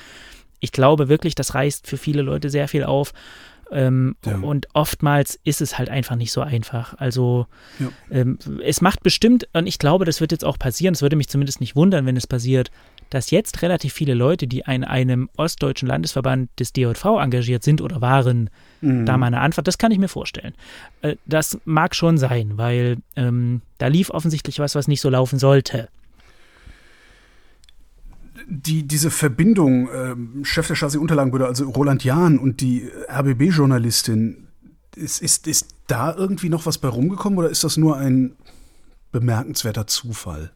Ich 0.60 0.70
glaube 0.70 1.08
wirklich, 1.08 1.34
das 1.34 1.54
reißt 1.54 1.86
für 1.86 1.96
viele 1.96 2.20
Leute 2.20 2.50
sehr 2.50 2.68
viel 2.68 2.84
auf. 2.84 3.14
Ähm, 3.72 4.16
ja. 4.26 4.36
Und 4.36 4.68
oftmals 4.74 5.40
ist 5.44 5.62
es 5.62 5.78
halt 5.78 5.88
einfach 5.88 6.16
nicht 6.16 6.30
so 6.30 6.42
einfach. 6.42 6.94
Also 6.98 7.46
ja. 7.78 7.88
ähm, 8.10 8.38
es 8.62 8.82
macht 8.82 9.02
bestimmt, 9.02 9.48
und 9.54 9.66
ich 9.66 9.78
glaube, 9.78 10.04
das 10.04 10.20
wird 10.20 10.32
jetzt 10.32 10.44
auch 10.44 10.58
passieren, 10.58 10.92
es 10.92 11.00
würde 11.00 11.16
mich 11.16 11.28
zumindest 11.28 11.60
nicht 11.60 11.74
wundern, 11.74 12.04
wenn 12.04 12.18
es 12.18 12.26
passiert, 12.26 12.70
dass 13.10 13.30
jetzt 13.30 13.62
relativ 13.62 13.92
viele 13.92 14.14
Leute, 14.14 14.46
die 14.46 14.64
in 14.66 14.84
einem 14.84 15.28
ostdeutschen 15.36 15.88
Landesverband 15.88 16.50
des 16.58 16.72
DJV 16.72 17.04
engagiert 17.20 17.62
sind 17.62 17.80
oder 17.80 18.00
waren, 18.00 18.50
mhm. 18.80 19.06
da 19.06 19.16
mal 19.16 19.26
eine 19.26 19.40
Antwort, 19.40 19.66
das 19.66 19.78
kann 19.78 19.92
ich 19.92 19.98
mir 19.98 20.08
vorstellen. 20.08 20.54
Äh, 21.02 21.16
das 21.26 21.58
mag 21.64 21.94
schon 21.94 22.18
sein, 22.18 22.56
weil 22.56 22.98
ähm, 23.16 23.62
da 23.78 23.86
lief 23.86 24.10
offensichtlich 24.10 24.58
was, 24.58 24.74
was 24.74 24.88
nicht 24.88 25.00
so 25.00 25.10
laufen 25.10 25.38
sollte. 25.38 25.88
Die, 28.46 28.86
diese 28.86 29.10
Verbindung, 29.10 29.88
äh, 29.88 30.44
Chef 30.44 30.66
der 30.66 30.74
Stasi-Unterlagenbehörde, 30.74 31.48
also 31.48 31.70
Roland 31.70 32.04
Jahn 32.04 32.38
und 32.38 32.60
die 32.60 32.90
RBB-Journalistin, 33.08 34.48
ist, 34.96 35.22
ist, 35.22 35.46
ist 35.46 35.74
da 35.86 36.14
irgendwie 36.14 36.48
noch 36.48 36.66
was 36.66 36.78
bei 36.78 36.88
rumgekommen 36.88 37.38
oder 37.38 37.50
ist 37.50 37.64
das 37.64 37.76
nur 37.76 37.96
ein 37.96 38.36
bemerkenswerter 39.12 39.86
Zufall? 39.86 40.52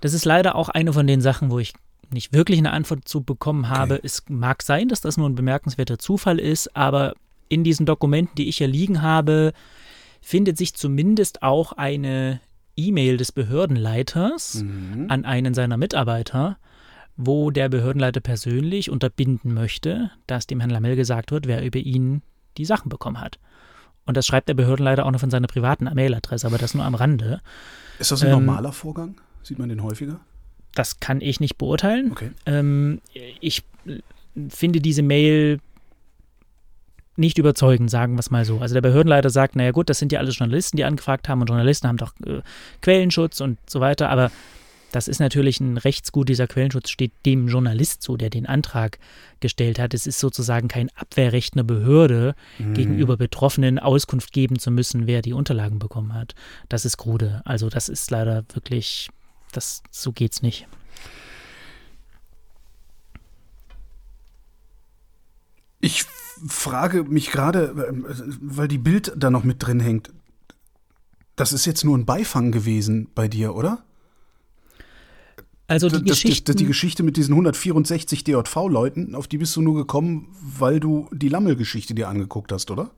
Das 0.00 0.14
ist 0.14 0.24
leider 0.24 0.54
auch 0.54 0.68
eine 0.68 0.92
von 0.92 1.06
den 1.06 1.20
Sachen, 1.20 1.50
wo 1.50 1.58
ich 1.58 1.74
nicht 2.12 2.32
wirklich 2.32 2.58
eine 2.58 2.72
Antwort 2.72 3.06
zu 3.06 3.22
bekommen 3.22 3.68
habe. 3.68 3.94
Okay. 3.94 4.06
Es 4.06 4.24
mag 4.28 4.62
sein, 4.62 4.88
dass 4.88 5.00
das 5.00 5.16
nur 5.16 5.28
ein 5.28 5.34
bemerkenswerter 5.34 5.98
Zufall 5.98 6.38
ist, 6.38 6.76
aber 6.76 7.14
in 7.48 7.64
diesen 7.64 7.86
Dokumenten, 7.86 8.34
die 8.36 8.48
ich 8.48 8.58
hier 8.58 8.68
liegen 8.68 9.02
habe, 9.02 9.52
findet 10.20 10.58
sich 10.58 10.74
zumindest 10.74 11.42
auch 11.42 11.72
eine 11.72 12.40
E-Mail 12.76 13.16
des 13.16 13.32
Behördenleiters 13.32 14.62
mhm. 14.62 15.06
an 15.08 15.24
einen 15.24 15.54
seiner 15.54 15.76
Mitarbeiter, 15.76 16.58
wo 17.16 17.50
der 17.50 17.68
Behördenleiter 17.68 18.20
persönlich 18.20 18.90
unterbinden 18.90 19.52
möchte, 19.52 20.10
dass 20.26 20.46
dem 20.46 20.60
Herrn 20.60 20.70
Lamell 20.70 20.96
gesagt 20.96 21.32
wird, 21.32 21.46
wer 21.46 21.64
über 21.64 21.78
ihn 21.78 22.22
die 22.56 22.64
Sachen 22.64 22.88
bekommen 22.88 23.20
hat. 23.20 23.38
Und 24.06 24.16
das 24.16 24.26
schreibt 24.26 24.48
der 24.48 24.54
Behördenleiter 24.54 25.04
auch 25.04 25.10
noch 25.10 25.20
von 25.20 25.30
seiner 25.30 25.46
privaten 25.46 25.84
Mailadresse, 25.84 26.46
aber 26.46 26.58
das 26.58 26.74
nur 26.74 26.84
am 26.84 26.94
Rande. 26.94 27.40
Ist 27.98 28.10
das 28.10 28.22
ein 28.22 28.28
ähm, 28.28 28.46
normaler 28.46 28.72
Vorgang? 28.72 29.20
Sieht 29.42 29.58
man 29.58 29.68
den 29.68 29.82
häufiger? 29.82 30.20
Das 30.74 31.00
kann 31.00 31.20
ich 31.20 31.40
nicht 31.40 31.58
beurteilen. 31.58 32.12
Okay. 32.12 32.30
Ähm, 32.46 33.00
ich 33.40 33.64
finde 34.48 34.80
diese 34.80 35.02
Mail 35.02 35.58
nicht 37.16 37.38
überzeugend, 37.38 37.90
sagen 37.90 38.14
wir 38.14 38.20
es 38.20 38.30
mal 38.30 38.44
so. 38.44 38.58
Also 38.60 38.74
der 38.74 38.80
Behördenleiter 38.80 39.30
sagt, 39.30 39.56
naja 39.56 39.72
gut, 39.72 39.90
das 39.90 39.98
sind 39.98 40.12
ja 40.12 40.20
alles 40.20 40.38
Journalisten, 40.38 40.76
die 40.76 40.84
angefragt 40.84 41.28
haben 41.28 41.40
und 41.40 41.48
Journalisten 41.48 41.88
haben 41.88 41.96
doch 41.96 42.14
äh, 42.24 42.40
Quellenschutz 42.80 43.40
und 43.40 43.58
so 43.68 43.80
weiter, 43.80 44.08
aber 44.08 44.30
Das 44.92 45.08
ist 45.08 45.20
natürlich 45.20 45.60
ein 45.60 45.76
Rechtsgut. 45.76 46.28
Dieser 46.28 46.46
Quellenschutz 46.46 46.90
steht 46.90 47.12
dem 47.24 47.48
Journalist 47.48 48.02
zu, 48.02 48.16
der 48.16 48.30
den 48.30 48.46
Antrag 48.46 48.98
gestellt 49.40 49.78
hat. 49.78 49.94
Es 49.94 50.06
ist 50.06 50.18
sozusagen 50.18 50.68
kein 50.68 50.90
Abwehrrecht 50.96 51.54
einer 51.54 51.64
Behörde, 51.64 52.34
mhm. 52.58 52.74
gegenüber 52.74 53.16
Betroffenen 53.16 53.78
Auskunft 53.78 54.32
geben 54.32 54.58
zu 54.58 54.70
müssen, 54.70 55.06
wer 55.06 55.22
die 55.22 55.32
Unterlagen 55.32 55.78
bekommen 55.78 56.14
hat. 56.14 56.34
Das 56.68 56.84
ist 56.84 56.96
krude. 56.96 57.42
Also 57.44 57.68
das 57.68 57.88
ist 57.88 58.10
leider 58.10 58.44
wirklich, 58.52 59.08
das, 59.52 59.82
so 59.90 60.12
geht's 60.12 60.42
nicht. 60.42 60.66
Ich 65.80 66.04
frage 66.46 67.04
mich 67.04 67.30
gerade, 67.30 67.72
weil 68.40 68.68
die 68.68 68.78
Bild 68.78 69.12
da 69.16 69.30
noch 69.30 69.44
mit 69.44 69.62
drin 69.62 69.80
hängt. 69.80 70.12
Das 71.36 71.52
ist 71.52 71.64
jetzt 71.64 71.84
nur 71.84 71.96
ein 71.96 72.04
Beifang 72.04 72.52
gewesen 72.52 73.08
bei 73.14 73.28
dir, 73.28 73.54
oder? 73.54 73.82
Also 75.70 75.88
die, 75.88 76.02
das, 76.02 76.22
das, 76.22 76.56
die 76.56 76.66
Geschichte 76.66 77.02
mit 77.02 77.16
diesen 77.16 77.32
164 77.32 78.24
DJV-Leuten, 78.24 79.14
auf 79.14 79.28
die 79.28 79.38
bist 79.38 79.54
du 79.54 79.62
nur 79.62 79.76
gekommen, 79.76 80.26
weil 80.42 80.80
du 80.80 81.08
die 81.12 81.28
Lammel-Geschichte 81.28 81.94
dir 81.94 82.08
angeguckt 82.08 82.50
hast, 82.50 82.70
oder? 82.72 82.90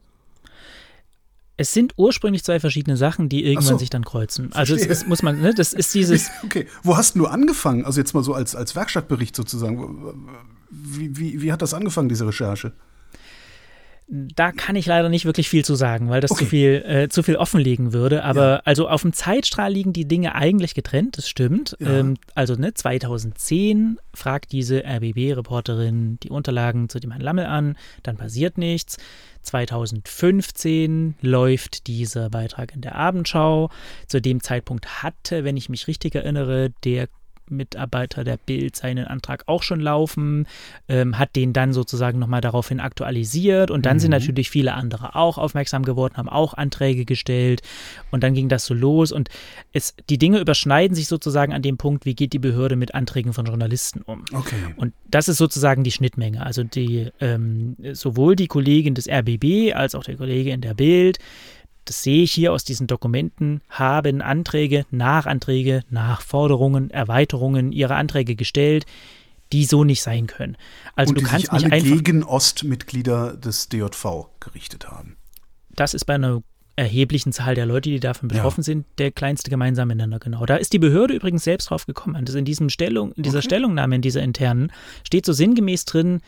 Es 1.57 1.73
sind 1.73 1.93
ursprünglich 1.97 2.45
zwei 2.45 2.61
verschiedene 2.61 2.97
Sachen, 2.97 3.29
die 3.29 3.45
irgendwann 3.45 3.75
so. 3.75 3.79
sich 3.79 3.91
dann 3.91 4.05
kreuzen. 4.05 4.53
Also 4.53 4.75
es, 4.75 4.87
es, 4.87 5.07
muss 5.07 5.23
man, 5.23 5.41
ne, 5.41 5.53
das 5.55 5.73
ist 5.73 5.95
dieses. 5.95 6.31
Okay, 6.45 6.67
wo 6.83 6.97
hast 6.97 7.17
du 7.17 7.27
angefangen? 7.27 7.85
Also 7.85 8.01
jetzt 8.01 8.15
mal 8.15 8.23
so 8.23 8.35
als, 8.35 8.57
als 8.57 8.75
Werkstattbericht 8.75 9.37
sozusagen. 9.37 10.15
Wie, 10.71 11.17
wie, 11.17 11.43
wie 11.43 11.53
hat 11.53 11.61
das 11.61 11.75
angefangen, 11.75 12.09
diese 12.09 12.27
Recherche? 12.27 12.73
Da 14.15 14.53
kann 14.53 14.77
ich 14.77 14.85
leider 14.85 15.09
nicht 15.09 15.25
wirklich 15.25 15.49
viel 15.49 15.65
zu 15.65 15.75
sagen, 15.75 16.11
weil 16.11 16.21
das 16.21 16.33
okay. 16.33 16.45
zu 16.45 16.51
viel 16.51 16.85
äh, 16.87 17.09
zu 17.09 17.23
viel 17.23 17.37
offenlegen 17.37 17.95
würde. 17.95 18.25
Aber 18.25 18.47
ja. 18.47 18.63
also 18.67 18.87
auf 18.87 19.01
dem 19.01 19.15
Zeitstrahl 19.15 19.73
liegen 19.73 19.95
die 19.95 20.07
Dinge 20.07 20.35
eigentlich 20.35 20.75
getrennt, 20.75 21.17
das 21.17 21.31
stimmt. 21.31 21.79
Ja. 21.81 22.01
Ähm, 22.01 22.19
also 22.35 22.55
ne, 22.55 22.75
2010 22.75 23.99
fragt 24.13 24.53
diese 24.53 24.85
RBB-Reporterin 24.85 26.19
die 26.23 26.29
Unterlagen 26.29 26.91
zu 26.91 27.01
dem 27.01 27.11
Herrn 27.13 27.23
Lammel 27.23 27.47
an, 27.47 27.79
dann 28.03 28.19
passiert 28.19 28.59
nichts. 28.59 28.99
2015 29.41 31.15
läuft 31.23 31.87
dieser 31.87 32.29
Beitrag 32.29 32.75
in 32.75 32.83
der 32.83 32.97
Abendschau. 32.97 33.71
Zu 34.09 34.21
dem 34.21 34.43
Zeitpunkt 34.43 35.03
hatte, 35.03 35.45
wenn 35.45 35.57
ich 35.57 35.71
mich 35.71 35.89
richtig 35.89 36.15
erinnere, 36.15 36.71
der 36.85 37.09
Mitarbeiter 37.49 38.25
der 38.25 38.37
Bild 38.37 38.77
seinen 38.77 39.07
Antrag 39.07 39.45
auch 39.47 39.63
schon 39.63 39.81
laufen, 39.81 40.47
ähm, 40.89 41.19
hat 41.19 41.37
den 41.37 41.53
dann 41.53 41.73
sozusagen 41.73 42.19
nochmal 42.19 42.41
daraufhin 42.41 42.81
aktualisiert 42.81 43.71
und 43.71 43.87
dann 43.87 43.97
mhm. 43.97 44.01
sind 44.01 44.11
natürlich 44.11 44.51
viele 44.51 44.75
andere 44.75 45.15
auch 45.15 45.39
aufmerksam 45.39 45.85
geworden, 45.85 46.17
haben 46.17 46.29
auch 46.29 46.55
Anträge 46.55 47.05
gestellt 47.05 47.63
und 48.11 48.23
dann 48.23 48.35
ging 48.35 48.49
das 48.49 48.67
so 48.67 48.75
los 48.75 49.13
und 49.13 49.29
es, 49.73 49.95
die 50.09 50.19
Dinge 50.19 50.41
überschneiden 50.41 50.95
sich 50.95 51.07
sozusagen 51.09 51.53
an 51.53 51.63
dem 51.63 51.77
Punkt, 51.77 52.05
wie 52.05 52.15
geht 52.15 52.33
die 52.33 52.39
Behörde 52.39 52.77
mit 52.77 52.95
Anträgen 52.95 53.33
von 53.33 53.47
Journalisten 53.47 54.03
um. 54.03 54.25
Okay. 54.33 54.57
Und 54.77 54.93
das 55.11 55.29
ist 55.29 55.39
sozusagen 55.39 55.85
die 55.85 55.91
Schnittmenge. 55.91 56.45
Also 56.45 56.65
die 56.65 57.11
ähm, 57.21 57.77
sowohl 57.93 58.37
die 58.37 58.47
Kollegin 58.47 58.95
des 58.95 59.09
RBB 59.09 59.75
als 59.75 59.95
auch 59.95 60.05
der 60.05 60.17
Kollege 60.17 60.51
in 60.51 60.61
der 60.61 60.75
Bild 60.75 61.19
das 61.85 62.03
sehe 62.03 62.23
ich 62.23 62.33
hier 62.33 62.53
aus 62.53 62.65
diesen 62.65 62.87
Dokumenten, 62.87 63.61
haben 63.69 64.23
Anträge, 64.23 64.87
Nachanträge, 64.91 65.83
Nachforderungen, 65.91 66.91
Erweiterungen 66.91 67.73
ihrer 67.73 67.97
Anträge 67.97 68.37
gestellt, 68.37 68.87
die 69.53 69.65
so 69.65 69.85
nicht 69.85 70.03
sein 70.03 70.27
können. 70.27 70.57
Also 70.97 71.11
Und 71.11 71.21
du 71.21 71.25
kannst 71.25 71.47
sich 71.47 71.53
alle 71.53 71.65
nicht 71.65 71.73
einfach, 71.73 72.05
gegen 72.05 72.25
Ostmitglieder 72.25 73.37
des 73.37 73.69
DJV 73.69 74.27
gerichtet 74.41 74.91
haben. 74.91 75.17
Das 75.75 75.95
ist 75.95 76.05
bei 76.05 76.15
einer 76.15 76.43
erheblichen 76.77 77.33
Zahl 77.33 77.55
der 77.55 77.67
Leute, 77.67 77.91
die 77.91 78.01
davon 78.01 78.29
betroffen 78.29 78.61
ja. 78.61 78.65
sind, 78.65 78.87
der 78.99 79.11
kleinste 79.11 79.51
gemeinsame 79.51 79.95
Nenner, 79.95 80.19
genau. 80.19 80.47
Da 80.47 80.57
ist 80.57 80.73
die 80.73 80.79
Behörde 80.79 81.15
übrigens 81.15 81.45
selbst 81.45 81.69
drauf 81.69 81.87
gekommen. 81.87 82.17
Also 82.17 82.39
in, 82.39 82.47
diesem 82.47 82.71
Stellung, 82.71 83.13
in 83.13 83.25
dieser 83.25 83.39
okay. 83.39 83.47
Stellungnahme, 83.47 83.97
in 83.97 84.03
dieser 84.03 84.23
internen, 84.23 84.73
steht 85.05 85.27
so 85.27 85.33
sinngemäß 85.35 85.85
drin, 85.85 86.23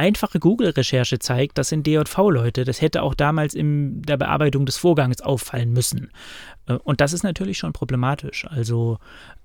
einfache 0.00 0.40
Google-Recherche 0.40 1.18
zeigt, 1.18 1.58
das 1.58 1.68
sind 1.68 1.86
DJV-Leute. 1.86 2.64
Das 2.64 2.80
hätte 2.80 3.02
auch 3.02 3.14
damals 3.14 3.52
in 3.52 4.00
der 4.00 4.16
Bearbeitung 4.16 4.64
des 4.64 4.78
Vorgangs 4.78 5.20
auffallen 5.20 5.74
müssen. 5.74 6.10
Äh, 6.66 6.74
und 6.74 7.02
das 7.02 7.12
ist 7.12 7.22
natürlich 7.22 7.58
schon 7.58 7.74
problematisch. 7.74 8.46
Also, 8.48 8.98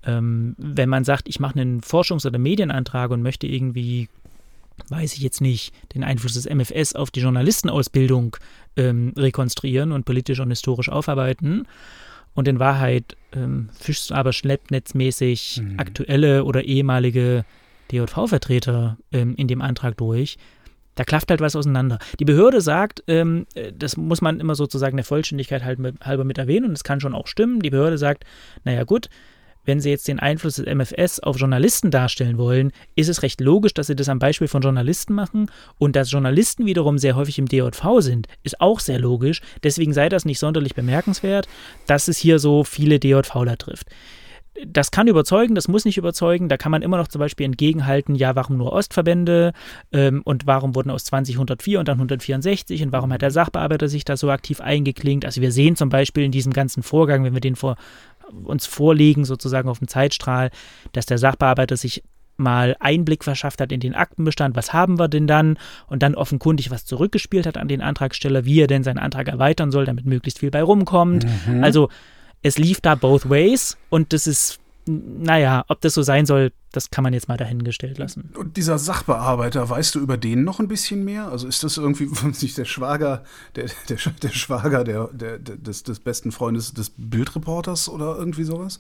ähm, 0.06 0.56
wenn 0.58 0.88
man 0.88 1.04
sagt, 1.04 1.28
ich 1.28 1.42
mache 1.42 1.60
einen 1.60 1.82
Forschungs- 1.82 2.26
oder 2.26 2.40
Medienantrag 2.40 3.12
und 3.12 3.22
möchte 3.22 3.48
irgendwie 3.48 4.08
weiß 4.90 5.14
ich 5.14 5.22
jetzt 5.22 5.40
nicht, 5.40 5.74
den 5.94 6.04
Einfluss 6.04 6.34
des 6.34 6.46
MFS 6.46 6.96
auf 6.96 7.10
die 7.10 7.22
Journalistenausbildung 7.22 8.36
ähm, 8.76 9.14
rekonstruieren 9.16 9.94
und 9.94 10.04
politisch 10.04 10.42
und 10.42 10.50
historisch 10.50 10.90
aufarbeiten. 10.90 11.66
Und 12.34 12.50
in 12.50 12.60
Wahrheit 12.60 13.16
ähm, 13.32 13.70
fischst 13.80 14.10
du 14.10 14.16
aber 14.16 14.34
schleppnetzmäßig 14.34 15.62
mhm. 15.64 15.80
aktuelle 15.80 16.44
oder 16.44 16.66
ehemalige 16.66 17.46
DJV-Vertreter 17.92 18.98
ähm, 19.12 19.36
in 19.36 19.48
dem 19.48 19.62
Antrag 19.62 19.98
durch. 19.98 20.38
Da 20.96 21.04
klafft 21.04 21.30
halt 21.30 21.42
was 21.42 21.56
auseinander. 21.56 22.00
Die 22.20 22.26
Behörde 22.26 22.62
sagt, 22.62 23.04
ähm, 23.08 23.46
äh, 23.54 23.72
das 23.78 23.98
muss 23.98 24.22
man 24.22 24.40
immer 24.40 24.56
sozusagen 24.56 24.98
der 24.98 25.06
Vollständigkeit 25.06 25.64
halt 25.64 25.78
mit, 25.78 26.00
halber 26.02 26.24
mit 26.24 26.38
erwähnen 26.38 26.66
und 26.66 26.72
das 26.72 26.84
kann 26.84 27.02
schon 27.02 27.14
auch 27.14 27.28
stimmen. 27.28 27.60
Die 27.60 27.70
Behörde 27.70 27.98
sagt, 27.98 28.24
naja 28.64 28.84
gut, 28.84 29.10
wenn 29.66 29.80
Sie 29.80 29.90
jetzt 29.90 30.08
den 30.08 30.20
Einfluss 30.20 30.56
des 30.56 30.68
MFS 30.68 31.20
auf 31.20 31.38
Journalisten 31.38 31.90
darstellen 31.90 32.38
wollen, 32.38 32.72
ist 32.96 33.10
es 33.10 33.24
recht 33.24 33.42
logisch, 33.42 33.74
dass 33.74 33.88
Sie 33.88 33.96
das 33.96 34.10
am 34.10 34.20
Beispiel 34.20 34.48
von 34.48 34.62
Journalisten 34.62 35.14
machen. 35.14 35.50
Und 35.80 35.96
dass 35.96 36.12
Journalisten 36.12 36.68
wiederum 36.68 37.00
sehr 37.00 37.16
häufig 37.16 37.40
im 37.40 37.48
DJV 37.48 37.84
sind, 38.00 38.28
ist 38.44 38.62
auch 38.62 38.80
sehr 38.80 39.00
logisch. 39.00 39.42
Deswegen 39.64 39.92
sei 39.92 40.08
das 40.08 40.24
nicht 40.24 40.40
sonderlich 40.40 40.76
bemerkenswert, 40.76 41.48
dass 41.88 42.08
es 42.08 42.18
hier 42.18 42.38
so 42.38 42.64
viele 42.64 43.00
DJVler 43.00 43.58
trifft 43.58 43.90
das 44.66 44.92
kann 44.92 45.08
überzeugen, 45.08 45.56
das 45.56 45.68
muss 45.68 45.86
nicht 45.86 45.98
überzeugen. 45.98 46.48
Da 46.48 46.58
kann 46.58 46.72
man 46.72 46.82
immer 46.82 46.98
noch 46.98 47.08
zum 47.08 47.20
Beispiel 47.20 47.46
entgegenhalten, 47.46 48.16
ja, 48.16 48.36
warum 48.36 48.58
nur 48.58 48.72
Ostverbände 48.72 49.54
ähm, 49.92 50.22
und 50.24 50.48
warum 50.48 50.76
wurden 50.76 50.92
aus 50.92 51.04
20 51.06 51.36
104 51.36 51.80
und 51.80 51.88
dann 51.88 51.98
164 51.98 52.84
und 52.84 52.92
warum 52.92 53.12
hat 53.12 53.22
der 53.22 53.32
Sachbearbeiter 53.32 53.90
sich 53.90 54.06
da 54.06 54.16
so 54.16 54.30
aktiv 54.30 54.62
eingeklinkt. 54.62 55.26
Also 55.26 55.42
wir 55.42 55.52
sehen 55.52 55.76
zum 55.76 55.90
Beispiel 55.90 56.24
in 56.24 56.32
diesem 56.32 56.54
ganzen 56.54 56.84
Vorgang, 56.84 57.24
wenn 57.24 57.34
wir 57.34 57.42
den 57.42 57.56
vor, 57.56 57.76
uns 58.44 58.66
vorlegen, 58.66 59.26
sozusagen 59.26 59.68
auf 59.68 59.80
dem 59.80 59.88
Zeitstrahl, 59.88 60.52
dass 60.94 61.06
der 61.06 61.18
Sachbearbeiter 61.18 61.76
sich 61.76 62.04
mal 62.38 62.76
Einblick 62.80 63.24
verschafft 63.24 63.62
hat 63.62 63.72
in 63.72 63.80
den 63.80 63.96
Aktenbestand, 63.96 64.56
was 64.56 64.74
haben 64.74 65.00
wir 65.00 65.08
denn 65.08 65.28
dann 65.28 65.58
und 65.88 66.04
dann 66.04 66.16
offenkundig 66.16 66.70
was 66.70 66.86
zurückgespielt 66.86 67.46
hat 67.46 67.58
an 67.58 67.68
den 67.68 67.82
Antragsteller, 67.82 68.46
wie 68.46 68.62
er 68.62 68.68
denn 68.68 68.84
seinen 68.84 69.00
Antrag 69.00 69.28
erweitern 69.28 69.72
soll, 69.72 69.86
damit 69.86 70.06
möglichst 70.06 70.40
viel 70.40 70.52
bei 70.52 70.62
rumkommt. 70.62 71.26
Mhm. 71.48 71.64
Also 71.64 71.90
es 72.46 72.60
lief 72.60 72.80
da 72.80 72.94
both 72.94 73.28
ways 73.28 73.76
und 73.90 74.14
das 74.14 74.28
ist, 74.28 74.60
naja, 74.86 75.66
ob 75.68 75.82
das 75.82 75.96
so 75.96 76.04
sein 76.04 76.28
soll, 76.28 76.52
das 76.72 76.92
kann 76.92 77.04
man 77.04 77.12
jetzt 77.12 77.28
mal 77.28 77.38
dahingestellt 77.38 77.98
lassen. 77.98 78.30
Und 78.38 78.56
dieser 78.56 78.78
Sachbearbeiter, 78.78 79.68
weißt 79.68 79.96
du 79.96 80.00
über 80.00 80.16
den 80.16 80.44
noch 80.44 80.60
ein 80.60 80.68
bisschen 80.68 81.04
mehr? 81.04 81.30
Also 81.30 81.48
ist 81.48 81.64
das 81.64 81.78
irgendwie 81.78 82.08
nicht 82.42 82.56
der 82.56 82.66
Schwager, 82.66 83.24
der, 83.56 83.72
der, 83.90 83.98
der 84.22 84.30
Schwager 84.30 84.84
der, 84.84 85.10
der, 85.12 85.40
des, 85.40 85.82
des 85.82 86.00
besten 86.00 86.32
Freundes 86.32 86.72
des 86.72 86.92
Bildreporters 86.96 87.90
oder 87.90 88.16
irgendwie 88.16 88.44
sowas? 88.44 88.80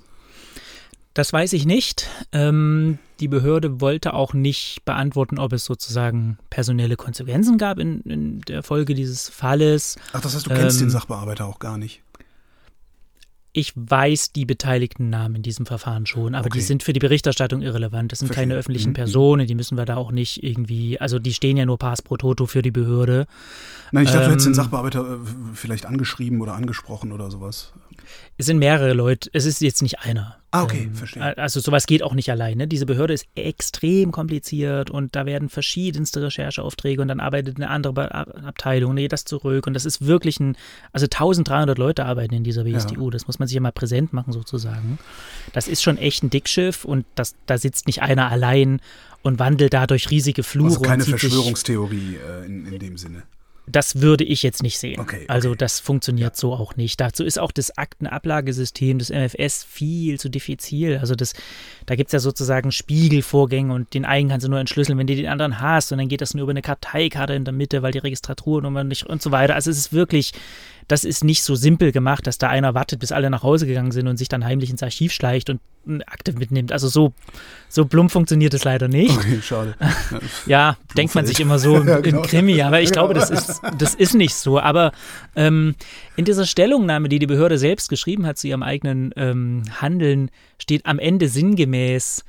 Das 1.16 1.34
weiß 1.34 1.54
ich 1.54 1.66
nicht. 1.66 2.08
Ähm, 2.34 3.00
die 3.20 3.30
Behörde 3.30 3.82
wollte 3.82 4.14
auch 4.14 4.34
nicht 4.34 4.86
beantworten, 4.86 5.40
ob 5.40 5.54
es 5.54 5.66
sozusagen 5.66 6.38
personelle 6.52 6.98
Konsequenzen 6.98 7.58
gab 7.58 7.80
in, 7.80 8.02
in 8.02 8.42
der 8.42 8.62
Folge 8.62 8.94
dieses 8.94 9.28
Falles. 9.30 9.96
Ach, 10.14 10.22
das 10.22 10.36
heißt, 10.36 10.46
du 10.46 10.50
kennst 10.52 10.82
ähm, 10.82 10.88
den 10.88 10.90
Sachbearbeiter 10.92 11.48
auch 11.48 11.58
gar 11.58 11.80
nicht. 11.80 12.04
Ich 13.58 13.72
weiß 13.74 14.34
die 14.34 14.44
beteiligten 14.44 15.10
Namen 15.10 15.36
in 15.36 15.42
diesem 15.42 15.66
Verfahren 15.66 16.06
schon, 16.06 16.36
aber 16.36 16.48
okay. 16.48 16.58
die 16.58 16.62
sind 16.62 16.84
für 16.84 16.92
die 16.92 17.00
Berichterstattung 17.00 17.62
irrelevant. 17.62 18.12
Das 18.12 18.20
sind 18.20 18.28
Verstehe. 18.28 18.50
keine 18.50 18.56
öffentlichen 18.56 18.90
mhm. 18.90 18.96
Personen, 18.96 19.48
die 19.48 19.56
müssen 19.56 19.78
wir 19.78 19.86
da 19.86 19.96
auch 19.96 20.12
nicht 20.12 20.44
irgendwie, 20.44 21.00
also 21.00 21.20
die 21.20 21.34
stehen 21.34 21.56
ja 21.56 21.66
nur 21.66 21.78
pass 21.78 22.02
pro 22.02 22.18
toto 22.18 22.48
für 22.48 22.62
die 22.62 22.72
Behörde. 22.72 23.28
Nein, 23.94 24.04
ich 24.04 24.12
dachte, 24.12 24.24
ähm, 24.24 24.28
du 24.28 24.32
hättest 24.34 24.48
den 24.48 24.52
ähm, 24.52 24.56
Sachbearbeiter 24.56 25.06
äh, 25.06 25.18
vielleicht 25.54 25.86
angeschrieben 25.86 26.42
oder 26.42 26.54
angesprochen 26.54 27.14
oder 27.14 27.32
sowas. 27.32 27.72
Es 28.38 28.46
sind 28.46 28.60
mehrere 28.60 28.94
Leute, 28.94 29.30
es 29.34 29.46
ist 29.46 29.62
jetzt 29.62 29.82
nicht 29.82 30.00
einer. 30.00 30.38
Ah, 30.52 30.64
okay, 30.64 30.84
ähm, 30.84 30.96
verstehe. 30.96 31.38
Also 31.38 31.60
sowas 31.60 31.86
geht 31.86 32.02
auch 32.02 32.14
nicht 32.14 32.32
alleine. 32.32 32.68
Diese 32.68 32.86
Behörde 32.86 33.14
ist 33.14 33.26
extrem 33.36 34.12
kompliziert 34.12 34.90
und 34.90 35.16
da 35.16 35.26
werden 35.26 35.50
verschiedenste 35.50 36.22
Rechercheaufträge 36.22 37.02
und 37.02 37.10
dann 37.10 37.20
arbeitet 37.20 37.58
eine 37.58 37.70
andere 37.70 38.14
Abteilung, 38.14 38.94
nee, 38.94 39.10
das 39.10 39.26
zurück 39.26 39.68
und 39.68 39.74
das 39.74 39.86
ist 39.86 40.06
wirklich 40.06 40.40
ein, 40.40 40.56
also 40.94 41.06
1300 41.06 41.78
Leute 41.78 42.06
arbeiten 42.06 42.34
in 42.34 42.46
dieser 42.46 42.66
WSDU, 42.66 43.06
ja. 43.06 43.12
das 43.12 43.28
muss 43.28 43.38
man 43.38 43.50
sich 43.50 43.56
ja 43.56 43.62
mal 43.62 43.74
präsent 43.74 44.14
machen 44.14 44.32
sozusagen. 44.32 44.98
Das 45.52 45.68
ist 45.68 45.84
schon 45.84 45.98
echt 45.98 46.24
ein 46.24 46.30
Dickschiff 46.30 46.86
und 46.86 47.06
das, 47.16 47.36
da 47.48 47.58
sitzt 47.58 47.88
nicht 47.88 48.02
einer 48.02 48.32
allein 48.32 48.80
und 49.24 49.40
wandelt 49.40 49.74
dadurch 49.74 50.10
riesige 50.10 50.44
Flure. 50.44 50.70
Also 50.70 50.82
keine 50.82 51.04
Verschwörungstheorie 51.04 52.16
äh, 52.16 52.46
in, 52.46 52.68
in 52.68 52.80
dem 52.80 52.98
Sinne. 52.98 53.24
Das 53.68 54.02
würde 54.02 54.24
ich 54.24 54.44
jetzt 54.44 54.62
nicht 54.62 54.78
sehen. 54.78 55.00
Okay, 55.00 55.16
okay. 55.16 55.26
Also 55.28 55.56
das 55.56 55.80
funktioniert 55.80 56.36
so 56.36 56.54
auch 56.54 56.76
nicht. 56.76 57.02
Dazu 57.02 57.24
ist 57.24 57.40
auch 57.40 57.52
das 57.52 57.78
Aktenablagesystem 57.78 59.00
des 59.00 59.10
MFS 59.10 59.64
viel 59.64 60.20
zu 60.20 60.30
diffizil. 60.30 60.98
Also 61.00 61.16
das, 61.16 61.34
da 61.86 61.96
gibt 61.96 62.10
es 62.10 62.14
ja 62.14 62.20
sozusagen 62.20 62.72
Spiegelvorgänge 62.72 63.74
und 63.74 63.94
den 63.94 64.06
einen 64.06 64.30
kannst 64.30 64.46
du 64.46 64.50
nur 64.50 64.60
entschlüsseln, 64.60 64.98
wenn 64.98 65.08
du 65.08 65.16
den 65.16 65.28
anderen 65.28 65.62
hast 65.62 65.92
und 65.92 65.98
dann 65.98 66.10
geht 66.10 66.22
das 66.22 66.34
nur 66.34 66.44
über 66.44 66.52
eine 66.52 66.62
Karteikarte 66.62 67.34
in 67.34 67.46
der 67.46 67.54
Mitte, 67.54 67.82
weil 67.82 67.92
die 67.92 68.00
Registraturnummer 68.00 68.84
nicht 68.84 69.06
und 69.06 69.22
so 69.22 69.32
weiter. 69.32 69.56
Also 69.56 69.72
es 69.72 69.78
ist 69.78 69.94
wirklich, 69.94 70.34
das 70.88 71.04
ist 71.04 71.24
nicht 71.24 71.44
so 71.44 71.56
simpel 71.56 71.92
gemacht, 71.92 72.28
dass 72.28 72.38
da 72.38 72.50
einer 72.50 72.74
wartet, 72.74 73.00
bis 73.00 73.12
alle 73.12 73.30
nach 73.30 73.44
Hause 73.44 73.66
gegangen 73.66 73.92
sind 73.92 74.08
und 74.08 74.18
sich 74.18 74.30
dann 74.30 74.46
heimlich 74.46 74.70
ins 74.70 74.84
Archiv 74.84 75.14
schleicht 75.14 75.50
und 75.50 75.60
eine 75.88 76.08
Akte 76.08 76.34
mitnimmt. 76.34 76.72
Also 76.72 76.88
so, 76.88 77.14
so 77.70 77.86
plump 77.86 78.12
funktioniert 78.12 78.54
es 78.54 78.64
leider 78.64 78.88
nicht. 78.88 79.16
Okay, 79.16 79.40
schade. 79.42 79.76
ja, 80.46 80.78
denkt 80.98 81.16
man 81.16 81.26
sich 81.26 81.40
immer 81.40 81.60
so 81.60 81.78
ja, 81.84 82.00
genau. 82.00 82.22
im 82.22 82.24
Krimi, 82.24 82.62
aber 82.62 82.82
ich 82.82 82.92
glaube, 82.92 83.14
das 83.14 83.30
ist, 83.30 83.62
das 83.78 83.96
ist 83.96 84.16
nicht 84.16 84.36
so. 84.36 84.60
Aber 84.60 84.92
ähm, 85.36 85.76
in 86.16 86.26
dieser 86.26 86.46
Stellungnahme, 86.46 87.10
die 87.10 87.20
die 87.20 87.28
Behörde 87.28 87.58
selbst 87.58 87.90
geschrieben 87.90 88.26
hat 88.26 88.38
zu 88.38 88.48
ihrem 88.48 88.64
eigenen 88.64 89.12
ähm, 89.16 89.64
Handeln, 89.80 90.30
steht 90.60 90.86
am 90.86 91.00
Ende 91.00 91.28
sinngemäß, 91.28 92.26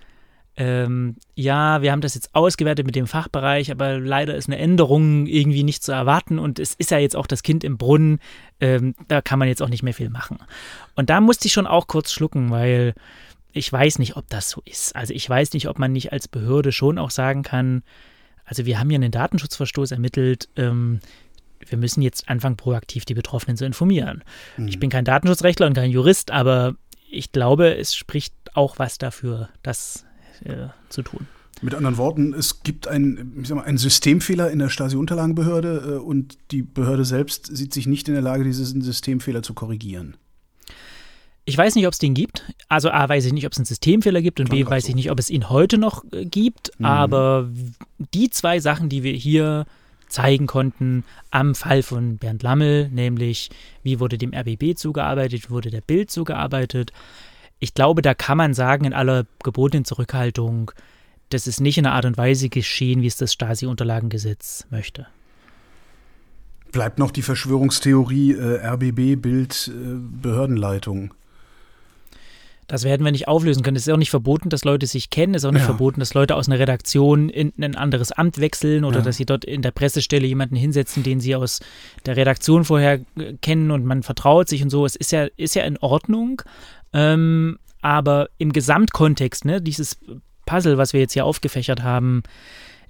ähm, 0.56 1.16
ja, 1.34 1.82
wir 1.82 1.92
haben 1.92 2.00
das 2.00 2.14
jetzt 2.14 2.34
ausgewertet 2.34 2.86
mit 2.86 2.96
dem 2.96 3.06
Fachbereich, 3.06 3.70
aber 3.70 3.98
leider 3.98 4.34
ist 4.34 4.48
eine 4.48 4.58
Änderung 4.58 5.26
irgendwie 5.26 5.62
nicht 5.62 5.82
zu 5.82 5.92
erwarten 5.92 6.38
und 6.38 6.58
es 6.58 6.74
ist 6.74 6.90
ja 6.90 6.98
jetzt 6.98 7.14
auch 7.14 7.26
das 7.26 7.42
Kind 7.42 7.62
im 7.62 7.76
Brunnen, 7.76 8.20
ähm, 8.60 8.94
da 9.08 9.20
kann 9.20 9.38
man 9.38 9.48
jetzt 9.48 9.62
auch 9.62 9.68
nicht 9.68 9.82
mehr 9.82 9.92
viel 9.92 10.08
machen. 10.08 10.38
Und 10.94 11.10
da 11.10 11.20
musste 11.20 11.46
ich 11.46 11.52
schon 11.52 11.66
auch 11.66 11.86
kurz 11.86 12.10
schlucken, 12.10 12.50
weil 12.50 12.94
ich 13.52 13.70
weiß 13.70 13.98
nicht, 13.98 14.16
ob 14.16 14.28
das 14.28 14.48
so 14.48 14.62
ist. 14.64 14.96
Also 14.96 15.12
ich 15.12 15.28
weiß 15.28 15.52
nicht, 15.52 15.68
ob 15.68 15.78
man 15.78 15.92
nicht 15.92 16.12
als 16.12 16.26
Behörde 16.26 16.72
schon 16.72 16.98
auch 16.98 17.10
sagen 17.10 17.42
kann, 17.42 17.82
also 18.46 18.64
wir 18.64 18.78
haben 18.78 18.88
hier 18.88 18.96
einen 18.96 19.10
Datenschutzverstoß 19.10 19.90
ermittelt, 19.90 20.48
ähm, 20.56 21.00
wir 21.66 21.76
müssen 21.76 22.00
jetzt 22.00 22.28
anfangen, 22.28 22.56
proaktiv 22.56 23.04
die 23.04 23.14
Betroffenen 23.14 23.56
zu 23.56 23.66
informieren. 23.66 24.22
Mhm. 24.56 24.68
Ich 24.68 24.78
bin 24.78 24.88
kein 24.88 25.04
Datenschutzrechtler 25.04 25.66
und 25.66 25.74
kein 25.74 25.90
Jurist, 25.90 26.30
aber 26.30 26.76
ich 27.10 27.32
glaube, 27.32 27.76
es 27.76 27.94
spricht 27.94 28.34
auch 28.54 28.78
was 28.78 28.98
dafür, 28.98 29.48
das 29.62 30.06
äh, 30.44 30.68
zu 30.88 31.02
tun. 31.02 31.26
Mit 31.62 31.74
anderen 31.74 31.96
Worten, 31.96 32.34
es 32.34 32.62
gibt 32.62 32.86
ein, 32.86 33.32
ich 33.40 33.48
sag 33.48 33.56
mal, 33.56 33.64
einen 33.64 33.78
Systemfehler 33.78 34.50
in 34.50 34.58
der 34.58 34.68
Stasi-Unterlagenbehörde 34.68 35.94
äh, 35.96 35.98
und 35.98 36.36
die 36.50 36.62
Behörde 36.62 37.04
selbst 37.04 37.46
sieht 37.56 37.72
sich 37.72 37.86
nicht 37.86 38.08
in 38.08 38.14
der 38.14 38.22
Lage, 38.22 38.44
diesen 38.44 38.82
Systemfehler 38.82 39.42
zu 39.42 39.54
korrigieren. 39.54 40.16
Ich 41.46 41.56
weiß 41.56 41.76
nicht, 41.76 41.86
ob 41.86 41.92
es 41.92 41.98
den 41.98 42.12
gibt. 42.12 42.44
Also 42.68 42.90
A, 42.90 43.08
weiß 43.08 43.24
ich 43.24 43.32
nicht, 43.32 43.46
ob 43.46 43.52
es 43.52 43.58
einen 43.58 43.66
Systemfehler 43.66 44.20
gibt 44.20 44.40
und 44.40 44.50
B, 44.50 44.66
weiß 44.66 44.84
so. 44.84 44.88
ich 44.90 44.94
nicht, 44.96 45.10
ob 45.10 45.18
es 45.18 45.30
ihn 45.30 45.48
heute 45.48 45.78
noch 45.78 46.04
äh, 46.12 46.26
gibt. 46.26 46.72
Mhm. 46.78 46.84
Aber 46.84 47.48
die 48.12 48.28
zwei 48.28 48.60
Sachen, 48.60 48.88
die 48.88 49.02
wir 49.02 49.12
hier 49.12 49.64
zeigen 50.08 50.46
konnten 50.46 51.04
am 51.30 51.54
Fall 51.54 51.82
von 51.82 52.18
Bernd 52.18 52.42
Lammel, 52.42 52.88
nämlich 52.90 53.50
wie 53.82 53.98
wurde 53.98 54.18
dem 54.18 54.32
RBB 54.34 54.76
zugearbeitet, 54.76 55.44
wie 55.46 55.50
wurde 55.50 55.70
der 55.70 55.80
Bild 55.80 56.10
zugearbeitet, 56.10 56.92
ich 57.58 57.74
glaube, 57.74 58.02
da 58.02 58.14
kann 58.14 58.38
man 58.38 58.54
sagen, 58.54 58.84
in 58.84 58.92
aller 58.92 59.26
gebotenen 59.42 59.84
Zurückhaltung, 59.84 60.72
das 61.30 61.46
ist 61.46 61.60
nicht 61.60 61.78
in 61.78 61.86
einer 61.86 61.94
Art 61.94 62.04
und 62.04 62.16
Weise 62.16 62.48
geschehen, 62.48 63.02
wie 63.02 63.06
es 63.06 63.16
das 63.16 63.32
Stasi-Unterlagengesetz 63.32 64.66
möchte. 64.70 65.06
Bleibt 66.72 66.98
noch 66.98 67.10
die 67.10 67.22
Verschwörungstheorie 67.22 68.32
äh, 68.32 68.66
RBB, 68.66 69.20
Bild, 69.20 69.70
äh, 69.74 69.96
Behördenleitung. 70.22 71.14
Das 72.66 72.82
werden 72.82 73.04
wir 73.04 73.12
nicht 73.12 73.28
auflösen 73.28 73.62
können. 73.62 73.76
Es 73.76 73.86
ist 73.86 73.92
auch 73.92 73.98
nicht 73.98 74.10
verboten, 74.10 74.48
dass 74.48 74.64
Leute 74.64 74.86
sich 74.86 75.08
kennen. 75.08 75.34
Es 75.34 75.42
ist 75.42 75.46
auch 75.46 75.52
nicht 75.52 75.60
ja. 75.60 75.66
verboten, 75.66 76.00
dass 76.00 76.14
Leute 76.14 76.34
aus 76.34 76.48
einer 76.48 76.58
Redaktion 76.58 77.28
in 77.28 77.52
ein 77.60 77.76
anderes 77.76 78.10
Amt 78.10 78.38
wechseln 78.38 78.84
oder 78.84 78.98
ja. 78.98 79.04
dass 79.04 79.16
sie 79.16 79.24
dort 79.24 79.44
in 79.44 79.62
der 79.62 79.70
Pressestelle 79.70 80.26
jemanden 80.26 80.56
hinsetzen, 80.56 81.04
den 81.04 81.20
sie 81.20 81.36
aus 81.36 81.60
der 82.06 82.16
Redaktion 82.16 82.64
vorher 82.64 83.00
äh, 83.16 83.34
kennen 83.40 83.70
und 83.70 83.84
man 83.84 84.02
vertraut 84.02 84.48
sich 84.48 84.62
und 84.64 84.70
so. 84.70 84.84
Es 84.84 84.96
ist 84.96 85.12
ja, 85.12 85.28
ist 85.36 85.54
ja 85.54 85.62
in 85.62 85.78
Ordnung. 85.78 86.42
Ähm, 86.96 87.58
aber 87.82 88.30
im 88.38 88.52
Gesamtkontext, 88.52 89.44
ne, 89.44 89.60
dieses 89.60 89.98
Puzzle, 90.46 90.78
was 90.78 90.94
wir 90.94 91.00
jetzt 91.00 91.12
hier 91.12 91.26
aufgefächert 91.26 91.82
haben, 91.82 92.22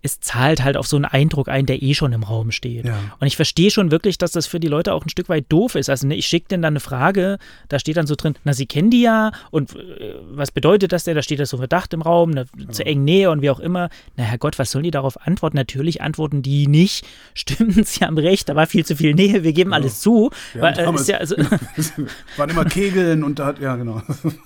es 0.02 0.20
zahlt 0.20 0.62
halt 0.62 0.76
auf 0.76 0.86
so 0.86 0.96
einen 0.96 1.04
Eindruck 1.04 1.48
ein, 1.48 1.66
der 1.66 1.82
eh 1.82 1.94
schon 1.94 2.12
im 2.12 2.22
Raum 2.22 2.50
steht. 2.50 2.84
Ja. 2.84 2.98
Und 3.18 3.26
ich 3.26 3.36
verstehe 3.36 3.70
schon 3.70 3.90
wirklich, 3.90 4.18
dass 4.18 4.32
das 4.32 4.46
für 4.46 4.60
die 4.60 4.68
Leute 4.68 4.94
auch 4.94 5.04
ein 5.04 5.08
Stück 5.08 5.28
weit 5.28 5.46
doof 5.48 5.74
ist. 5.74 5.90
Also 5.90 6.06
ne, 6.06 6.14
ich 6.14 6.26
schicke 6.26 6.48
denen 6.48 6.62
dann 6.62 6.74
eine 6.74 6.80
Frage, 6.80 7.38
da 7.68 7.78
steht 7.78 7.96
dann 7.96 8.06
so 8.06 8.14
drin, 8.14 8.34
na, 8.44 8.52
sie 8.52 8.66
kennen 8.66 8.90
die 8.90 9.02
ja 9.02 9.32
und 9.50 9.74
äh, 9.74 10.14
was 10.30 10.50
bedeutet 10.50 10.92
das 10.92 11.04
denn? 11.04 11.16
Da 11.16 11.22
steht 11.22 11.40
das 11.40 11.50
so 11.50 11.56
Verdacht 11.56 11.92
im 11.94 12.02
Raum, 12.02 12.30
ne, 12.30 12.46
ja. 12.56 12.70
zu 12.70 12.84
eng 12.84 13.04
Nähe 13.04 13.30
und 13.30 13.42
wie 13.42 13.50
auch 13.50 13.60
immer. 13.60 13.90
Na 14.16 14.24
Herrgott, 14.24 14.58
was 14.58 14.70
sollen 14.70 14.84
die 14.84 14.90
darauf 14.90 15.20
antworten? 15.26 15.56
Natürlich 15.56 16.02
antworten 16.02 16.42
die 16.42 16.66
nicht, 16.66 17.04
stimmen, 17.34 17.84
sie 17.84 18.04
haben 18.04 18.18
recht, 18.18 18.48
da 18.48 18.54
war 18.54 18.66
viel 18.66 18.84
zu 18.84 18.96
viel 18.96 19.14
Nähe, 19.14 19.42
wir 19.42 19.52
geben 19.52 19.70
ja. 19.70 19.76
alles 19.76 20.00
zu. 20.00 20.30
Weil, 20.54 20.78
äh, 20.78 20.94
ist 20.94 21.08
ja, 21.08 21.18
also, 21.18 21.36
waren 22.36 22.50
immer 22.50 22.64
Kegeln 22.64 23.24
und 23.24 23.38
da 23.38 23.46
hat, 23.46 23.60
ja 23.60 23.76
genau. 23.76 24.02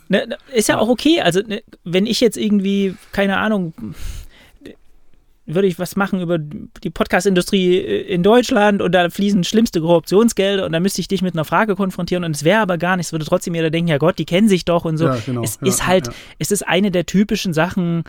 Ne, 0.09 0.27
ne 0.27 0.39
ist 0.55 0.69
ja 0.69 0.79
auch 0.79 0.89
okay, 0.89 1.21
also 1.21 1.41
ne, 1.41 1.63
wenn 1.85 2.07
ich 2.07 2.21
jetzt 2.21 2.37
irgendwie, 2.37 2.95
keine 3.13 3.39
Ahnung, 3.39 3.75
würde 5.55 5.69
ich 5.69 5.79
was 5.79 5.97
machen 5.97 6.21
über 6.21 6.39
die 6.39 6.91
Podcast-Industrie 6.91 7.77
äh, 7.77 8.01
in 8.03 8.23
Deutschland 8.23 8.83
und 8.83 8.93
da 8.93 9.11
fließen 9.11 9.45
schlimmste 9.45 9.81
Korruptionsgelder 9.81 10.67
und 10.67 10.73
dann 10.73 10.83
müsste 10.83 11.01
ich 11.01 11.09
dich 11.09 11.23
mit 11.23 11.35
einer 11.35 11.45
Frage 11.45 11.77
konfrontieren 11.77 12.25
und 12.25 12.35
es 12.35 12.45
wäre 12.45 12.61
aber 12.61 12.79
gar 12.79 12.97
nichts, 12.97 13.13
würde 13.13 13.25
trotzdem 13.25 13.55
jeder 13.55 13.71
denken, 13.71 13.89
ja 13.89 13.99
Gott, 13.99 14.19
die 14.19 14.25
kennen 14.25 14.49
sich 14.49 14.65
doch 14.65 14.85
und 14.85 14.97
so. 14.97 15.07
Ja, 15.07 15.19
genau, 15.25 15.43
es 15.43 15.59
ja, 15.61 15.69
ist 15.69 15.87
halt, 15.87 16.07
ja. 16.09 16.13
es 16.39 16.51
ist 16.51 16.67
eine 16.67 16.91
der 16.91 17.07
typischen 17.07 17.53
Sachen, 17.53 18.05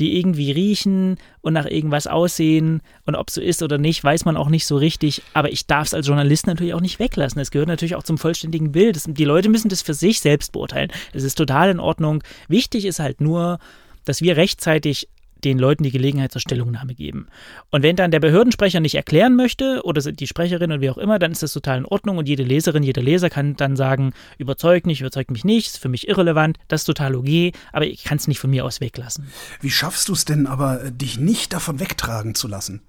die 0.00 0.18
irgendwie 0.18 0.52
riechen 0.52 1.16
und 1.40 1.54
nach 1.54 1.66
irgendwas 1.66 2.06
aussehen 2.06 2.82
und 3.04 3.16
ob 3.16 3.30
so 3.30 3.40
ist 3.40 3.62
oder 3.62 3.78
nicht, 3.78 4.02
weiß 4.04 4.24
man 4.24 4.36
auch 4.36 4.48
nicht 4.48 4.66
so 4.66 4.76
richtig, 4.76 5.22
aber 5.34 5.50
ich 5.50 5.66
darf 5.66 5.88
es 5.88 5.94
als 5.94 6.06
Journalist 6.06 6.46
natürlich 6.46 6.74
auch 6.74 6.80
nicht 6.80 7.00
weglassen. 7.00 7.40
Es 7.40 7.50
gehört 7.50 7.68
natürlich 7.68 7.96
auch 7.96 8.04
zum 8.04 8.16
vollständigen 8.16 8.70
Bild. 8.70 8.94
Das, 8.94 9.04
die 9.08 9.24
Leute 9.24 9.48
müssen 9.48 9.68
das 9.68 9.82
für 9.82 9.94
sich 9.94 10.20
selbst 10.20 10.52
beurteilen. 10.52 10.92
Es 11.12 11.24
ist 11.24 11.34
total 11.34 11.70
in 11.70 11.80
Ordnung. 11.80 12.22
Wichtig 12.46 12.84
ist 12.84 13.00
halt 13.00 13.20
nur, 13.20 13.58
dass 14.04 14.22
wir 14.22 14.36
rechtzeitig 14.36 15.08
den 15.44 15.58
Leuten 15.58 15.82
die 15.82 15.90
Gelegenheit 15.90 16.32
zur 16.32 16.40
Stellungnahme 16.40 16.94
geben. 16.94 17.28
Und 17.70 17.82
wenn 17.82 17.96
dann 17.96 18.10
der 18.10 18.20
Behördensprecher 18.20 18.80
nicht 18.80 18.94
erklären 18.94 19.36
möchte 19.36 19.82
oder 19.84 20.00
die 20.00 20.26
Sprecherin 20.26 20.72
oder 20.72 20.80
wie 20.80 20.90
auch 20.90 20.98
immer, 20.98 21.18
dann 21.18 21.32
ist 21.32 21.42
das 21.42 21.52
total 21.52 21.78
in 21.78 21.84
Ordnung 21.84 22.18
und 22.18 22.28
jede 22.28 22.42
Leserin, 22.42 22.82
jeder 22.82 23.02
Leser 23.02 23.30
kann 23.30 23.56
dann 23.56 23.76
sagen, 23.76 24.12
überzeugt 24.38 24.86
nicht, 24.86 25.00
überzeugt 25.00 25.30
mich 25.30 25.44
nicht, 25.44 25.66
ist 25.68 25.78
für 25.78 25.88
mich 25.88 26.08
irrelevant, 26.08 26.58
das 26.68 26.82
ist 26.82 26.86
total 26.86 27.14
okay, 27.14 27.52
aber 27.72 27.86
ich 27.86 28.04
kann 28.04 28.18
es 28.18 28.28
nicht 28.28 28.40
von 28.40 28.50
mir 28.50 28.64
aus 28.64 28.80
weglassen. 28.80 29.28
Wie 29.60 29.70
schaffst 29.70 30.08
du 30.08 30.12
es 30.12 30.24
denn 30.24 30.46
aber, 30.46 30.82
äh, 30.84 30.92
dich 30.92 31.18
nicht 31.18 31.52
davon 31.52 31.80
wegtragen 31.80 32.34
zu 32.34 32.48
lassen? 32.48 32.82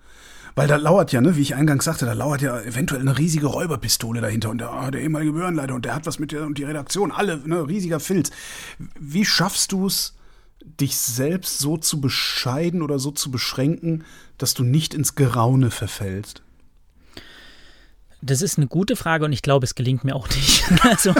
Weil 0.55 0.67
da 0.67 0.75
lauert 0.75 1.11
ja, 1.11 1.21
ne, 1.21 1.37
wie 1.37 1.41
ich 1.41 1.55
eingangs 1.55 1.85
sagte, 1.85 2.05
da 2.05 2.13
lauert 2.13 2.41
ja 2.41 2.59
eventuell 2.59 3.01
eine 3.01 3.17
riesige 3.17 3.47
Räuberpistole 3.47 4.19
dahinter 4.19 4.49
und 4.49 4.57
der, 4.57 4.71
ah, 4.71 4.91
der 4.91 5.01
ehemalige 5.01 5.31
Behördenleiter 5.31 5.73
und 5.73 5.85
der 5.85 5.95
hat 5.95 6.05
was 6.05 6.19
mit 6.19 6.31
der 6.31 6.45
und 6.45 6.57
die 6.57 6.63
Redaktion, 6.63 7.11
alle, 7.11 7.37
ne, 7.37 7.67
riesiger 7.67 7.99
Filz. 7.99 8.31
Wie 8.99 9.23
schaffst 9.25 9.71
du 9.71 9.87
es, 9.87 10.15
dich 10.63 10.97
selbst 10.97 11.59
so 11.59 11.77
zu 11.77 12.01
bescheiden 12.01 12.81
oder 12.81 12.99
so 12.99 13.11
zu 13.11 13.31
beschränken, 13.31 14.03
dass 14.37 14.53
du 14.53 14.63
nicht 14.63 14.93
ins 14.93 15.15
Geraune 15.15 15.71
verfällst? 15.71 16.41
Das 18.21 18.41
ist 18.41 18.57
eine 18.57 18.67
gute 18.67 18.97
Frage 18.97 19.23
und 19.23 19.31
ich 19.31 19.41
glaube, 19.41 19.63
es 19.63 19.75
gelingt 19.75 20.03
mir 20.03 20.15
auch 20.15 20.27
nicht. 20.27 20.65
also, 20.83 21.13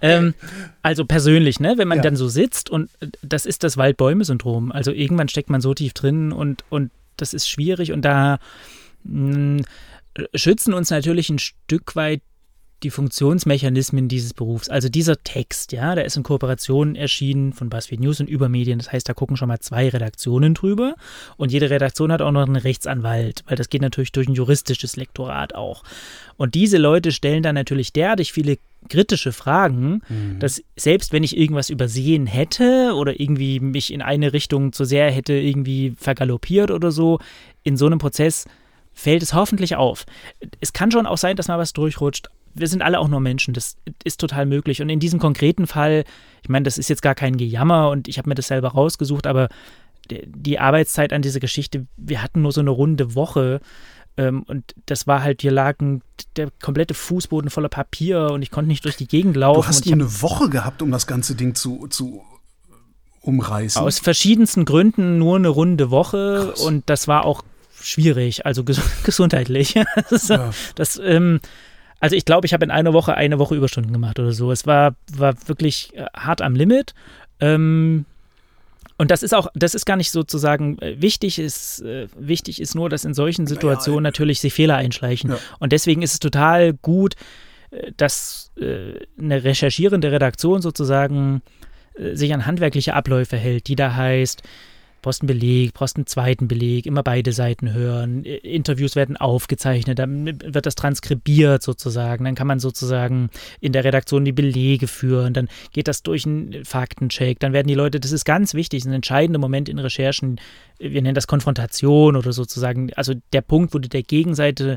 ähm, 0.00 0.34
also, 0.82 1.04
persönlich, 1.04 1.60
ne, 1.60 1.74
wenn 1.76 1.88
man 1.88 1.98
ja. 1.98 2.02
dann 2.02 2.16
so 2.16 2.28
sitzt 2.28 2.70
und 2.70 2.90
das 3.22 3.44
ist 3.44 3.62
das 3.64 3.76
Waldbäume-Syndrom. 3.76 4.72
Also 4.72 4.92
irgendwann 4.92 5.28
steckt 5.28 5.50
man 5.50 5.60
so 5.60 5.74
tief 5.74 5.92
drin 5.92 6.32
und, 6.32 6.64
und 6.70 6.90
das 7.18 7.34
ist 7.34 7.48
schwierig 7.48 7.92
und 7.92 8.02
da 8.02 8.38
mh, 9.04 9.34
hm, 9.34 9.64
schützen 10.34 10.72
uns 10.72 10.90
natürlich 10.90 11.28
ein 11.28 11.38
Stück 11.38 11.96
weit 11.96 12.22
die 12.82 12.90
Funktionsmechanismen 12.90 14.08
dieses 14.08 14.34
Berufs. 14.34 14.68
Also 14.68 14.88
dieser 14.88 15.22
Text, 15.22 15.72
ja, 15.72 15.94
der 15.94 16.04
ist 16.04 16.16
in 16.16 16.22
Kooperation 16.22 16.94
erschienen 16.94 17.52
von 17.52 17.70
BuzzFeed 17.70 18.00
News 18.00 18.20
und 18.20 18.28
Übermedien. 18.28 18.78
Das 18.78 18.92
heißt, 18.92 19.08
da 19.08 19.14
gucken 19.14 19.36
schon 19.36 19.48
mal 19.48 19.60
zwei 19.60 19.88
Redaktionen 19.88 20.52
drüber 20.52 20.94
und 21.36 21.52
jede 21.52 21.70
Redaktion 21.70 22.12
hat 22.12 22.20
auch 22.20 22.32
noch 22.32 22.44
einen 22.44 22.56
Rechtsanwalt, 22.56 23.44
weil 23.46 23.56
das 23.56 23.70
geht 23.70 23.80
natürlich 23.80 24.12
durch 24.12 24.28
ein 24.28 24.34
juristisches 24.34 24.96
Lektorat 24.96 25.54
auch. 25.54 25.84
Und 26.36 26.54
diese 26.54 26.76
Leute 26.76 27.12
stellen 27.12 27.42
dann 27.42 27.54
natürlich 27.54 27.92
derartig 27.94 28.32
viele 28.32 28.58
kritische 28.88 29.32
Fragen, 29.32 30.02
mhm. 30.08 30.38
dass 30.38 30.62
selbst 30.76 31.12
wenn 31.12 31.24
ich 31.24 31.36
irgendwas 31.36 31.70
übersehen 31.70 32.26
hätte 32.26 32.92
oder 32.94 33.18
irgendwie 33.18 33.58
mich 33.58 33.92
in 33.92 34.02
eine 34.02 34.32
Richtung 34.34 34.72
zu 34.72 34.84
sehr 34.84 35.10
hätte 35.10 35.32
irgendwie 35.32 35.94
vergaloppiert 35.98 36.70
oder 36.70 36.92
so, 36.92 37.20
in 37.62 37.76
so 37.76 37.86
einem 37.86 37.98
Prozess 37.98 38.44
fällt 38.92 39.22
es 39.22 39.34
hoffentlich 39.34 39.76
auf. 39.76 40.06
Es 40.60 40.72
kann 40.72 40.90
schon 40.90 41.06
auch 41.06 41.18
sein, 41.18 41.36
dass 41.36 41.48
mal 41.48 41.58
was 41.58 41.72
durchrutscht, 41.72 42.28
wir 42.58 42.68
sind 42.68 42.82
alle 42.82 42.98
auch 42.98 43.08
nur 43.08 43.20
Menschen, 43.20 43.54
das 43.54 43.76
ist 44.04 44.20
total 44.20 44.46
möglich. 44.46 44.80
Und 44.82 44.88
in 44.88 45.00
diesem 45.00 45.18
konkreten 45.18 45.66
Fall, 45.66 46.04
ich 46.42 46.48
meine, 46.48 46.64
das 46.64 46.78
ist 46.78 46.88
jetzt 46.88 47.02
gar 47.02 47.14
kein 47.14 47.36
Gejammer 47.36 47.90
und 47.90 48.08
ich 48.08 48.18
habe 48.18 48.28
mir 48.28 48.34
das 48.34 48.48
selber 48.48 48.68
rausgesucht, 48.68 49.26
aber 49.26 49.48
die 50.10 50.58
Arbeitszeit 50.58 51.12
an 51.12 51.22
dieser 51.22 51.40
Geschichte, 51.40 51.86
wir 51.96 52.22
hatten 52.22 52.42
nur 52.42 52.52
so 52.52 52.60
eine 52.60 52.70
runde 52.70 53.14
Woche. 53.14 53.60
Ähm, 54.16 54.44
und 54.44 54.74
das 54.86 55.06
war 55.06 55.22
halt, 55.22 55.42
hier 55.42 55.50
lagen 55.50 56.02
der 56.36 56.48
komplette 56.62 56.94
Fußboden 56.94 57.50
voller 57.50 57.68
Papier 57.68 58.30
und 58.30 58.42
ich 58.42 58.50
konnte 58.50 58.68
nicht 58.68 58.84
durch 58.84 58.96
die 58.96 59.08
Gegend 59.08 59.36
laufen. 59.36 59.60
Du 59.60 59.66
hast 59.66 59.84
nur 59.84 59.94
eine 59.94 60.22
Woche 60.22 60.48
gehabt, 60.48 60.80
um 60.80 60.90
das 60.90 61.06
ganze 61.06 61.34
Ding 61.34 61.54
zu, 61.54 61.88
zu 61.88 62.22
umreißen. 63.20 63.82
Aus 63.82 63.98
verschiedensten 63.98 64.64
Gründen 64.64 65.18
nur 65.18 65.36
eine 65.36 65.48
runde 65.48 65.90
Woche 65.90 66.52
Krass. 66.52 66.60
und 66.60 66.88
das 66.88 67.08
war 67.08 67.24
auch 67.24 67.42
schwierig, 67.80 68.46
also 68.46 68.64
ges 68.64 68.80
gesundheitlich. 69.04 69.74
das, 70.10 70.28
ja. 70.28 70.50
das 70.74 71.00
ähm, 71.02 71.40
also 72.00 72.16
ich 72.16 72.24
glaube, 72.24 72.46
ich 72.46 72.52
habe 72.52 72.64
in 72.64 72.70
einer 72.70 72.92
Woche 72.92 73.14
eine 73.14 73.38
Woche 73.38 73.54
Überstunden 73.54 73.92
gemacht 73.92 74.18
oder 74.18 74.32
so. 74.32 74.52
Es 74.52 74.66
war, 74.66 74.94
war 75.14 75.34
wirklich 75.46 75.94
äh, 75.94 76.06
hart 76.14 76.42
am 76.42 76.54
Limit. 76.54 76.94
Ähm, 77.40 78.04
und 78.98 79.10
das 79.10 79.22
ist 79.22 79.34
auch, 79.34 79.48
das 79.54 79.74
ist 79.74 79.84
gar 79.84 79.96
nicht 79.96 80.10
sozusagen 80.10 80.78
äh, 80.78 81.00
wichtig. 81.00 81.38
Ist, 81.38 81.82
äh, 81.82 82.08
wichtig 82.18 82.60
ist 82.60 82.74
nur, 82.74 82.88
dass 82.88 83.04
in 83.04 83.14
solchen 83.14 83.46
Situationen 83.46 84.04
ja, 84.04 84.08
natürlich 84.08 84.40
sich 84.40 84.54
Fehler 84.54 84.76
einschleichen. 84.76 85.30
Ja. 85.30 85.38
Und 85.58 85.72
deswegen 85.72 86.02
ist 86.02 86.14
es 86.14 86.20
total 86.20 86.74
gut, 86.74 87.14
äh, 87.70 87.92
dass 87.96 88.52
äh, 88.56 88.94
eine 89.18 89.44
recherchierende 89.44 90.12
Redaktion 90.12 90.62
sozusagen 90.62 91.42
äh, 91.94 92.14
sich 92.14 92.32
an 92.32 92.46
handwerkliche 92.46 92.94
Abläufe 92.94 93.36
hält, 93.36 93.68
die 93.68 93.76
da 93.76 93.94
heißt, 93.94 94.42
brauchst 95.06 95.22
einen 95.22 95.28
Beleg, 95.28 95.72
brauchst 95.72 95.94
einen 95.94 96.08
zweiten 96.08 96.48
Beleg, 96.48 96.84
immer 96.84 97.04
beide 97.04 97.32
Seiten 97.32 97.72
hören, 97.72 98.24
Interviews 98.24 98.96
werden 98.96 99.16
aufgezeichnet, 99.16 100.00
dann 100.00 100.26
wird 100.42 100.66
das 100.66 100.74
transkribiert 100.74 101.62
sozusagen, 101.62 102.24
dann 102.24 102.34
kann 102.34 102.48
man 102.48 102.58
sozusagen 102.58 103.30
in 103.60 103.70
der 103.70 103.84
Redaktion 103.84 104.24
die 104.24 104.32
Belege 104.32 104.88
führen, 104.88 105.32
dann 105.32 105.46
geht 105.70 105.86
das 105.86 106.02
durch 106.02 106.26
einen 106.26 106.64
Faktencheck, 106.64 107.38
dann 107.38 107.52
werden 107.52 107.68
die 107.68 107.74
Leute, 107.74 108.00
das 108.00 108.10
ist 108.10 108.24
ganz 108.24 108.54
wichtig, 108.54 108.84
ein 108.84 108.92
entscheidender 108.92 109.38
Moment 109.38 109.68
in 109.68 109.78
Recherchen, 109.78 110.40
wir 110.80 111.00
nennen 111.00 111.14
das 111.14 111.28
Konfrontation 111.28 112.16
oder 112.16 112.32
sozusagen, 112.32 112.92
also 112.94 113.14
der 113.32 113.42
Punkt, 113.42 113.74
wo 113.74 113.78
du 113.78 113.88
der 113.88 114.02
Gegenseite 114.02 114.76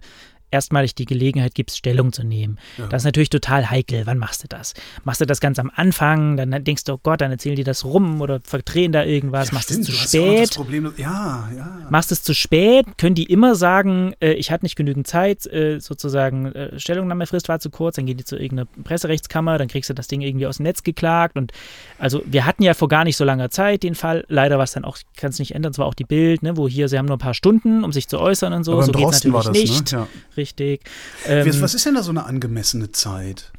erstmalig 0.52 0.95
die 0.95 1.06
Gelegenheit 1.06 1.56
gibst, 1.56 1.78
Stellung 1.78 2.14
zu 2.14 2.24
nehmen. 2.24 2.58
Ja. 2.78 2.88
Das 2.88 3.02
ist 3.02 3.06
natürlich 3.06 3.30
total 3.30 3.70
heikel. 3.70 4.04
Wann 4.06 4.18
machst 4.18 4.43
du 4.43 4.47
das? 4.47 4.74
Machst 5.04 5.22
du 5.22 5.26
das 5.26 5.39
ganz 5.39 5.60
am 5.60 5.72
Anfang, 5.76 6.38
dann 6.38 6.64
denkst 6.64 6.84
du, 6.86 6.93
oh 6.93 7.00
Gott, 7.02 7.22
dann 7.22 7.32
erzählen 7.32 7.56
die 7.56 7.64
das 7.64 7.86
rum 7.86 8.22
oder 8.22 8.39
verdrehen 8.43 8.91
da 8.91 9.04
irgendwas. 9.04 9.50
Ja, 9.50 9.54
machst 9.56 9.70
du 9.70 9.76
es 9.76 9.82
zu 9.82 9.91
spät? 9.91 10.60
Ja, 10.97 11.50
ja. 11.56 11.88
Machst 11.89 12.12
es 12.12 12.24
zu 12.24 12.34
spät? 12.34 12.86
Können 12.97 13.16
die 13.16 13.26
immer 13.26 13.56
sagen, 13.56 14.14
äh, 14.20 14.34
ich 14.34 14.52
hatte 14.52 14.66
nicht 14.66 14.76
genügend 14.76 15.08
Zeit, 15.08 15.45
äh, 15.47 15.80
sozusagen 15.80 16.47
äh, 16.47 16.80
Stellungnahmefrist 16.80 17.50
war 17.50 17.60
zu 17.60 17.70
kurz, 17.70 17.95
dann 17.95 18.06
gehen 18.06 18.18
die 18.18 18.26
zu 18.26 18.38
irgendeiner 18.38 18.68
Presserechtskammer, 18.84 19.58
dann 19.58 19.68
kriegst 19.68 19.89
du 19.89 19.93
das 19.93 20.08
Ding 20.08 20.22
irgendwie 20.22 20.47
aus 20.47 20.58
dem 20.58 20.64
Netz 20.64 20.84
geklagt 20.84 21.38
und 21.38 21.52
also 21.97 22.22
wir 22.26 22.45
hatten 22.45 22.64
ja 22.64 22.74
vor 22.74 22.88
gar 22.88 23.04
nicht 23.04 23.18
so 23.18 23.24
langer 23.24 23.50
Zeit 23.50 23.84
den 23.84 23.95
Fall, 23.95 24.26
leider 24.28 24.58
war 24.58 24.64
es 24.64 24.72
dann 24.72 24.86
auch, 24.86 24.97
kann 25.18 25.30
es 25.30 25.39
nicht 25.39 25.54
ändern, 25.54 25.74
zwar 25.74 25.86
auch 25.86 25.93
die 25.93 26.04
Bild, 26.04 26.43
ne, 26.43 26.58
wo 26.58 26.68
hier, 26.68 26.88
sie 26.88 26.97
haben 26.97 27.06
nur 27.06 27.18
ein 27.18 27.20
paar 27.20 27.34
Stunden, 27.34 27.84
um 27.84 27.91
sich 27.91 28.08
zu 28.08 28.20
äußern 28.20 28.54
und 28.54 28.64
so, 28.64 28.74
Aber 28.74 28.84
so 28.84 28.91
geht 28.91 29.08
es 29.10 29.24
natürlich 29.24 29.45
das, 29.45 29.54
nicht. 29.54 29.91
Ne? 29.91 30.00
Ja 30.00 30.08
richtig. 30.40 30.82
Ähm, 31.26 31.46
was 31.62 31.74
ist 31.76 31.86
denn 31.86 31.96
da 31.96 32.04
so 32.04 32.12
eine 32.12 32.26
angemessene 32.26 32.92
Zeit? 32.92 33.52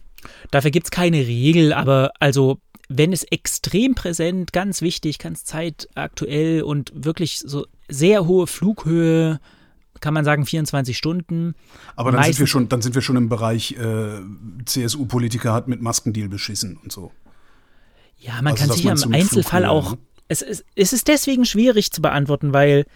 Dafür 0.50 0.70
gibt 0.70 0.86
es 0.86 0.90
keine 0.90 1.18
Regel, 1.18 1.72
aber 1.72 2.10
also 2.18 2.60
wenn 2.88 3.12
es 3.12 3.22
extrem 3.22 3.94
präsent, 3.94 4.52
ganz 4.52 4.82
wichtig, 4.82 5.18
ganz 5.18 5.44
zeitaktuell 5.44 6.62
und 6.62 6.92
wirklich 6.94 7.38
so 7.38 7.66
sehr 7.88 8.26
hohe 8.26 8.48
Flughöhe, 8.48 9.38
kann 10.00 10.12
man 10.12 10.24
sagen 10.24 10.44
24 10.44 10.96
Stunden. 10.96 11.54
Aber 11.94 12.10
dann 12.10 12.24
sind 12.24 12.40
wir 12.40 12.46
schon, 12.48 12.68
dann 12.68 12.82
sind 12.82 12.94
wir 12.96 13.02
schon 13.02 13.16
im 13.16 13.28
Bereich 13.28 13.72
äh, 13.72 14.20
CSU-Politiker 14.64 15.52
hat 15.52 15.68
mit 15.68 15.80
Maskendeal 15.80 16.28
beschissen 16.28 16.78
und 16.82 16.90
so. 16.90 17.12
Ja, 18.18 18.34
man 18.42 18.48
also, 18.48 18.56
kann 18.56 18.72
sich 18.72 18.84
ja 18.84 18.92
im 18.92 19.14
Einzelfall 19.14 19.62
Flughöhe, 19.62 19.70
auch. 19.70 19.92
Ne? 19.92 19.98
Es, 20.26 20.42
es, 20.42 20.64
es 20.74 20.92
ist 20.92 21.06
deswegen 21.06 21.44
schwierig 21.44 21.92
zu 21.92 22.02
beantworten, 22.02 22.52
weil 22.52 22.86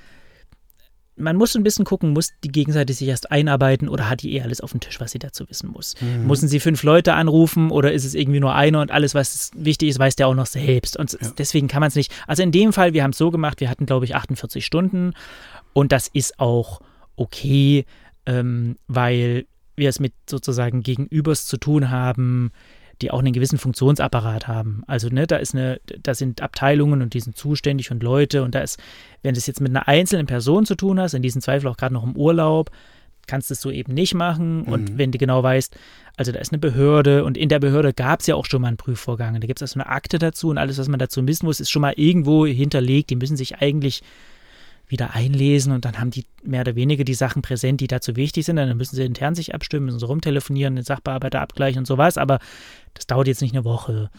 man 1.17 1.37
muss 1.37 1.55
ein 1.55 1.63
bisschen 1.63 1.85
gucken, 1.85 2.13
muss 2.13 2.31
die 2.43 2.51
Gegenseite 2.51 2.93
sich 2.93 3.07
erst 3.07 3.31
einarbeiten 3.31 3.89
oder 3.89 4.09
hat 4.09 4.23
die 4.23 4.35
eh 4.35 4.43
alles 4.43 4.61
auf 4.61 4.73
dem 4.73 4.81
Tisch, 4.81 5.01
was 5.01 5.13
sie 5.13 5.19
dazu 5.19 5.49
wissen 5.49 5.71
muss? 5.71 5.95
Mhm. 6.01 6.27
Müssen 6.27 6.49
sie 6.49 6.61
fünf 6.61 6.83
Leute 6.83 7.15
anrufen 7.15 7.71
oder 7.71 7.93
ist 7.93 8.05
es 8.05 8.15
irgendwie 8.15 8.41
nur 8.41 8.55
einer 8.55 8.81
und 8.81 8.91
alles, 8.91 9.15
was 9.15 9.51
wichtig 9.55 9.91
ist, 9.91 9.99
weiß 9.99 10.17
der 10.17 10.27
auch 10.29 10.35
noch 10.35 10.47
selbst? 10.47 10.97
Und 10.97 11.13
ja. 11.13 11.31
deswegen 11.39 11.69
kann 11.69 11.81
man 11.81 11.89
es 11.89 11.95
nicht. 11.95 12.13
Also 12.27 12.43
in 12.43 12.53
dem 12.53 12.73
Fall, 12.73 12.93
wir 12.95 13.03
haben 13.03 13.13
es 13.13 13.19
so 13.19 13.31
gemacht, 13.31 13.61
wir 13.61 13.71
hatten, 13.71 13.87
glaube 13.87 14.05
ich, 14.07 14.15
48 14.17 14.65
Stunden 14.65 15.13
und 15.73 15.93
das 15.93 16.09
ist 16.09 16.41
auch 16.41 16.81
okay, 17.17 17.85
ähm, 18.27 18.77
weil 18.89 19.47
wir 19.77 19.89
es 19.89 20.01
mit 20.01 20.13
sozusagen 20.29 20.83
Gegenübers 20.83 21.47
zu 21.47 21.57
tun 21.57 21.91
haben, 21.91 22.51
die 23.03 23.11
auch 23.11 23.19
einen 23.19 23.33
gewissen 23.33 23.59
Funktionsapparat 23.59 24.49
haben. 24.49 24.83
Also, 24.87 25.09
ne, 25.09 25.27
da 25.27 25.37
ist 25.37 25.55
eine, 25.55 25.81
da 26.03 26.15
sind 26.15 26.43
Abteilungen 26.43 27.03
und 27.03 27.15
die 27.15 27.21
sind 27.21 27.37
zuständig 27.37 27.91
und 27.91 28.03
Leute 28.03 28.43
und 28.43 28.55
da 28.55 28.61
ist, 28.61 28.79
wenn 29.23 29.35
du 29.35 29.39
es 29.39 29.47
jetzt 29.47 29.61
mit 29.61 29.71
einer 29.71 29.89
einzelnen 29.89 30.27
Person 30.27 30.67
zu 30.67 30.75
tun 30.75 31.01
hast, 31.01 31.15
in 31.15 31.23
diesem 31.23 31.41
Zweifel 31.41 31.69
auch 31.69 31.77
gerade 31.77 31.95
noch 31.95 32.05
im 32.05 32.17
Urlaub, 32.17 32.71
kannst 33.27 33.51
du 33.51 33.55
es 33.55 33.61
so 33.61 33.71
eben 33.71 33.95
nicht 33.95 34.15
machen. 34.15 34.63
Mhm. 34.63 34.73
Und 34.73 34.99
wenn 34.99 35.13
du 35.13 35.19
genau 35.19 35.43
weißt, 35.43 35.77
also 36.17 36.33
da 36.33 36.39
ist 36.39 36.53
eine 36.53 36.59
Behörde 36.59 37.25
und 37.25 37.37
in 37.37 37.49
der 37.49 37.59
Behörde 37.59 37.93
gab 37.93 38.21
es 38.21 38.27
ja 38.27 38.35
auch 38.35 38.47
schon 38.47 38.63
mal 38.63 38.69
einen 38.69 38.77
Prüfvorgang. 38.77 39.35
Da 39.41 39.47
gibt 39.47 39.61
es 39.61 39.63
also 39.63 39.81
eine 39.81 39.89
Akte 39.89 40.19
dazu 40.19 40.49
und 40.49 40.59
alles, 40.59 40.79
was 40.79 40.89
man 40.89 40.99
dazu 40.99 41.27
wissen 41.27 41.47
muss, 41.47 41.61
ist 41.61 41.71
schon 41.71 41.83
mal 41.83 41.95
irgendwo 41.97 42.47
hinterlegt. 42.47 43.11
Die 43.11 43.17
müssen 43.17 43.37
sich 43.37 43.57
eigentlich 43.57 44.03
wieder 44.87 45.15
einlesen 45.15 45.73
und 45.73 45.85
dann 45.85 45.99
haben 45.99 46.11
die 46.11 46.27
mehr 46.43 46.61
oder 46.61 46.75
weniger 46.75 47.05
die 47.05 47.15
Sachen 47.15 47.43
präsent, 47.43 47.81
die 47.81 47.87
dazu 47.87 48.17
wichtig 48.17 48.45
sind. 48.45 48.57
Dann 48.57 48.77
müssen 48.77 48.97
sie 48.97 49.05
intern 49.05 49.35
sich 49.35 49.55
abstimmen, 49.55 49.87
müssen 49.87 49.99
sie 49.99 50.07
rumtelefonieren, 50.07 50.77
den 50.77 50.85
Sachbearbeiter 50.85 51.41
abgleichen 51.41 51.81
und 51.81 51.87
sowas. 51.87 52.19
Aber 52.19 52.39
das 52.93 53.07
dauert 53.07 53.27
jetzt 53.27 53.43
nicht 53.43 53.55
eine 53.55 53.65
Woche. 53.65 54.11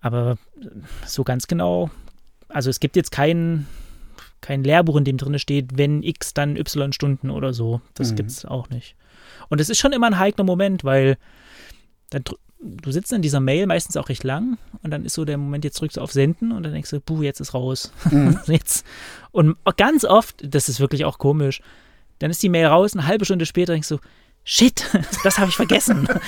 Aber 0.00 0.38
so 1.04 1.24
ganz 1.24 1.46
genau, 1.46 1.90
also 2.48 2.70
es 2.70 2.80
gibt 2.80 2.96
jetzt 2.96 3.10
kein, 3.10 3.66
kein 4.40 4.62
Lehrbuch, 4.62 4.96
in 4.96 5.04
dem 5.04 5.18
drin 5.18 5.38
steht, 5.38 5.76
wenn 5.76 6.02
X 6.02 6.32
dann 6.32 6.56
Y 6.56 6.92
Stunden 6.92 7.30
oder 7.30 7.52
so. 7.52 7.80
Das 7.94 8.12
mhm. 8.12 8.16
gibt 8.16 8.30
es 8.30 8.44
auch 8.44 8.70
nicht. 8.70 8.94
Und 9.48 9.60
es 9.60 9.68
ist 9.68 9.78
schon 9.78 9.92
immer 9.92 10.06
ein 10.06 10.18
heikler 10.18 10.44
Moment, 10.44 10.84
weil 10.84 11.18
dann 12.10 12.22
du 12.60 12.90
sitzt 12.90 13.12
in 13.12 13.22
dieser 13.22 13.40
Mail 13.40 13.66
meistens 13.66 13.96
auch 13.96 14.08
recht 14.08 14.24
lang 14.24 14.58
und 14.82 14.90
dann 14.90 15.04
ist 15.04 15.14
so 15.14 15.24
der 15.24 15.38
Moment, 15.38 15.64
jetzt 15.64 15.80
drückst 15.80 15.96
du 15.96 16.00
auf 16.00 16.12
Senden 16.12 16.52
und 16.52 16.62
dann 16.62 16.72
denkst 16.72 16.90
du, 16.90 17.00
puh, 17.00 17.22
jetzt 17.22 17.40
ist 17.40 17.54
raus. 17.54 17.92
Mhm. 18.10 18.38
jetzt. 18.46 18.84
Und 19.30 19.56
ganz 19.76 20.04
oft, 20.04 20.36
das 20.42 20.68
ist 20.68 20.80
wirklich 20.80 21.04
auch 21.04 21.18
komisch, 21.18 21.62
dann 22.18 22.30
ist 22.30 22.42
die 22.42 22.48
Mail 22.48 22.66
raus, 22.66 22.94
eine 22.94 23.06
halbe 23.06 23.24
Stunde 23.24 23.46
später 23.46 23.72
denkst 23.72 23.88
du, 23.88 23.98
shit, 24.44 24.84
das 25.24 25.38
habe 25.38 25.50
ich 25.50 25.56
vergessen. 25.56 26.08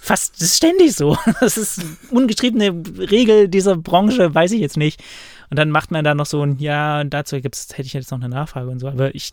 Fast, 0.00 0.34
das 0.34 0.48
ist 0.48 0.56
ständig 0.58 0.94
so. 0.94 1.16
Das 1.40 1.56
ist 1.56 1.80
ungeschriebene 2.10 2.82
Regel 3.10 3.48
dieser 3.48 3.76
Branche, 3.76 4.34
weiß 4.34 4.52
ich 4.52 4.60
jetzt 4.60 4.76
nicht. 4.76 5.02
Und 5.48 5.58
dann 5.58 5.70
macht 5.70 5.92
man 5.92 6.04
da 6.04 6.14
noch 6.14 6.26
so 6.26 6.42
ein, 6.42 6.58
ja, 6.58 7.04
dazu 7.04 7.40
gibt's, 7.40 7.68
hätte 7.72 7.86
ich 7.86 7.94
jetzt 7.94 8.10
noch 8.10 8.18
eine 8.18 8.28
Nachfrage 8.28 8.68
und 8.68 8.80
so. 8.80 8.88
Aber 8.88 9.14
ich 9.14 9.32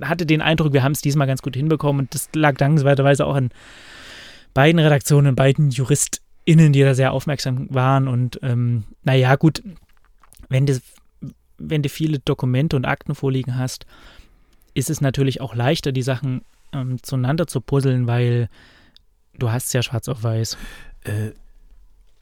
hatte 0.00 0.24
den 0.24 0.40
Eindruck, 0.40 0.72
wir 0.72 0.82
haben 0.82 0.92
es 0.92 1.02
diesmal 1.02 1.26
ganz 1.26 1.42
gut 1.42 1.56
hinbekommen 1.56 2.02
und 2.02 2.14
das 2.14 2.30
lag 2.34 2.56
dankenswerterweise 2.56 3.26
auch 3.26 3.34
an 3.34 3.50
beiden 4.54 4.80
Redaktionen, 4.80 5.34
beiden 5.34 5.70
JuristInnen, 5.70 6.72
die 6.72 6.82
da 6.82 6.94
sehr 6.94 7.12
aufmerksam 7.12 7.66
waren. 7.70 8.08
Und 8.08 8.38
ähm, 8.42 8.84
naja, 9.02 9.36
gut, 9.36 9.62
wenn 10.48 10.66
du, 10.66 10.80
wenn 11.58 11.82
du 11.82 11.88
viele 11.88 12.18
Dokumente 12.18 12.76
und 12.76 12.84
Akten 12.84 13.14
vorliegen 13.14 13.56
hast, 13.56 13.86
ist 14.74 14.90
es 14.90 15.00
natürlich 15.00 15.40
auch 15.40 15.54
leichter, 15.54 15.92
die 15.92 16.02
Sachen 16.02 16.42
ähm, 16.72 17.02
zueinander 17.02 17.46
zu 17.46 17.60
puzzeln, 17.60 18.06
weil 18.06 18.48
du 19.38 19.50
hast 19.50 19.72
ja 19.72 19.82
schwarz 19.82 20.08
auf 20.08 20.22
weiß. 20.22 20.56
Äh, 21.04 21.30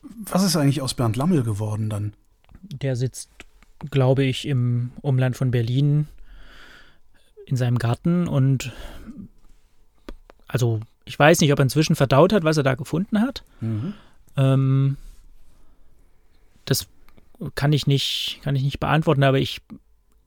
was 0.03 0.43
ist 0.43 0.57
eigentlich 0.57 0.83
aus 0.83 0.95
Bernd 0.95 1.17
Lammel 1.17 1.43
geworden 1.43 1.91
dann? 1.91 2.15
Der 2.63 2.97
sitzt, 2.97 3.31
glaube 3.91 4.25
ich, 4.25 4.47
im 4.47 4.93
Umland 5.03 5.37
von 5.37 5.51
Berlin 5.51 6.09
in 7.47 7.57
seinem 7.57 7.79
Garten 7.79 8.29
und 8.29 8.73
also 10.47 10.81
ich 11.11 11.19
weiß 11.19 11.41
nicht, 11.41 11.53
ob 11.53 11.59
er 11.59 11.65
inzwischen 11.65 11.97
verdaut 11.97 12.33
hat, 12.33 12.45
was 12.45 12.57
er 12.57 12.63
da 12.63 12.77
gefunden 12.77 13.21
hat. 13.21 13.43
Mhm. 13.61 13.95
Ähm, 14.37 14.97
das 16.65 16.87
kann 17.57 17.73
ich 17.73 17.89
nicht, 17.89 18.39
kann 18.45 18.55
ich 18.55 18.63
nicht 18.63 18.79
beantworten, 18.79 19.25
aber 19.25 19.41
ich 19.41 19.61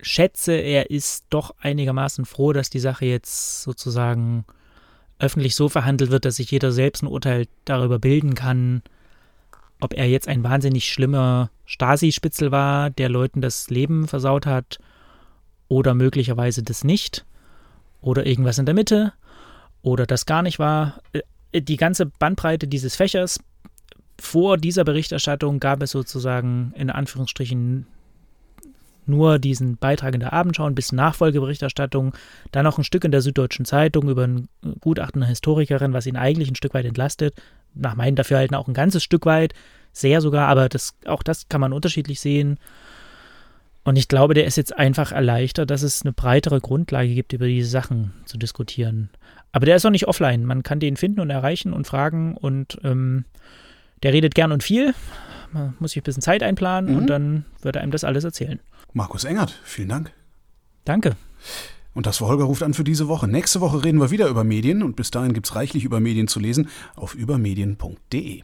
schätze, 0.01 0.51
er 0.51 0.91
ist 0.91 1.23
doch 1.29 1.55
einigermaßen 1.61 2.25
froh, 2.25 2.51
dass 2.51 2.69
die 2.69 2.81
Sache 2.81 3.05
jetzt 3.05 3.61
sozusagen 3.61 4.43
öffentlich 5.19 5.55
so 5.55 5.69
verhandelt 5.69 6.11
wird, 6.11 6.25
dass 6.25 6.35
sich 6.35 6.51
jeder 6.51 6.73
selbst 6.73 7.01
ein 7.01 7.07
Urteil 7.07 7.47
darüber 7.63 7.97
bilden 7.97 8.35
kann, 8.35 8.81
ob 9.79 9.93
er 9.93 10.09
jetzt 10.09 10.27
ein 10.27 10.43
wahnsinnig 10.43 10.91
schlimmer 10.91 11.49
Stasi-Spitzel 11.65 12.51
war, 12.51 12.89
der 12.89 13.07
Leuten 13.07 13.39
das 13.39 13.69
Leben 13.69 14.09
versaut 14.09 14.45
hat, 14.45 14.79
oder 15.69 15.93
möglicherweise 15.93 16.61
das 16.61 16.83
nicht, 16.83 17.23
oder 18.01 18.25
irgendwas 18.25 18.57
in 18.57 18.65
der 18.65 18.75
Mitte 18.75 19.13
oder 19.83 20.07
das 20.07 20.25
gar 20.25 20.41
nicht 20.41 20.57
war. 20.57 21.01
Äh, 21.11 21.61
die 21.61 21.77
ganze 21.77 22.07
Bandbreite 22.07 22.67
dieses 22.67 22.95
Fächers 22.95 23.39
vor 24.19 24.57
dieser 24.57 24.83
Berichterstattung 24.83 25.59
gab 25.59 25.83
es 25.83 25.91
sozusagen 25.91 26.73
in 26.75 26.89
Anführungsstrichen 26.89 27.85
nur 29.05 29.37
diesen 29.37 29.77
Beitrag 29.77 30.13
in 30.13 30.21
der 30.21 30.33
Abendschau 30.33 30.69
bis 30.69 30.93
Nachfolgeberichterstattung, 30.93 32.13
dann 32.51 32.63
noch 32.63 32.77
ein 32.77 32.85
Stück 32.85 33.03
in 33.03 33.11
der 33.11 33.21
Süddeutschen 33.21 33.65
Zeitung 33.65 34.09
über 34.09 34.23
ein 34.25 34.47
Gutachten 34.79 35.21
einer 35.21 35.29
Historikerin, 35.29 35.93
was 35.93 36.05
ihn 36.05 36.15
eigentlich 36.15 36.49
ein 36.49 36.55
Stück 36.55 36.73
weit 36.73 36.85
entlastet. 36.85 37.35
Nach 37.73 37.95
meinem 37.95 38.15
Dafürhalten 38.15 38.55
auch 38.55 38.67
ein 38.67 38.73
ganzes 38.73 39.03
Stück 39.03 39.25
weit, 39.25 39.53
sehr 39.91 40.21
sogar, 40.21 40.47
aber 40.47 40.69
das, 40.69 40.95
auch 41.05 41.21
das 41.21 41.49
kann 41.49 41.61
man 41.61 41.73
unterschiedlich 41.73 42.19
sehen. 42.19 42.59
Und 43.83 43.97
ich 43.97 44.07
glaube, 44.07 44.33
der 44.33 44.45
ist 44.45 44.55
jetzt 44.55 44.77
einfach 44.77 45.11
erleichtert, 45.11 45.69
dass 45.69 45.81
es 45.81 46.03
eine 46.03 46.13
breitere 46.13 46.61
Grundlage 46.61 47.13
gibt, 47.13 47.33
über 47.33 47.47
diese 47.47 47.69
Sachen 47.69 48.13
zu 48.25 48.37
diskutieren. 48.37 49.09
Aber 49.53 49.65
der 49.65 49.77
ist 49.77 49.85
auch 49.85 49.91
nicht 49.91 50.07
offline. 50.07 50.43
Man 50.43 50.63
kann 50.63 50.79
den 50.79 50.97
finden 50.97 51.21
und 51.21 51.29
erreichen 51.29 51.71
und 51.71 51.87
fragen 51.87 52.35
und 52.35 52.79
ähm, 52.83 53.23
der 54.01 54.11
redet 54.11 54.35
gern 54.35 54.51
und 54.51 54.63
viel. 54.63 54.93
Man 55.53 55.75
muss 55.79 55.91
sich 55.91 56.01
ein 56.01 56.03
bisschen 56.03 56.23
Zeit 56.23 56.43
einplanen 56.43 56.91
mhm. 56.91 56.97
und 56.97 57.07
dann 57.07 57.45
wird 57.61 57.77
er 57.77 57.83
einem 57.83 57.91
das 57.91 58.03
alles 58.03 58.23
erzählen. 58.23 58.59
Markus 58.91 59.23
Engert, 59.23 59.57
vielen 59.63 59.89
Dank. 59.89 60.11
Danke. 60.83 61.15
Und 61.93 62.07
das 62.07 62.19
war 62.19 62.29
Holger 62.29 62.45
ruft 62.45 62.63
an 62.63 62.73
für 62.73 62.83
diese 62.83 63.07
Woche. 63.07 63.27
Nächste 63.27 63.61
Woche 63.61 63.83
reden 63.83 63.99
wir 63.99 64.09
wieder 64.09 64.27
über 64.27 64.43
Medien 64.43 64.81
und 64.81 64.95
bis 64.95 65.11
dahin 65.11 65.33
gibt 65.33 65.45
es 65.45 65.55
reichlich 65.55 65.83
über 65.83 65.99
Medien 65.99 66.27
zu 66.27 66.39
lesen 66.39 66.69
auf 66.95 67.13
übermedien.de. 67.13 68.43